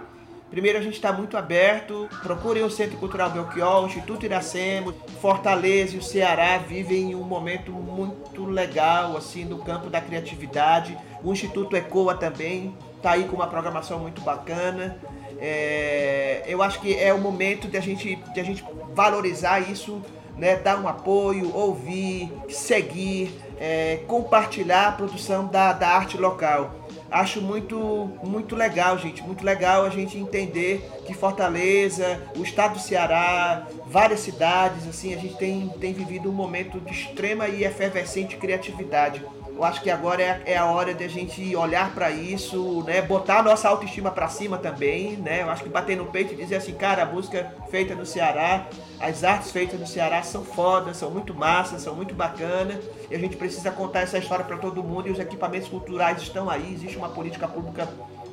Primeiro, 0.49 0.77
a 0.77 0.81
gente 0.81 0.95
está 0.95 1.11
muito 1.11 1.37
aberto. 1.37 2.07
Procurem 2.23 2.63
o 2.63 2.69
Centro 2.69 2.97
Cultural 2.97 3.29
Belchior, 3.29 3.83
o 3.83 3.87
Instituto 3.87 4.25
Iracema, 4.25 4.93
Fortaleza 5.21 5.95
e 5.95 5.99
o 5.99 6.03
Ceará 6.03 6.57
vivem 6.57 7.13
um 7.15 7.23
momento 7.23 7.71
muito 7.71 8.45
legal, 8.45 9.17
assim, 9.17 9.43
no 9.43 9.59
campo 9.59 9.89
da 9.89 9.99
criatividade. 9.99 10.97
O 11.23 11.31
Instituto 11.31 11.75
Ecoa 11.75 12.15
também 12.15 12.75
está 12.95 13.11
aí 13.11 13.25
com 13.25 13.35
uma 13.35 13.47
programação 13.47 13.99
muito 13.99 14.21
bacana. 14.21 14.97
É 15.39 16.25
eu 16.47 16.61
acho 16.61 16.79
que 16.79 16.95
é 16.95 17.13
o 17.13 17.19
momento 17.19 17.67
de 17.67 17.77
a 17.77 17.81
gente, 17.81 18.15
de 18.15 18.39
a 18.39 18.43
gente 18.43 18.63
valorizar 18.93 19.59
isso, 19.59 20.01
né, 20.37 20.55
dar 20.55 20.79
um 20.79 20.87
apoio, 20.87 21.55
ouvir, 21.55 22.31
seguir, 22.49 23.33
é, 23.59 23.99
compartilhar 24.07 24.89
a 24.89 24.91
produção 24.91 25.47
da, 25.47 25.73
da 25.73 25.87
arte 25.87 26.17
local. 26.17 26.73
Acho 27.09 27.41
muito, 27.41 27.77
muito 28.23 28.55
legal, 28.55 28.97
gente, 28.97 29.21
muito 29.21 29.45
legal 29.45 29.85
a 29.85 29.89
gente 29.89 30.17
entender 30.17 30.89
que 31.05 31.13
Fortaleza, 31.13 32.21
o 32.35 32.41
estado 32.41 32.73
do 32.73 32.79
Ceará, 32.79 33.67
várias 33.85 34.21
cidades, 34.21 34.87
assim, 34.87 35.13
a 35.13 35.17
gente 35.17 35.35
tem, 35.35 35.69
tem 35.79 35.93
vivido 35.93 36.29
um 36.29 36.33
momento 36.33 36.79
de 36.79 36.91
extrema 36.91 37.47
e 37.47 37.63
efervescente 37.63 38.35
criatividade. 38.37 39.23
Eu 39.55 39.63
acho 39.63 39.81
que 39.81 39.89
agora 39.89 40.21
é, 40.21 40.41
é 40.47 40.57
a 40.57 40.65
hora 40.65 40.93
de 40.93 41.01
a 41.05 41.07
gente 41.07 41.55
olhar 41.55 41.93
para 41.95 42.11
isso, 42.11 42.83
né? 42.85 43.01
Botar 43.01 43.39
a 43.39 43.43
nossa 43.43 43.69
autoestima 43.69 44.11
para 44.11 44.27
cima 44.27 44.57
também, 44.57 45.15
né? 45.15 45.43
Eu 45.43 45.49
acho 45.49 45.63
que 45.63 45.69
bater 45.69 45.95
no 45.95 46.07
peito 46.07 46.33
e 46.33 46.35
dizer 46.35 46.57
assim, 46.57 46.73
cara, 46.73 47.03
a 47.03 47.05
música 47.05 47.55
feita 47.71 47.95
no 47.95 48.05
Ceará, 48.05 48.67
as 48.99 49.23
artes 49.23 49.51
feitas 49.51 49.79
no 49.79 49.87
Ceará 49.87 50.21
são 50.23 50.43
fodas, 50.43 50.97
são 50.97 51.09
muito 51.09 51.33
massas, 51.33 51.81
são 51.81 51.95
muito 51.95 52.13
bacanas. 52.13 52.83
E 53.09 53.15
a 53.15 53.17
gente 53.17 53.37
precisa 53.37 53.71
contar 53.71 54.01
essa 54.01 54.17
história 54.17 54.43
para 54.43 54.57
todo 54.57 54.83
mundo 54.83 55.07
e 55.07 55.11
os 55.11 55.19
equipamentos 55.19 55.69
culturais 55.69 56.21
estão 56.21 56.49
aí, 56.49 56.73
existe 56.73 56.97
uma 56.97 57.09
política 57.09 57.47
pública 57.47 57.87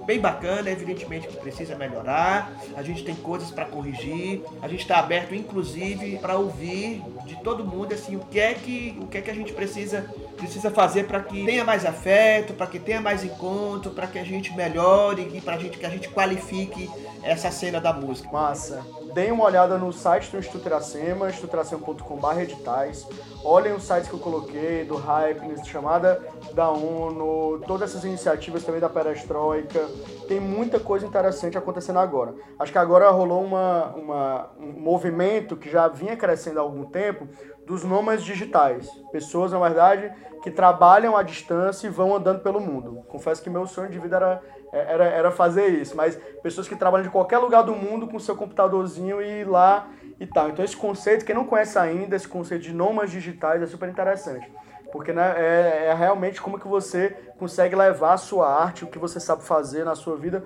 bem 0.04 0.20
bacana, 0.20 0.70
evidentemente 0.70 1.28
que 1.28 1.36
precisa 1.36 1.74
melhorar, 1.74 2.52
a 2.76 2.82
gente 2.82 3.04
tem 3.04 3.14
coisas 3.14 3.50
para 3.50 3.64
corrigir, 3.64 4.42
a 4.60 4.68
gente 4.68 4.80
está 4.80 4.98
aberto 4.98 5.34
inclusive 5.34 6.18
para 6.18 6.36
ouvir 6.36 7.02
de 7.24 7.36
todo 7.42 7.64
mundo 7.64 7.92
assim 7.94 8.16
o 8.16 8.20
que 8.20 8.40
é 8.40 8.54
que 8.54 8.98
o 9.00 9.06
que 9.06 9.18
é 9.18 9.20
que 9.20 9.30
a 9.30 9.34
gente 9.34 9.52
precisa 9.52 10.06
precisa 10.36 10.70
fazer 10.70 11.04
para 11.04 11.20
que 11.20 11.44
tenha 11.44 11.64
mais 11.64 11.84
afeto, 11.84 12.54
para 12.54 12.66
que 12.66 12.78
tenha 12.78 13.00
mais 13.00 13.24
encontro, 13.24 13.90
para 13.92 14.06
que 14.06 14.18
a 14.18 14.24
gente 14.24 14.54
melhore 14.54 15.30
e 15.32 15.40
para 15.40 15.56
gente 15.58 15.78
que 15.78 15.86
a 15.86 15.90
gente 15.90 16.08
qualifique 16.08 16.90
essa 17.22 17.50
cena 17.50 17.80
da 17.80 17.92
música. 17.92 18.30
Massa. 18.32 18.84
Deem 19.12 19.30
uma 19.30 19.44
olhada 19.44 19.76
no 19.76 19.92
site 19.92 20.30
do 20.30 20.38
Instituto 20.38 20.66
Iracema, 20.66 21.28
institutoiracema.com.br 21.28 22.40
editais. 22.40 23.06
Olhem 23.44 23.74
os 23.74 23.82
sites 23.82 24.08
que 24.08 24.14
eu 24.14 24.18
coloquei, 24.18 24.86
do 24.86 24.96
Hypeness, 24.96 25.66
chamada 25.66 26.18
da 26.54 26.70
ONU, 26.70 27.60
todas 27.66 27.90
essas 27.90 28.04
iniciativas 28.04 28.64
também 28.64 28.80
da 28.80 28.88
Perestroika. 28.88 29.86
Tem 30.26 30.40
muita 30.40 30.80
coisa 30.80 31.06
interessante 31.06 31.58
acontecendo 31.58 31.98
agora. 31.98 32.34
Acho 32.58 32.72
que 32.72 32.78
agora 32.78 33.10
rolou 33.10 33.44
uma, 33.44 33.94
uma, 33.94 34.50
um 34.58 34.80
movimento 34.80 35.58
que 35.58 35.70
já 35.70 35.88
vinha 35.88 36.16
crescendo 36.16 36.58
há 36.58 36.62
algum 36.62 36.86
tempo 36.86 37.28
dos 37.66 37.84
nômades 37.84 38.24
digitais. 38.24 38.88
Pessoas, 39.12 39.52
na 39.52 39.58
verdade, 39.58 40.10
que 40.42 40.50
trabalham 40.50 41.16
à 41.16 41.22
distância 41.22 41.86
e 41.86 41.90
vão 41.90 42.16
andando 42.16 42.40
pelo 42.40 42.60
mundo. 42.60 43.02
Confesso 43.08 43.42
que 43.42 43.50
meu 43.50 43.66
sonho 43.66 43.90
de 43.90 43.98
vida 43.98 44.16
era 44.16 44.42
era, 44.72 45.04
era 45.04 45.30
fazer 45.30 45.68
isso. 45.68 45.96
Mas 45.96 46.16
pessoas 46.42 46.66
que 46.66 46.74
trabalham 46.74 47.04
de 47.04 47.10
qualquer 47.10 47.38
lugar 47.38 47.62
do 47.62 47.74
mundo 47.74 48.06
com 48.06 48.18
seu 48.18 48.34
computadorzinho 48.34 49.20
e 49.20 49.40
ir 49.40 49.48
lá 49.48 49.88
e 50.18 50.26
tal. 50.26 50.48
Então 50.48 50.64
esse 50.64 50.76
conceito, 50.76 51.24
quem 51.24 51.34
não 51.34 51.44
conhece 51.44 51.78
ainda, 51.78 52.16
esse 52.16 52.26
conceito 52.26 52.62
de 52.62 52.72
nomas 52.72 53.10
digitais 53.10 53.62
é 53.62 53.66
super 53.66 53.88
interessante. 53.88 54.50
Porque 54.90 55.12
né, 55.12 55.34
é, 55.36 55.86
é 55.86 55.94
realmente 55.94 56.40
como 56.40 56.58
que 56.58 56.68
você 56.68 57.10
consegue 57.38 57.74
levar 57.74 58.12
a 58.12 58.18
sua 58.18 58.48
arte, 58.48 58.84
o 58.84 58.88
que 58.88 58.98
você 58.98 59.18
sabe 59.18 59.42
fazer 59.42 59.84
na 59.84 59.94
sua 59.94 60.16
vida 60.16 60.44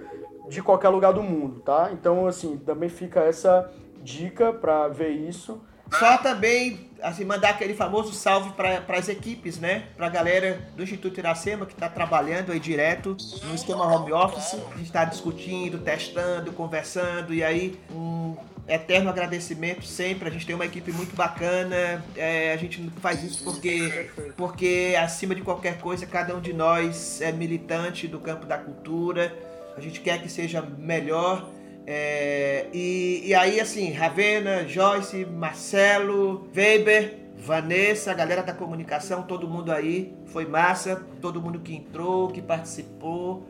de 0.49 0.63
qualquer 0.63 0.89
lugar 0.89 1.13
do 1.13 1.23
mundo, 1.23 1.61
tá? 1.61 1.91
Então, 1.93 2.27
assim, 2.27 2.57
também 2.59 2.89
fica 2.89 3.21
essa 3.21 3.69
dica 4.03 4.53
para 4.53 4.87
ver 4.87 5.09
isso. 5.09 5.61
Só 5.91 6.19
também 6.19 6.87
assim, 7.03 7.25
mandar 7.25 7.51
aquele 7.51 7.75
famoso 7.75 8.13
salve 8.13 8.51
para 8.51 8.83
as 8.97 9.09
equipes, 9.09 9.59
né? 9.59 9.85
Para 9.97 10.07
a 10.07 10.11
galera 10.11 10.61
do 10.75 10.83
Instituto 10.83 11.19
Iracema 11.19 11.67
que 11.67 11.73
está 11.73 11.89
trabalhando 11.89 12.53
aí 12.53 12.61
direto 12.61 13.17
no 13.45 13.55
esquema 13.55 13.87
home 13.87 14.13
office. 14.13 14.55
A 14.55 14.77
gente 14.77 14.87
está 14.87 15.05
discutindo, 15.05 15.79
testando, 15.79 16.53
conversando 16.53 17.33
e 17.33 17.45
aí 17.45 17.79
um 17.91 18.37
eterno 18.69 19.11
agradecimento 19.11 19.85
sempre. 19.85 20.29
A 20.29 20.33
gente 20.33 20.47
tem 20.47 20.55
uma 20.55 20.67
equipe 20.67 20.91
muito 20.93 21.15
bacana. 21.15 22.05
É, 22.17 22.53
a 22.53 22.57
gente 22.57 22.91
faz 23.01 23.23
isso 23.23 23.45
porque, 23.45 24.11
porque 24.37 24.97
acima 24.99 25.35
de 25.35 25.43
qualquer 25.43 25.79
coisa, 25.79 26.07
cada 26.07 26.35
um 26.35 26.41
de 26.41 26.53
nós 26.53 27.21
é 27.21 27.31
militante 27.31 28.09
do 28.09 28.19
campo 28.19 28.47
da 28.47 28.59
cultura. 28.59 29.33
A 29.77 29.81
gente 29.81 30.01
quer 30.01 30.23
que 30.23 30.29
seja 30.29 30.63
melhor 30.63 31.51
é, 31.87 32.67
e, 32.75 33.23
e 33.27 33.35
aí, 33.35 33.61
assim, 33.61 33.93
Ravena, 33.93 34.67
Joyce, 34.67 35.25
Marcelo, 35.25 36.49
Weber, 36.55 37.15
Vanessa, 37.37 38.11
a 38.11 38.15
galera 38.15 38.43
da 38.43 38.53
comunicação, 38.53 39.23
todo 39.23 39.47
mundo 39.47 39.71
aí. 39.71 40.13
Foi 40.27 40.45
massa, 40.45 41.01
todo 41.21 41.41
mundo 41.41 41.61
que 41.61 41.73
entrou, 41.75 42.29
que 42.29 42.43
participou. 42.43 43.47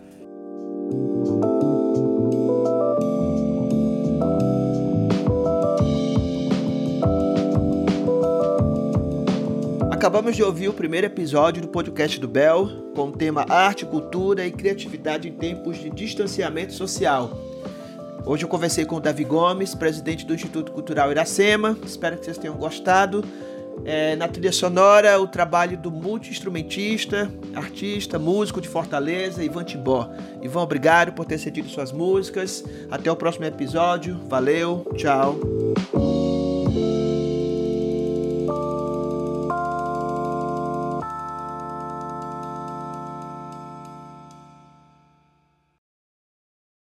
Acabamos 9.90 10.36
de 10.36 10.42
ouvir 10.42 10.68
o 10.68 10.74
primeiro 10.74 11.06
episódio 11.06 11.62
do 11.62 11.68
podcast 11.68 12.20
do 12.20 12.28
Bel, 12.28 12.92
com 12.94 13.08
o 13.08 13.12
tema 13.12 13.46
Arte, 13.48 13.86
Cultura 13.86 14.46
e 14.46 14.52
Criatividade 14.52 15.26
em 15.26 15.32
Tempos 15.32 15.78
de 15.78 15.88
Distanciamento 15.88 16.74
Social. 16.74 17.55
Hoje 18.26 18.44
eu 18.44 18.48
conversei 18.48 18.84
com 18.84 18.96
o 18.96 19.00
Davi 19.00 19.22
Gomes, 19.22 19.72
presidente 19.72 20.26
do 20.26 20.34
Instituto 20.34 20.72
Cultural 20.72 21.12
Iracema. 21.12 21.78
Espero 21.84 22.18
que 22.18 22.24
vocês 22.24 22.36
tenham 22.36 22.56
gostado. 22.56 23.24
É, 23.84 24.16
na 24.16 24.26
trilha 24.26 24.50
sonora, 24.50 25.20
o 25.20 25.28
trabalho 25.28 25.78
do 25.78 25.92
multi-instrumentista, 25.92 27.30
artista, 27.54 28.18
músico 28.18 28.60
de 28.60 28.66
Fortaleza, 28.66 29.44
Ivan 29.44 29.62
Timbó. 29.62 30.10
Ivan, 30.42 30.62
obrigado 30.62 31.12
por 31.12 31.24
ter 31.24 31.38
cedido 31.38 31.68
suas 31.68 31.92
músicas. 31.92 32.64
Até 32.90 33.08
o 33.12 33.14
próximo 33.14 33.44
episódio. 33.44 34.18
Valeu, 34.28 34.84
tchau. 34.96 35.38